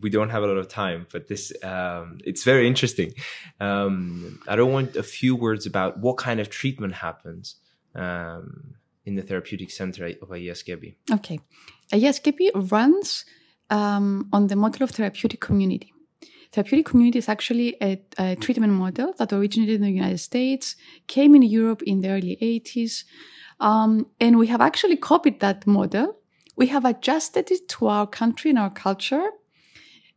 We 0.00 0.10
don't 0.10 0.30
have 0.30 0.42
a 0.42 0.46
lot 0.46 0.56
of 0.56 0.68
time, 0.68 1.06
but 1.12 1.28
this 1.28 1.52
um, 1.62 2.18
it's 2.24 2.44
very 2.44 2.66
interesting. 2.66 3.12
Um, 3.60 4.40
I 4.48 4.56
don't 4.56 4.72
want 4.72 4.96
a 4.96 5.02
few 5.02 5.36
words 5.36 5.66
about 5.66 5.98
what 5.98 6.16
kind 6.16 6.40
of 6.40 6.48
treatment 6.48 6.94
happens 6.94 7.56
um, 7.94 8.74
in 9.04 9.14
the 9.16 9.22
therapeutic 9.22 9.70
center 9.70 10.06
of 10.06 10.28
Agias 10.30 10.62
Okay, 11.12 11.40
Agias 11.92 12.72
runs 12.72 13.24
um, 13.70 14.28
on 14.32 14.46
the 14.46 14.56
model 14.56 14.82
of 14.84 14.90
therapeutic 14.90 15.40
community. 15.40 15.92
Therapeutic 16.52 16.86
community 16.86 17.18
is 17.18 17.28
actually 17.28 17.76
a, 17.82 18.00
a, 18.18 18.36
treatment 18.36 18.74
model 18.74 19.14
that 19.18 19.32
originated 19.32 19.76
in 19.76 19.82
the 19.82 19.90
United 19.90 20.18
States, 20.18 20.76
came 21.06 21.34
in 21.34 21.42
Europe 21.42 21.82
in 21.82 22.02
the 22.02 22.10
early 22.10 22.36
80s, 22.42 23.04
um, 23.60 24.06
and 24.20 24.38
we 24.38 24.48
have 24.48 24.60
actually 24.60 24.96
copied 24.96 25.40
that 25.40 25.66
model 25.66 26.18
we 26.56 26.66
have 26.68 26.84
adjusted 26.84 27.50
it 27.50 27.68
to 27.68 27.88
our 27.88 28.06
country 28.06 28.50
and 28.50 28.58
our 28.58 28.70
culture. 28.70 29.30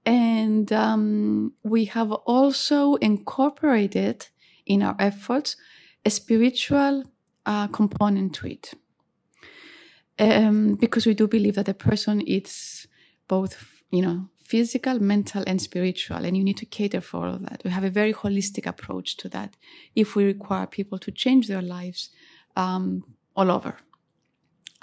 And 0.06 0.72
um, 0.72 1.54
we 1.64 1.86
have 1.86 2.12
also 2.12 2.96
incorporated 2.96 4.28
in 4.66 4.84
our 4.84 4.96
efforts 5.00 5.56
a 6.04 6.10
spiritual 6.10 7.06
uh, 7.46 7.68
component 7.68 8.36
to 8.36 8.48
it. 8.48 8.74
Um, 10.18 10.76
because 10.76 11.06
we 11.06 11.14
do 11.14 11.28
believe 11.28 11.56
that 11.56 11.68
a 11.68 11.74
person 11.74 12.22
is 12.22 12.88
both, 13.28 13.82
you 13.92 14.02
know, 14.02 14.30
physical, 14.46 15.00
mental, 15.00 15.44
and 15.48 15.62
spiritual, 15.62 16.24
and 16.26 16.38
you 16.38 16.44
need 16.44 16.58
to 16.58 16.66
cater 16.66 17.02
for 17.02 17.26
all 17.26 17.34
of 17.36 17.42
that. 17.48 17.62
We 17.66 17.72
have 17.72 17.84
a 17.84 17.90
very 17.90 18.14
holistic 18.14 18.66
approach 18.66 19.18
to 19.18 19.30
that 19.30 19.58
if 19.96 20.16
we 20.16 20.24
require 20.26 20.68
people 20.68 21.00
to 21.00 21.12
change 21.12 21.48
their 21.48 21.62
lives 21.62 22.10
um, 22.56 23.04
all 23.36 23.52
over 23.52 23.78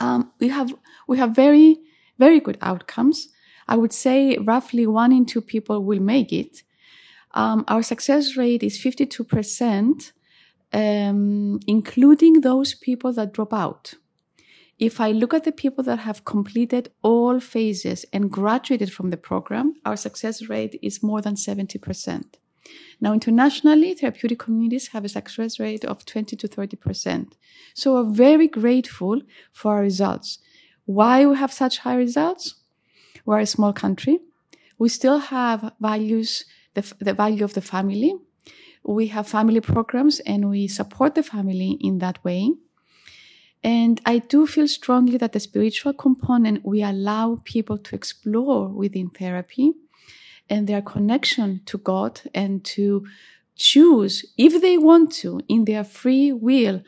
um, 0.03 0.33
we 0.41 0.49
have 0.49 0.75
we 1.07 1.19
have 1.19 1.35
very 1.35 1.79
very 2.19 2.41
good 2.41 2.59
outcomes. 2.61 3.29
I 3.69 3.77
would 3.77 3.93
say 3.93 4.37
roughly 4.39 4.87
one 4.87 5.13
in 5.13 5.25
two 5.25 5.41
people 5.41 5.85
will 5.85 6.01
make 6.01 6.33
it. 6.33 6.63
Um, 7.35 7.65
our 7.69 7.83
success 7.83 8.37
rate 8.37 8.63
is 8.63 8.77
52%, 8.77 10.13
um, 10.75 11.59
including 11.67 12.41
those 12.43 12.75
people 12.75 13.13
that 13.15 13.33
drop 13.33 13.55
out. 13.55 13.95
If 14.83 15.01
I 15.01 15.13
look 15.13 15.33
at 15.33 15.45
the 15.45 15.53
people 15.53 15.85
that 15.85 16.01
have 16.01 16.25
completed 16.25 16.91
all 17.03 17.39
phases 17.39 18.05
and 18.13 18.33
graduated 18.33 18.93
from 18.93 19.11
the 19.11 19.17
program, 19.17 19.75
our 19.85 19.95
success 19.97 20.49
rate 20.49 20.77
is 20.83 21.05
more 21.05 21.23
than 21.23 21.37
70%. 21.37 22.25
Now, 23.01 23.13
internationally, 23.13 23.95
therapeutic 23.95 24.41
communities 24.41 24.89
have 24.89 25.05
a 25.05 25.09
success 25.09 25.61
rate 25.61 25.85
of 25.85 26.05
20 26.05 26.35
to 26.35 26.49
30%. 26.49 27.35
So 27.75 27.95
we're 27.95 28.13
very 28.13 28.49
grateful 28.49 29.23
for 29.53 29.77
our 29.77 29.83
results. 29.83 30.41
Why 30.85 31.27
we 31.27 31.37
have 31.37 31.53
such 31.53 31.79
high 31.79 31.95
results? 31.95 32.57
We're 33.25 33.39
a 33.39 33.47
small 33.47 33.73
country. 33.73 34.19
We 34.81 34.89
still 34.89 35.19
have 35.19 35.75
values, 35.81 36.45
the, 36.75 36.93
the 36.99 37.15
value 37.15 37.45
of 37.45 37.55
the 37.55 37.61
family. 37.61 38.17
We 38.83 39.07
have 39.15 39.29
family 39.29 39.61
programs 39.61 40.19
and 40.19 40.51
we 40.51 40.67
support 40.67 41.15
the 41.15 41.23
family 41.23 41.79
in 41.81 41.99
that 41.99 42.25
way. 42.25 42.51
And 43.65 44.01
I 44.05 44.19
do 44.19 44.47
feel 44.47 44.67
strongly 44.67 45.17
that 45.19 45.33
the 45.33 45.41
spiritual 45.41 45.93
component 45.93 46.65
we 46.65 46.83
allow 46.83 47.41
people 47.45 47.79
to 47.79 47.95
explore 47.95 48.69
within 48.69 49.11
therapy 49.11 49.73
and 50.51 50.67
their 50.67 50.83
connection 50.83 51.61
to 51.67 51.79
God 51.79 52.21
and 52.35 52.65
to 52.65 53.07
choose, 53.55 54.25
if 54.37 54.61
they 54.61 54.79
want 54.79 55.13
to, 55.13 55.41
in 55.49 55.65
their 55.65 55.85
free 55.85 56.33
will, 56.33 56.83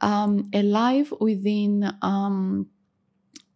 um, 0.00 0.50
a 0.52 0.62
life 0.62 1.12
within 1.20 1.92
um, 2.02 2.66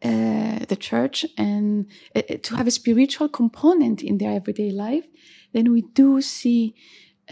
uh, 0.03 0.59
the 0.69 0.77
church 0.79 1.25
and 1.37 1.87
uh, 2.17 2.23
to 2.43 2.57
have 2.57 2.67
a 2.67 2.73
spiritual 2.73 3.29
component 3.29 4.03
in 4.03 4.19
their 4.19 4.33
everyday 4.33 4.71
life, 4.71 5.07
then 5.53 5.73
we 5.73 5.83
do 5.83 6.21
see 6.21 6.75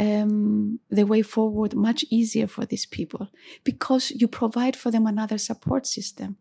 um, 0.00 0.80
the 0.88 1.04
way 1.04 1.20
forward 1.22 1.74
much 1.74 2.04
easier 2.08 2.46
for 2.46 2.64
these 2.64 2.86
people 2.86 3.28
because 3.64 4.10
you 4.10 4.26
provide 4.26 4.74
for 4.74 4.90
them 4.90 5.06
another 5.06 5.36
support 5.36 5.86
system. 5.86 6.38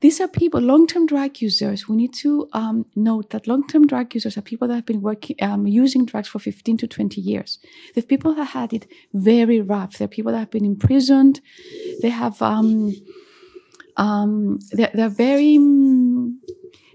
These 0.00 0.20
are 0.20 0.28
people, 0.28 0.60
long-term 0.60 1.06
drug 1.06 1.40
users. 1.40 1.86
We 1.86 1.94
need 1.94 2.14
to 2.14 2.48
um, 2.54 2.86
note 2.96 3.30
that 3.30 3.46
long-term 3.46 3.86
drug 3.86 4.14
users 4.14 4.36
are 4.36 4.42
people 4.42 4.66
that 4.68 4.74
have 4.74 4.86
been 4.86 5.02
working, 5.02 5.36
um, 5.42 5.66
using 5.66 6.06
drugs 6.06 6.28
for 6.28 6.38
15 6.38 6.78
to 6.78 6.88
20 6.88 7.20
years. 7.20 7.58
The 7.94 8.02
people 8.02 8.34
have 8.34 8.48
had 8.48 8.72
it 8.72 8.90
very 9.12 9.60
rough. 9.60 9.98
They're 9.98 10.08
people 10.08 10.32
that 10.32 10.38
have 10.38 10.50
been 10.50 10.64
imprisoned. 10.64 11.42
They 12.00 12.08
have, 12.08 12.40
um, 12.40 12.94
um 13.98 14.58
they're, 14.72 14.90
they're 14.94 15.10
very, 15.10 15.58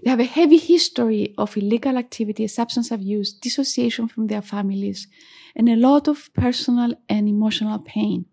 they 0.02 0.10
have 0.10 0.20
a 0.20 0.24
heavy 0.24 0.58
history 0.58 1.32
of 1.38 1.56
illegal 1.56 1.96
activity, 1.96 2.48
substance 2.48 2.90
abuse, 2.90 3.32
dissociation 3.32 4.08
from 4.08 4.26
their 4.26 4.42
families, 4.42 5.06
and 5.56 5.68
a 5.68 5.76
lot 5.76 6.06
of 6.06 6.32
personal 6.34 6.94
and 7.08 7.28
emotional 7.28 7.80
pain. 7.80 8.26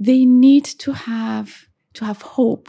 They 0.00 0.24
need 0.24 0.64
to 0.64 0.92
have, 0.92 1.68
to 1.94 2.04
have 2.04 2.22
hope 2.22 2.68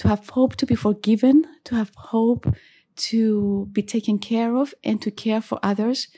to 0.00 0.08
have 0.08 0.30
hope 0.30 0.56
to 0.56 0.64
be 0.64 0.74
forgiven, 0.74 1.44
to 1.64 1.74
have 1.74 1.92
hope 1.94 2.46
to 2.96 3.68
be 3.70 3.82
taken 3.82 4.18
care 4.18 4.56
of 4.56 4.74
and 4.82 5.00
to 5.02 5.10
care 5.10 5.42
for 5.42 5.58
others, 5.62 6.08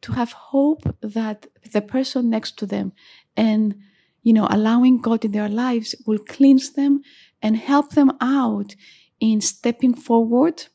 to 0.00 0.12
have 0.12 0.30
hope 0.30 0.82
that 1.00 1.48
the 1.72 1.82
person 1.82 2.30
next 2.30 2.56
to 2.58 2.66
them 2.66 2.92
and, 3.36 3.74
you 4.22 4.32
know, 4.32 4.46
allowing 4.48 5.00
God 5.00 5.24
in 5.24 5.32
their 5.32 5.48
lives 5.48 5.92
will 6.06 6.20
cleanse 6.20 6.70
them 6.74 7.02
and 7.42 7.56
help 7.56 7.90
them 7.90 8.12
out 8.20 8.76
in 9.18 9.40
stepping 9.40 9.92
forward 9.92 10.66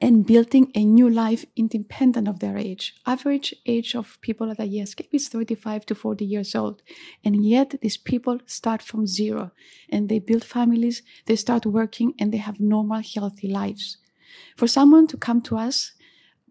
and 0.00 0.26
building 0.26 0.70
a 0.74 0.84
new 0.84 1.08
life 1.08 1.44
independent 1.56 2.28
of 2.28 2.40
their 2.40 2.58
age. 2.58 2.94
Average 3.06 3.54
age 3.64 3.94
of 3.94 4.18
people 4.20 4.50
at 4.50 4.58
Agias 4.58 4.94
Skepi 4.94 5.14
is 5.14 5.28
35 5.28 5.86
to 5.86 5.94
40 5.94 6.24
years 6.24 6.54
old. 6.54 6.82
And 7.24 7.44
yet 7.44 7.74
these 7.80 7.96
people 7.96 8.38
start 8.46 8.82
from 8.82 9.06
zero 9.06 9.52
and 9.88 10.08
they 10.08 10.18
build 10.18 10.44
families, 10.44 11.02
they 11.24 11.36
start 11.36 11.64
working 11.64 12.12
and 12.18 12.32
they 12.32 12.38
have 12.38 12.60
normal, 12.60 13.02
healthy 13.02 13.48
lives. 13.48 13.96
For 14.56 14.66
someone 14.66 15.06
to 15.08 15.16
come 15.16 15.40
to 15.42 15.56
us, 15.56 15.92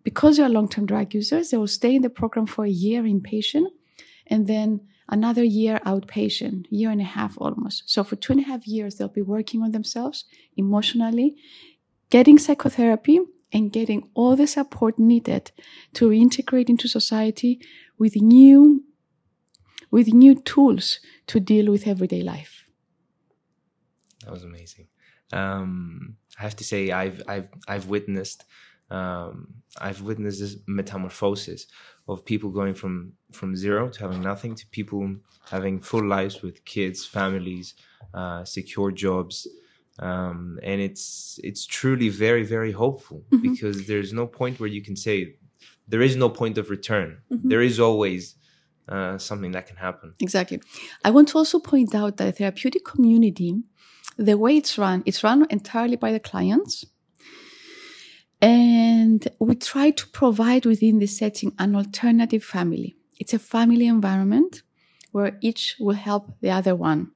because 0.03 0.37
they're 0.37 0.49
long-term 0.49 0.85
drug 0.85 1.13
users, 1.13 1.49
they 1.49 1.57
will 1.57 1.67
stay 1.67 1.95
in 1.95 2.01
the 2.01 2.09
program 2.09 2.47
for 2.47 2.65
a 2.65 2.69
year 2.69 3.03
inpatient 3.03 3.67
and 4.27 4.47
then 4.47 4.81
another 5.09 5.43
year 5.43 5.79
outpatient, 5.85 6.65
year 6.69 6.89
and 6.89 7.01
a 7.01 7.05
half 7.05 7.35
almost. 7.37 7.83
So 7.85 8.03
for 8.03 8.15
two 8.15 8.33
and 8.33 8.41
a 8.41 8.45
half 8.45 8.67
years, 8.67 8.95
they'll 8.95 9.07
be 9.07 9.21
working 9.21 9.61
on 9.61 9.71
themselves 9.71 10.25
emotionally, 10.57 11.35
getting 12.09 12.37
psychotherapy, 12.39 13.19
and 13.55 13.71
getting 13.71 14.09
all 14.13 14.35
the 14.35 14.45
support 14.45 14.99
needed 14.99 15.51
to 15.93 16.09
reintegrate 16.09 16.69
into 16.69 16.89
society 16.89 17.53
with 17.97 18.15
new 18.17 18.83
with 19.89 20.07
new 20.13 20.35
tools 20.35 20.99
to 21.27 21.39
deal 21.39 21.71
with 21.71 21.87
everyday 21.87 22.21
life. 22.21 22.65
That 24.21 24.31
was 24.31 24.43
amazing. 24.43 24.87
Um, 25.31 26.17
I 26.37 26.41
have 26.41 26.57
to 26.57 26.65
say, 26.65 26.91
I've 26.91 27.21
I've 27.29 27.49
I've 27.67 27.87
witnessed 27.87 28.43
um, 28.91 29.35
I've 29.79 30.01
witnessed 30.01 30.41
this 30.41 30.57
metamorphosis 30.67 31.67
of 32.09 32.25
people 32.25 32.49
going 32.49 32.75
from 32.81 33.13
from 33.31 33.55
zero 33.55 33.87
to 33.89 33.99
having 34.05 34.21
nothing 34.21 34.53
to 34.55 34.65
people 34.67 35.15
having 35.49 35.79
full 35.79 36.05
lives 36.05 36.41
with 36.41 36.65
kids, 36.65 37.05
families, 37.05 37.75
uh, 38.13 38.43
secure 38.43 38.91
jobs, 38.91 39.47
um, 39.99 40.59
and 40.63 40.81
it's 40.81 41.39
it's 41.43 41.65
truly 41.65 42.09
very 42.09 42.43
very 42.43 42.71
hopeful 42.71 43.23
mm-hmm. 43.31 43.49
because 43.49 43.87
there's 43.87 44.11
no 44.11 44.27
point 44.27 44.59
where 44.59 44.69
you 44.69 44.81
can 44.81 44.95
say 44.95 45.35
there 45.87 46.01
is 46.01 46.15
no 46.15 46.29
point 46.29 46.57
of 46.57 46.69
return. 46.69 47.17
Mm-hmm. 47.31 47.49
There 47.49 47.61
is 47.61 47.79
always 47.79 48.35
uh, 48.89 49.17
something 49.17 49.51
that 49.51 49.67
can 49.67 49.77
happen. 49.77 50.13
Exactly. 50.19 50.61
I 51.03 51.11
want 51.11 51.29
to 51.29 51.37
also 51.37 51.59
point 51.59 51.95
out 51.95 52.17
that 52.17 52.27
a 52.27 52.31
therapeutic 52.31 52.85
community, 52.85 53.63
the 54.17 54.37
way 54.37 54.57
it's 54.57 54.77
run, 54.77 55.03
it's 55.05 55.23
run 55.23 55.45
entirely 55.49 55.95
by 55.95 56.11
the 56.11 56.19
clients. 56.19 56.85
And 58.41 59.27
we 59.39 59.55
try 59.55 59.91
to 59.91 60.07
provide 60.09 60.65
within 60.65 60.99
the 60.99 61.07
setting 61.07 61.53
an 61.57 61.75
alternative 61.75 62.43
family. 62.43 62.95
It's 63.17 63.33
a 63.33 63.39
family 63.39 63.87
environment 63.87 64.61
where 65.11 65.37
each 65.41 65.77
will 65.79 65.95
help 65.95 66.35
the 66.41 66.51
other 66.51 66.75
one. 66.75 67.11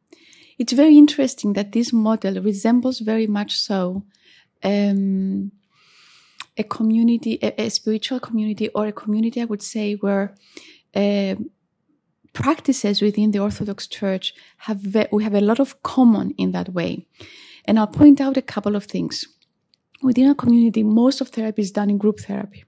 It's 0.59 0.73
very 0.73 0.97
interesting 0.97 1.53
that 1.53 1.71
this 1.71 1.93
model 1.93 2.41
resembles 2.41 2.99
very 2.99 3.27
much 3.27 3.57
so 3.57 4.03
um, 4.61 5.53
a 6.57 6.63
community, 6.63 7.39
a, 7.41 7.61
a, 7.61 7.69
spiritual 7.69 8.19
community, 8.19 8.67
or 8.75 8.87
a 8.87 8.91
community, 8.91 9.41
I 9.41 9.45
would 9.45 9.63
say, 9.63 9.93
where 9.93 10.35
uh, 10.93 11.35
practices 12.33 13.01
within 13.01 13.31
the 13.31 13.39
Orthodox 13.39 13.87
Church 13.87 14.33
have 14.57 14.81
we 15.13 15.23
have 15.23 15.33
a 15.33 15.41
lot 15.41 15.61
of 15.61 15.81
common 15.81 16.31
in 16.37 16.51
that 16.51 16.69
way. 16.73 17.07
And 17.63 17.79
I'll 17.79 17.87
point 17.87 18.19
out 18.19 18.35
a 18.35 18.41
couple 18.41 18.75
of 18.75 18.83
things. 18.83 19.25
Within 20.03 20.29
a 20.29 20.35
community, 20.35 20.83
most 20.83 21.21
of 21.21 21.29
therapy 21.29 21.61
is 21.61 21.71
done 21.71 21.89
in 21.89 21.97
group 21.97 22.19
therapy. 22.19 22.65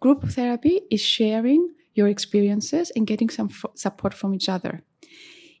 Group 0.00 0.24
therapy 0.24 0.80
is 0.90 1.00
sharing 1.00 1.70
your 1.94 2.08
experiences 2.08 2.90
and 2.96 3.06
getting 3.06 3.30
some 3.30 3.50
support 3.74 4.14
from 4.14 4.34
each 4.34 4.48
other 4.48 4.82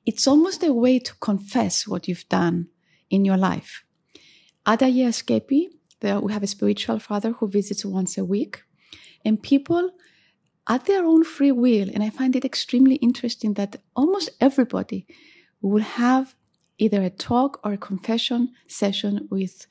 it's 0.08 0.26
almost 0.26 0.62
a 0.62 0.72
way 0.72 0.98
to 0.98 1.12
confess 1.16 1.86
what 1.86 2.08
you've 2.08 2.28
done 2.30 2.66
in 3.10 3.26
your 3.26 3.36
life. 3.36 3.84
At 4.64 4.80
Agias 4.80 5.22
Skepi, 5.22 5.66
There, 6.00 6.18
we 6.18 6.32
have 6.32 6.42
a 6.42 6.54
spiritual 6.56 6.98
father 6.98 7.32
who 7.32 7.46
visits 7.46 7.84
once 7.84 8.16
a 8.16 8.24
week, 8.24 8.62
and 9.22 9.42
people 9.42 9.90
at 10.66 10.86
their 10.86 11.04
own 11.04 11.24
free 11.24 11.52
will. 11.52 11.88
And 11.92 12.02
I 12.02 12.08
find 12.08 12.34
it 12.34 12.46
extremely 12.46 12.94
interesting 13.08 13.52
that 13.54 13.82
almost 13.94 14.30
everybody 14.40 15.06
will 15.60 15.82
have 15.82 16.34
either 16.78 17.02
a 17.02 17.10
talk 17.10 17.60
or 17.62 17.74
a 17.74 17.84
confession 17.90 18.54
session 18.66 19.28
with 19.30 19.66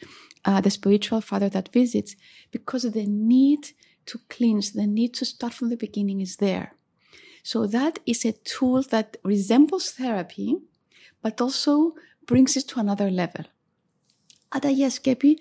uh, 0.46 0.62
the 0.62 0.70
spiritual 0.70 1.22
father 1.22 1.50
that 1.50 1.74
visits 1.74 2.16
because 2.52 2.84
the 2.84 3.08
need 3.08 3.72
to 4.06 4.20
cleanse, 4.30 4.74
the 4.74 4.86
need 4.86 5.16
to 5.16 5.26
start 5.26 5.54
from 5.56 5.70
the 5.70 5.84
beginning 5.86 6.22
is 6.22 6.36
there. 6.36 6.77
So 7.48 7.66
that 7.68 8.00
is 8.06 8.26
a 8.26 8.34
tool 8.34 8.82
that 8.90 9.16
resembles 9.24 9.92
therapy, 9.92 10.58
but 11.22 11.40
also 11.40 11.94
brings 12.26 12.58
it 12.58 12.68
to 12.68 12.82
another 12.82 13.10
level. 13.10 13.46
At 14.52 14.64
Agias 14.64 15.00
Skepi, 15.00 15.38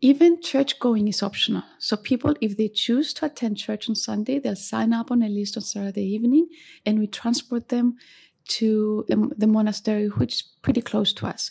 even 0.00 0.40
church 0.40 0.78
going 0.78 1.08
is 1.08 1.22
optional. 1.22 1.62
So 1.78 1.98
people, 1.98 2.34
if 2.40 2.56
they 2.56 2.68
choose 2.68 3.12
to 3.12 3.26
attend 3.26 3.58
church 3.58 3.86
on 3.86 3.96
Sunday, 3.96 4.38
they'll 4.38 4.56
sign 4.56 4.94
up 4.94 5.10
on 5.10 5.22
a 5.22 5.28
list 5.28 5.58
on 5.58 5.62
Saturday 5.62 6.06
evening 6.14 6.48
and 6.86 6.98
we 6.98 7.06
transport 7.06 7.68
them 7.68 7.96
to 8.56 9.04
the, 9.08 9.30
the 9.36 9.46
monastery, 9.46 10.06
which 10.06 10.34
is 10.36 10.42
pretty 10.62 10.80
close 10.80 11.12
to 11.12 11.26
us. 11.26 11.50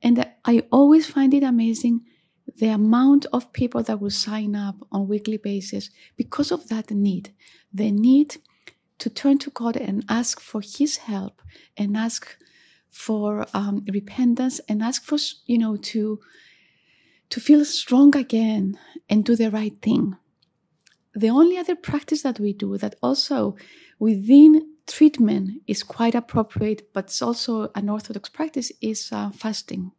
And 0.00 0.26
I 0.46 0.62
always 0.72 1.10
find 1.10 1.34
it 1.34 1.42
amazing 1.42 2.00
the 2.56 2.68
amount 2.68 3.26
of 3.34 3.52
people 3.52 3.82
that 3.82 4.00
will 4.00 4.08
sign 4.08 4.56
up 4.56 4.76
on 4.90 5.08
weekly 5.08 5.36
basis 5.36 5.90
because 6.16 6.50
of 6.50 6.68
that 6.70 6.90
need. 6.90 7.34
The 7.74 7.90
need 7.90 8.38
to 8.98 9.10
turn 9.10 9.38
to 9.38 9.50
God 9.50 9.76
and 9.76 10.04
ask 10.08 10.40
for 10.40 10.60
His 10.60 10.98
help 10.98 11.42
and 11.76 11.96
ask 11.96 12.36
for 12.90 13.46
um, 13.52 13.84
repentance 13.92 14.60
and 14.68 14.82
ask 14.82 15.04
for, 15.04 15.18
you 15.46 15.58
know, 15.58 15.76
to 15.76 16.18
to 17.28 17.40
feel 17.40 17.64
strong 17.64 18.16
again 18.16 18.78
and 19.08 19.24
do 19.24 19.34
the 19.34 19.50
right 19.50 19.82
thing. 19.82 20.16
The 21.14 21.28
only 21.28 21.58
other 21.58 21.74
practice 21.74 22.22
that 22.22 22.38
we 22.38 22.52
do 22.52 22.78
that 22.78 22.94
also 23.02 23.56
within 23.98 24.76
treatment 24.86 25.62
is 25.66 25.82
quite 25.82 26.14
appropriate, 26.14 26.92
but 26.92 27.06
it's 27.06 27.22
also 27.22 27.70
an 27.74 27.88
orthodox 27.88 28.28
practice 28.28 28.70
is 28.80 29.10
uh, 29.12 29.30
fasting. 29.30 29.90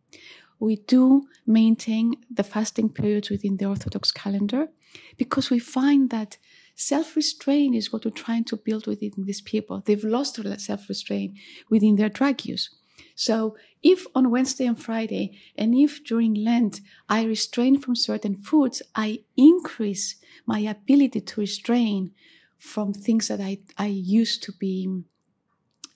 We 0.59 0.77
do 0.77 1.27
maintain 1.45 2.15
the 2.31 2.43
fasting 2.43 2.89
periods 2.89 3.29
within 3.29 3.57
the 3.57 3.65
orthodox 3.65 4.11
calendar 4.11 4.69
because 5.17 5.49
we 5.49 5.59
find 5.59 6.09
that 6.09 6.37
self-restraint 6.77 7.75
is 7.75 7.91
what 7.91 8.05
we're 8.05 8.11
trying 8.11 8.45
to 8.45 8.55
build 8.55 8.87
within 8.87 9.11
these 9.17 9.41
people. 9.41 9.81
They've 9.83 10.03
lost 10.03 10.41
their 10.41 10.57
self-restraint 10.57 11.37
within 11.69 11.95
their 11.95 12.07
drug 12.07 12.45
use. 12.45 12.69
So 13.15 13.57
if 13.81 14.05
on 14.13 14.29
Wednesday 14.29 14.65
and 14.65 14.79
Friday, 14.79 15.37
and 15.57 15.73
if 15.75 16.03
during 16.03 16.35
Lent 16.35 16.81
I 17.09 17.25
restrain 17.25 17.79
from 17.79 17.95
certain 17.95 18.35
foods, 18.35 18.83
I 18.95 19.23
increase 19.35 20.15
my 20.45 20.59
ability 20.59 21.21
to 21.21 21.41
restrain 21.41 22.11
from 22.59 22.93
things 22.93 23.27
that 23.27 23.41
I, 23.41 23.59
I 23.77 23.87
used 23.87 24.43
to 24.43 24.51
be, 24.51 25.03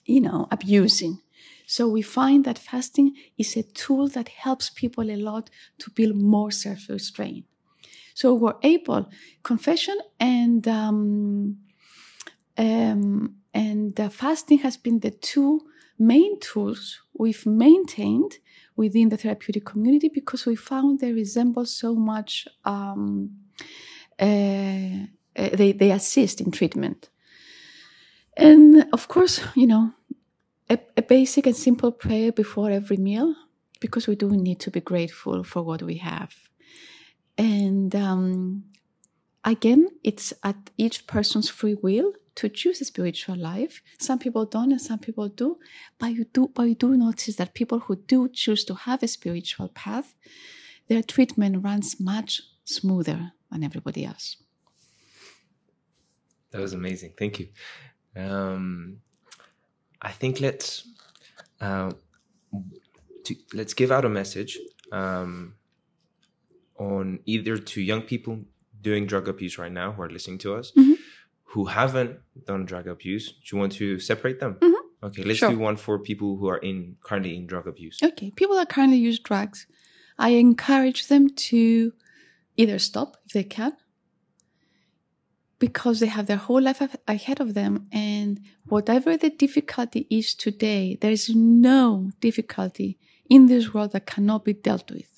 you 0.04 0.20
know, 0.20 0.48
abusing. 0.50 1.20
So 1.64 1.86
we 1.88 2.02
find 2.02 2.44
that 2.44 2.58
fasting 2.58 3.14
is 3.38 3.56
a 3.56 3.62
tool 3.62 4.08
that 4.08 4.28
helps 4.28 4.68
people 4.68 5.08
a 5.08 5.16
lot 5.16 5.48
to 5.78 5.90
build 5.90 6.16
more 6.16 6.50
self-restraint. 6.50 7.44
So 8.14 8.34
we're 8.34 8.54
able, 8.62 9.08
confession 9.42 9.98
and 10.20 10.66
um, 10.68 11.58
um, 12.58 13.36
and 13.54 13.98
uh, 13.98 14.08
fasting 14.08 14.58
has 14.58 14.76
been 14.76 15.00
the 15.00 15.10
two 15.10 15.60
main 15.98 16.38
tools 16.40 17.00
we've 17.14 17.44
maintained 17.46 18.38
within 18.76 19.08
the 19.10 19.16
therapeutic 19.16 19.64
community 19.64 20.08
because 20.08 20.46
we 20.46 20.56
found 20.56 21.00
they 21.00 21.12
resemble 21.12 21.66
so 21.66 21.94
much, 21.94 22.48
um, 22.64 23.30
uh, 24.18 24.24
uh, 25.36 25.50
they, 25.54 25.72
they 25.72 25.90
assist 25.90 26.40
in 26.40 26.50
treatment. 26.50 27.10
And 28.36 28.86
of 28.92 29.08
course, 29.08 29.40
you 29.54 29.66
know, 29.66 29.92
a, 30.70 30.78
a 30.96 31.02
basic 31.02 31.46
and 31.46 31.56
simple 31.56 31.92
prayer 31.92 32.32
before 32.32 32.70
every 32.70 32.96
meal 32.96 33.34
because 33.80 34.06
we 34.06 34.16
do 34.16 34.30
need 34.30 34.60
to 34.60 34.70
be 34.70 34.80
grateful 34.80 35.44
for 35.44 35.62
what 35.62 35.82
we 35.82 35.96
have. 35.96 36.34
And 37.38 37.94
um, 37.94 38.64
again, 39.44 39.88
it's 40.02 40.32
at 40.42 40.70
each 40.76 41.06
person's 41.06 41.48
free 41.48 41.74
will 41.74 42.12
to 42.34 42.48
choose 42.48 42.80
a 42.80 42.84
spiritual 42.84 43.36
life. 43.36 43.82
Some 43.98 44.18
people 44.18 44.46
don't 44.46 44.72
and 44.72 44.80
some 44.80 44.98
people 44.98 45.28
do. 45.28 45.58
But 45.98 46.12
you 46.12 46.24
do, 46.24 46.50
but 46.54 46.64
you 46.64 46.74
do 46.74 46.96
notice 46.96 47.36
that 47.36 47.54
people 47.54 47.80
who 47.80 47.96
do 47.96 48.28
choose 48.28 48.64
to 48.64 48.74
have 48.74 49.02
a 49.02 49.08
spiritual 49.08 49.68
path, 49.68 50.14
their 50.88 51.02
treatment 51.02 51.64
runs 51.64 52.00
much 52.00 52.42
smoother 52.64 53.32
than 53.50 53.62
everybody 53.62 54.04
else. 54.04 54.36
That 56.50 56.60
was 56.60 56.72
amazing. 56.72 57.14
Thank 57.18 57.40
you. 57.40 57.48
Um, 58.14 58.98
I 60.00 60.10
think 60.10 60.40
let's 60.40 60.86
uh, 61.60 61.92
to, 63.24 63.34
let's 63.54 63.72
give 63.72 63.90
out 63.90 64.04
a 64.04 64.08
message 64.08 64.58
um, 64.90 65.54
on 66.78 67.20
either 67.26 67.56
to 67.56 67.80
young 67.80 68.02
people 68.02 68.40
doing 68.80 69.06
drug 69.06 69.28
abuse 69.28 69.58
right 69.58 69.72
now 69.72 69.92
who 69.92 70.02
are 70.02 70.10
listening 70.10 70.38
to 70.38 70.54
us, 70.54 70.72
mm-hmm 70.76 70.94
who 71.52 71.66
haven't 71.66 72.18
done 72.46 72.64
drug 72.64 72.88
abuse, 72.88 73.32
do 73.32 73.54
you 73.54 73.58
want 73.58 73.72
to 73.72 73.98
separate 73.98 74.40
them? 74.40 74.54
Mm-hmm. 74.54 75.06
Okay, 75.06 75.22
let's 75.22 75.38
sure. 75.40 75.50
do 75.50 75.58
one 75.58 75.76
for 75.76 75.98
people 75.98 76.38
who 76.38 76.48
are 76.48 76.56
in 76.56 76.96
currently 77.02 77.36
in 77.36 77.46
drug 77.46 77.66
abuse. 77.66 77.98
Okay, 78.02 78.30
people 78.30 78.56
that 78.56 78.70
currently 78.70 78.96
use 78.96 79.18
drugs, 79.18 79.66
I 80.18 80.30
encourage 80.30 81.08
them 81.08 81.28
to 81.28 81.92
either 82.56 82.78
stop 82.78 83.18
if 83.26 83.32
they 83.32 83.44
can, 83.44 83.76
because 85.58 86.00
they 86.00 86.06
have 86.06 86.26
their 86.26 86.38
whole 86.38 86.62
life 86.62 86.80
ahead 87.06 87.38
of 87.38 87.52
them, 87.52 87.86
and 87.92 88.40
whatever 88.64 89.18
the 89.18 89.28
difficulty 89.28 90.06
is 90.08 90.34
today, 90.34 90.96
there 91.02 91.12
is 91.12 91.28
no 91.34 92.12
difficulty 92.20 92.98
in 93.28 93.44
this 93.46 93.74
world 93.74 93.92
that 93.92 94.06
cannot 94.06 94.46
be 94.46 94.54
dealt 94.54 94.90
with, 94.90 95.11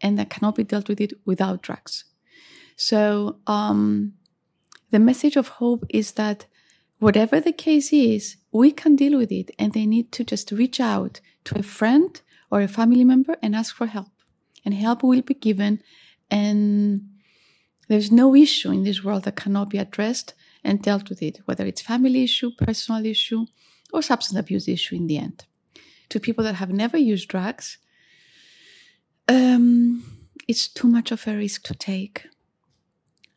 and 0.00 0.18
that 0.18 0.30
cannot 0.30 0.54
be 0.54 0.64
dealt 0.64 0.88
with 0.88 1.00
it 1.00 1.12
without 1.24 1.62
drugs. 1.62 2.04
So, 2.76 3.38
um, 3.46 4.14
the 4.90 4.98
message 4.98 5.36
of 5.36 5.48
hope 5.48 5.84
is 5.90 6.12
that 6.12 6.46
whatever 6.98 7.40
the 7.40 7.52
case 7.52 7.92
is, 7.92 8.36
we 8.52 8.70
can 8.70 8.96
deal 8.96 9.18
with 9.18 9.30
it 9.30 9.50
and 9.58 9.72
they 9.72 9.86
need 9.86 10.12
to 10.12 10.24
just 10.24 10.50
reach 10.50 10.80
out 10.80 11.20
to 11.44 11.58
a 11.58 11.62
friend 11.62 12.20
or 12.50 12.60
a 12.60 12.68
family 12.68 13.04
member 13.04 13.36
and 13.42 13.54
ask 13.54 13.74
for 13.74 13.86
help. 13.86 14.08
And 14.64 14.74
help 14.74 15.02
will 15.02 15.22
be 15.22 15.34
given 15.34 15.82
and 16.30 17.08
there's 17.88 18.12
no 18.12 18.34
issue 18.34 18.70
in 18.70 18.84
this 18.84 19.02
world 19.02 19.24
that 19.24 19.36
cannot 19.36 19.70
be 19.70 19.78
addressed 19.78 20.34
and 20.62 20.82
dealt 20.82 21.08
with 21.08 21.22
it, 21.22 21.40
whether 21.46 21.64
it's 21.64 21.80
family 21.80 22.22
issue, 22.22 22.50
personal 22.58 23.04
issue, 23.04 23.46
or 23.92 24.02
substance 24.02 24.38
abuse 24.38 24.68
issue 24.68 24.96
in 24.96 25.06
the 25.06 25.18
end. 25.18 25.46
To 26.10 26.20
people 26.20 26.44
that 26.44 26.56
have 26.56 26.70
never 26.70 26.98
used 26.98 27.28
drugs, 27.28 27.78
um, 29.28 30.02
it's 30.48 30.68
too 30.68 30.88
much 30.88 31.12
of 31.12 31.26
a 31.26 31.36
risk 31.36 31.62
to 31.64 31.74
take. 31.74 32.26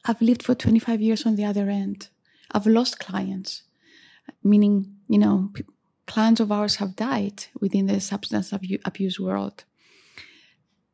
I've 0.06 0.22
lived 0.22 0.44
for 0.44 0.56
25 0.56 1.02
years 1.02 1.26
on 1.26 1.36
the 1.36 1.46
other 1.46 1.70
end. 1.70 2.10
I've 2.52 2.66
lost 2.66 3.00
clients, 3.00 3.64
meaning, 4.44 4.96
you 5.08 5.20
know, 5.20 5.52
clients 6.08 6.42
of 6.42 6.52
ours 6.52 6.78
have 6.78 6.96
died 6.96 7.46
within 7.60 7.86
the 7.86 8.00
substance 8.00 8.52
abuse 8.52 9.20
world. 9.20 9.64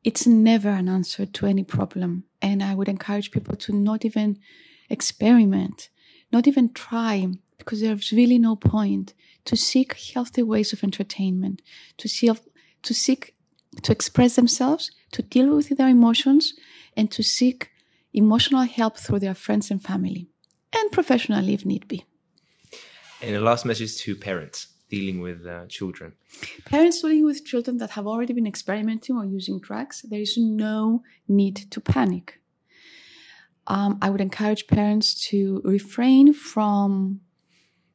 It's 0.04 0.28
never 0.28 0.70
an 0.70 0.90
answer 0.90 1.26
to 1.26 1.46
any 1.46 1.64
problem. 1.64 2.26
And 2.42 2.62
I 2.62 2.76
would 2.76 2.90
encourage 2.90 3.32
people 3.32 3.56
to 3.58 3.74
not 3.74 4.06
even 4.06 4.40
experiment, 4.90 5.90
not 6.32 6.48
even 6.48 6.74
try, 6.74 7.28
because 7.58 7.82
there's 7.82 8.12
really 8.12 8.38
no 8.38 8.56
point 8.56 9.14
to 9.46 9.56
seek 9.56 9.96
healthy 10.14 10.44
ways 10.44 10.74
of 10.74 10.84
entertainment, 10.84 11.62
to, 11.98 12.08
see, 12.08 12.30
to 12.84 12.94
seek 12.94 13.34
to 13.84 13.92
express 13.92 14.36
themselves, 14.36 14.92
to 15.12 15.22
deal 15.22 15.56
with 15.56 15.70
their 15.78 15.88
emotions, 15.88 16.54
and 16.96 17.12
to 17.12 17.24
seek 17.24 17.70
emotional 18.14 18.64
help 18.64 18.98
through 18.98 19.20
their 19.20 19.36
friends 19.36 19.70
and 19.72 19.82
family, 19.82 20.28
and 20.74 20.92
professionally 20.92 21.54
if 21.54 21.66
need 21.66 21.88
be. 21.88 22.04
And 23.22 23.36
a 23.36 23.42
last 23.42 23.66
message 23.66 23.98
to 23.98 24.16
parents 24.16 24.68
dealing 24.90 25.20
with 25.20 25.46
uh, 25.46 25.66
children. 25.68 26.14
Parents 26.66 27.02
dealing 27.02 27.26
with 27.26 27.46
children 27.46 27.78
that 27.78 27.92
have 27.92 28.08
already 28.08 28.34
been 28.34 28.48
experimenting 28.48 29.18
or 29.18 29.26
using 29.26 29.60
drugs, 29.60 30.04
there 30.04 30.22
is 30.22 30.38
no 30.38 31.04
need 31.28 31.56
to 31.72 31.82
panic. 31.82 32.40
Um, 33.68 33.98
I 34.02 34.10
would 34.10 34.22
encourage 34.22 34.68
parents 34.68 35.14
to 35.28 35.62
refrain 35.66 36.34
from, 36.34 37.20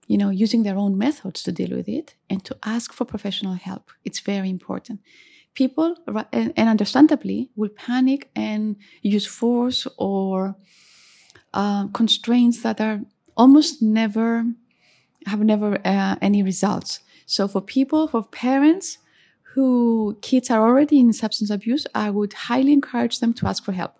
you 0.06 0.18
know, 0.18 0.28
using 0.28 0.64
their 0.64 0.76
own 0.76 0.98
methods 0.98 1.42
to 1.44 1.52
deal 1.52 1.74
with 1.74 1.88
it 1.88 2.14
and 2.28 2.44
to 2.44 2.56
ask 2.62 2.92
for 2.92 3.06
professional 3.06 3.54
help. 3.54 3.90
It's 4.04 4.20
very 4.20 4.50
important 4.50 5.00
people, 5.54 5.96
and, 6.32 6.52
understandably, 6.56 7.50
will 7.56 7.70
panic 7.70 8.30
and 8.34 8.76
use 9.02 9.26
force 9.26 9.86
or 9.98 10.56
uh, 11.54 11.88
constraints 11.88 12.62
that 12.62 12.80
are 12.80 13.00
almost 13.36 13.82
never 13.82 14.44
have 15.26 15.40
never 15.40 15.78
uh, 15.84 16.16
any 16.20 16.42
results. 16.42 17.00
So 17.26 17.46
for 17.46 17.60
people, 17.60 18.08
for 18.08 18.24
parents 18.24 18.98
who 19.54 20.18
kids 20.20 20.50
are 20.50 20.66
already 20.66 20.98
in 20.98 21.12
substance 21.12 21.50
abuse, 21.50 21.86
I 21.94 22.10
would 22.10 22.32
highly 22.32 22.72
encourage 22.72 23.20
them 23.20 23.32
to 23.34 23.46
ask 23.46 23.64
for 23.64 23.72
help. 23.72 23.94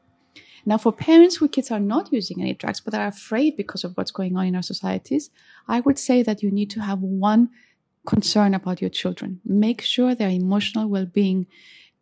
Now, 0.65 0.79
for 0.79 0.93
parents 0.93 1.37
who 1.37 1.49
kids 1.49 1.71
are 1.71 1.81
not 1.81 2.13
using 2.13 2.41
any 2.41 2.55
drugs 2.55 2.81
but 2.81 2.95
are 2.95 3.07
afraid 3.07 3.57
because 3.57 3.85
of 3.85 3.97
what's 3.97 4.11
going 4.11 4.37
on 4.37 4.47
in 4.47 4.57
our 4.57 4.63
societies, 4.63 5.31
I 5.69 5.81
would 5.81 5.99
say 5.99 6.23
that 6.23 6.43
you 6.43 6.51
need 6.51 6.71
to 6.71 6.81
have 6.81 7.01
one 7.01 7.51
concern 8.07 8.55
about 8.55 8.81
your 8.81 8.91
children. 8.91 9.41
Make 9.45 9.81
sure 9.81 10.15
their 10.15 10.29
emotional 10.29 10.89
well 10.89 11.07
being 11.07 11.47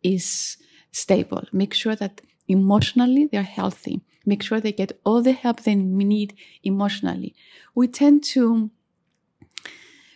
is 0.03 0.57
stable. 0.91 1.43
Make 1.51 1.73
sure 1.73 1.95
that 1.95 2.21
emotionally 2.47 3.27
they're 3.31 3.43
healthy. 3.43 4.01
Make 4.25 4.43
sure 4.43 4.59
they 4.59 4.71
get 4.71 4.99
all 5.03 5.21
the 5.21 5.31
help 5.31 5.61
they 5.61 5.75
need 5.75 6.35
emotionally. 6.63 7.35
We 7.73 7.87
tend 7.87 8.23
to 8.25 8.69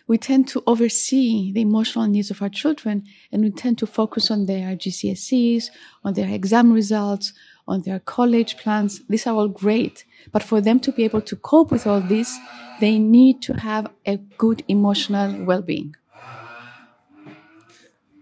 we 0.08 0.18
tend 0.18 0.46
to 0.48 0.62
oversee 0.68 1.50
the 1.52 1.62
emotional 1.62 2.06
needs 2.06 2.30
of 2.30 2.40
our 2.40 2.48
children 2.48 3.04
and 3.32 3.42
we 3.42 3.50
tend 3.50 3.78
to 3.78 3.86
focus 3.88 4.30
on 4.30 4.46
their 4.46 4.76
GCSEs, 4.76 5.70
on 6.04 6.14
their 6.14 6.28
exam 6.28 6.72
results, 6.72 7.32
on 7.68 7.82
their 7.82 8.00
college 8.00 8.56
plans. 8.58 9.02
These 9.08 9.26
are 9.26 9.34
all 9.34 9.48
great. 9.48 10.04
But 10.32 10.42
for 10.42 10.60
them 10.60 10.80
to 10.80 10.92
be 10.92 11.04
able 11.04 11.22
to 11.22 11.36
cope 11.36 11.70
with 11.70 11.86
all 11.86 12.00
this, 12.00 12.36
they 12.80 12.98
need 12.98 13.42
to 13.42 13.54
have 13.54 13.90
a 14.06 14.16
good 14.16 14.62
emotional 14.68 15.44
well-being. 15.44 15.94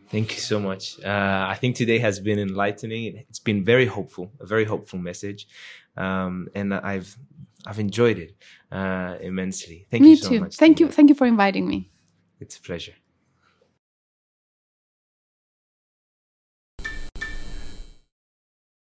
Thank 0.08 0.34
you 0.34 0.40
so 0.40 0.60
much. 0.60 1.02
Uh, 1.02 1.46
I 1.48 1.56
think 1.60 1.74
today 1.74 1.98
has 1.98 2.20
been 2.20 2.38
enlightening. 2.38 3.24
It's 3.28 3.40
been 3.40 3.64
very 3.64 3.86
hopeful, 3.86 4.30
a 4.38 4.46
very 4.46 4.64
hopeful 4.64 5.00
message, 5.00 5.48
um, 5.96 6.46
and 6.54 6.72
I've 6.72 7.16
I've 7.66 7.80
enjoyed 7.80 8.18
it 8.18 8.36
uh, 8.70 9.16
immensely. 9.20 9.86
Thank 9.90 10.02
me 10.04 10.10
you 10.10 10.16
so 10.16 10.28
too. 10.28 10.40
much. 10.40 10.54
Thank 10.54 10.78
you. 10.78 10.88
Thank 10.88 11.08
you 11.08 11.16
for 11.16 11.26
inviting 11.26 11.66
me. 11.66 11.90
It's 12.38 12.56
a 12.58 12.62
pleasure. 12.62 12.94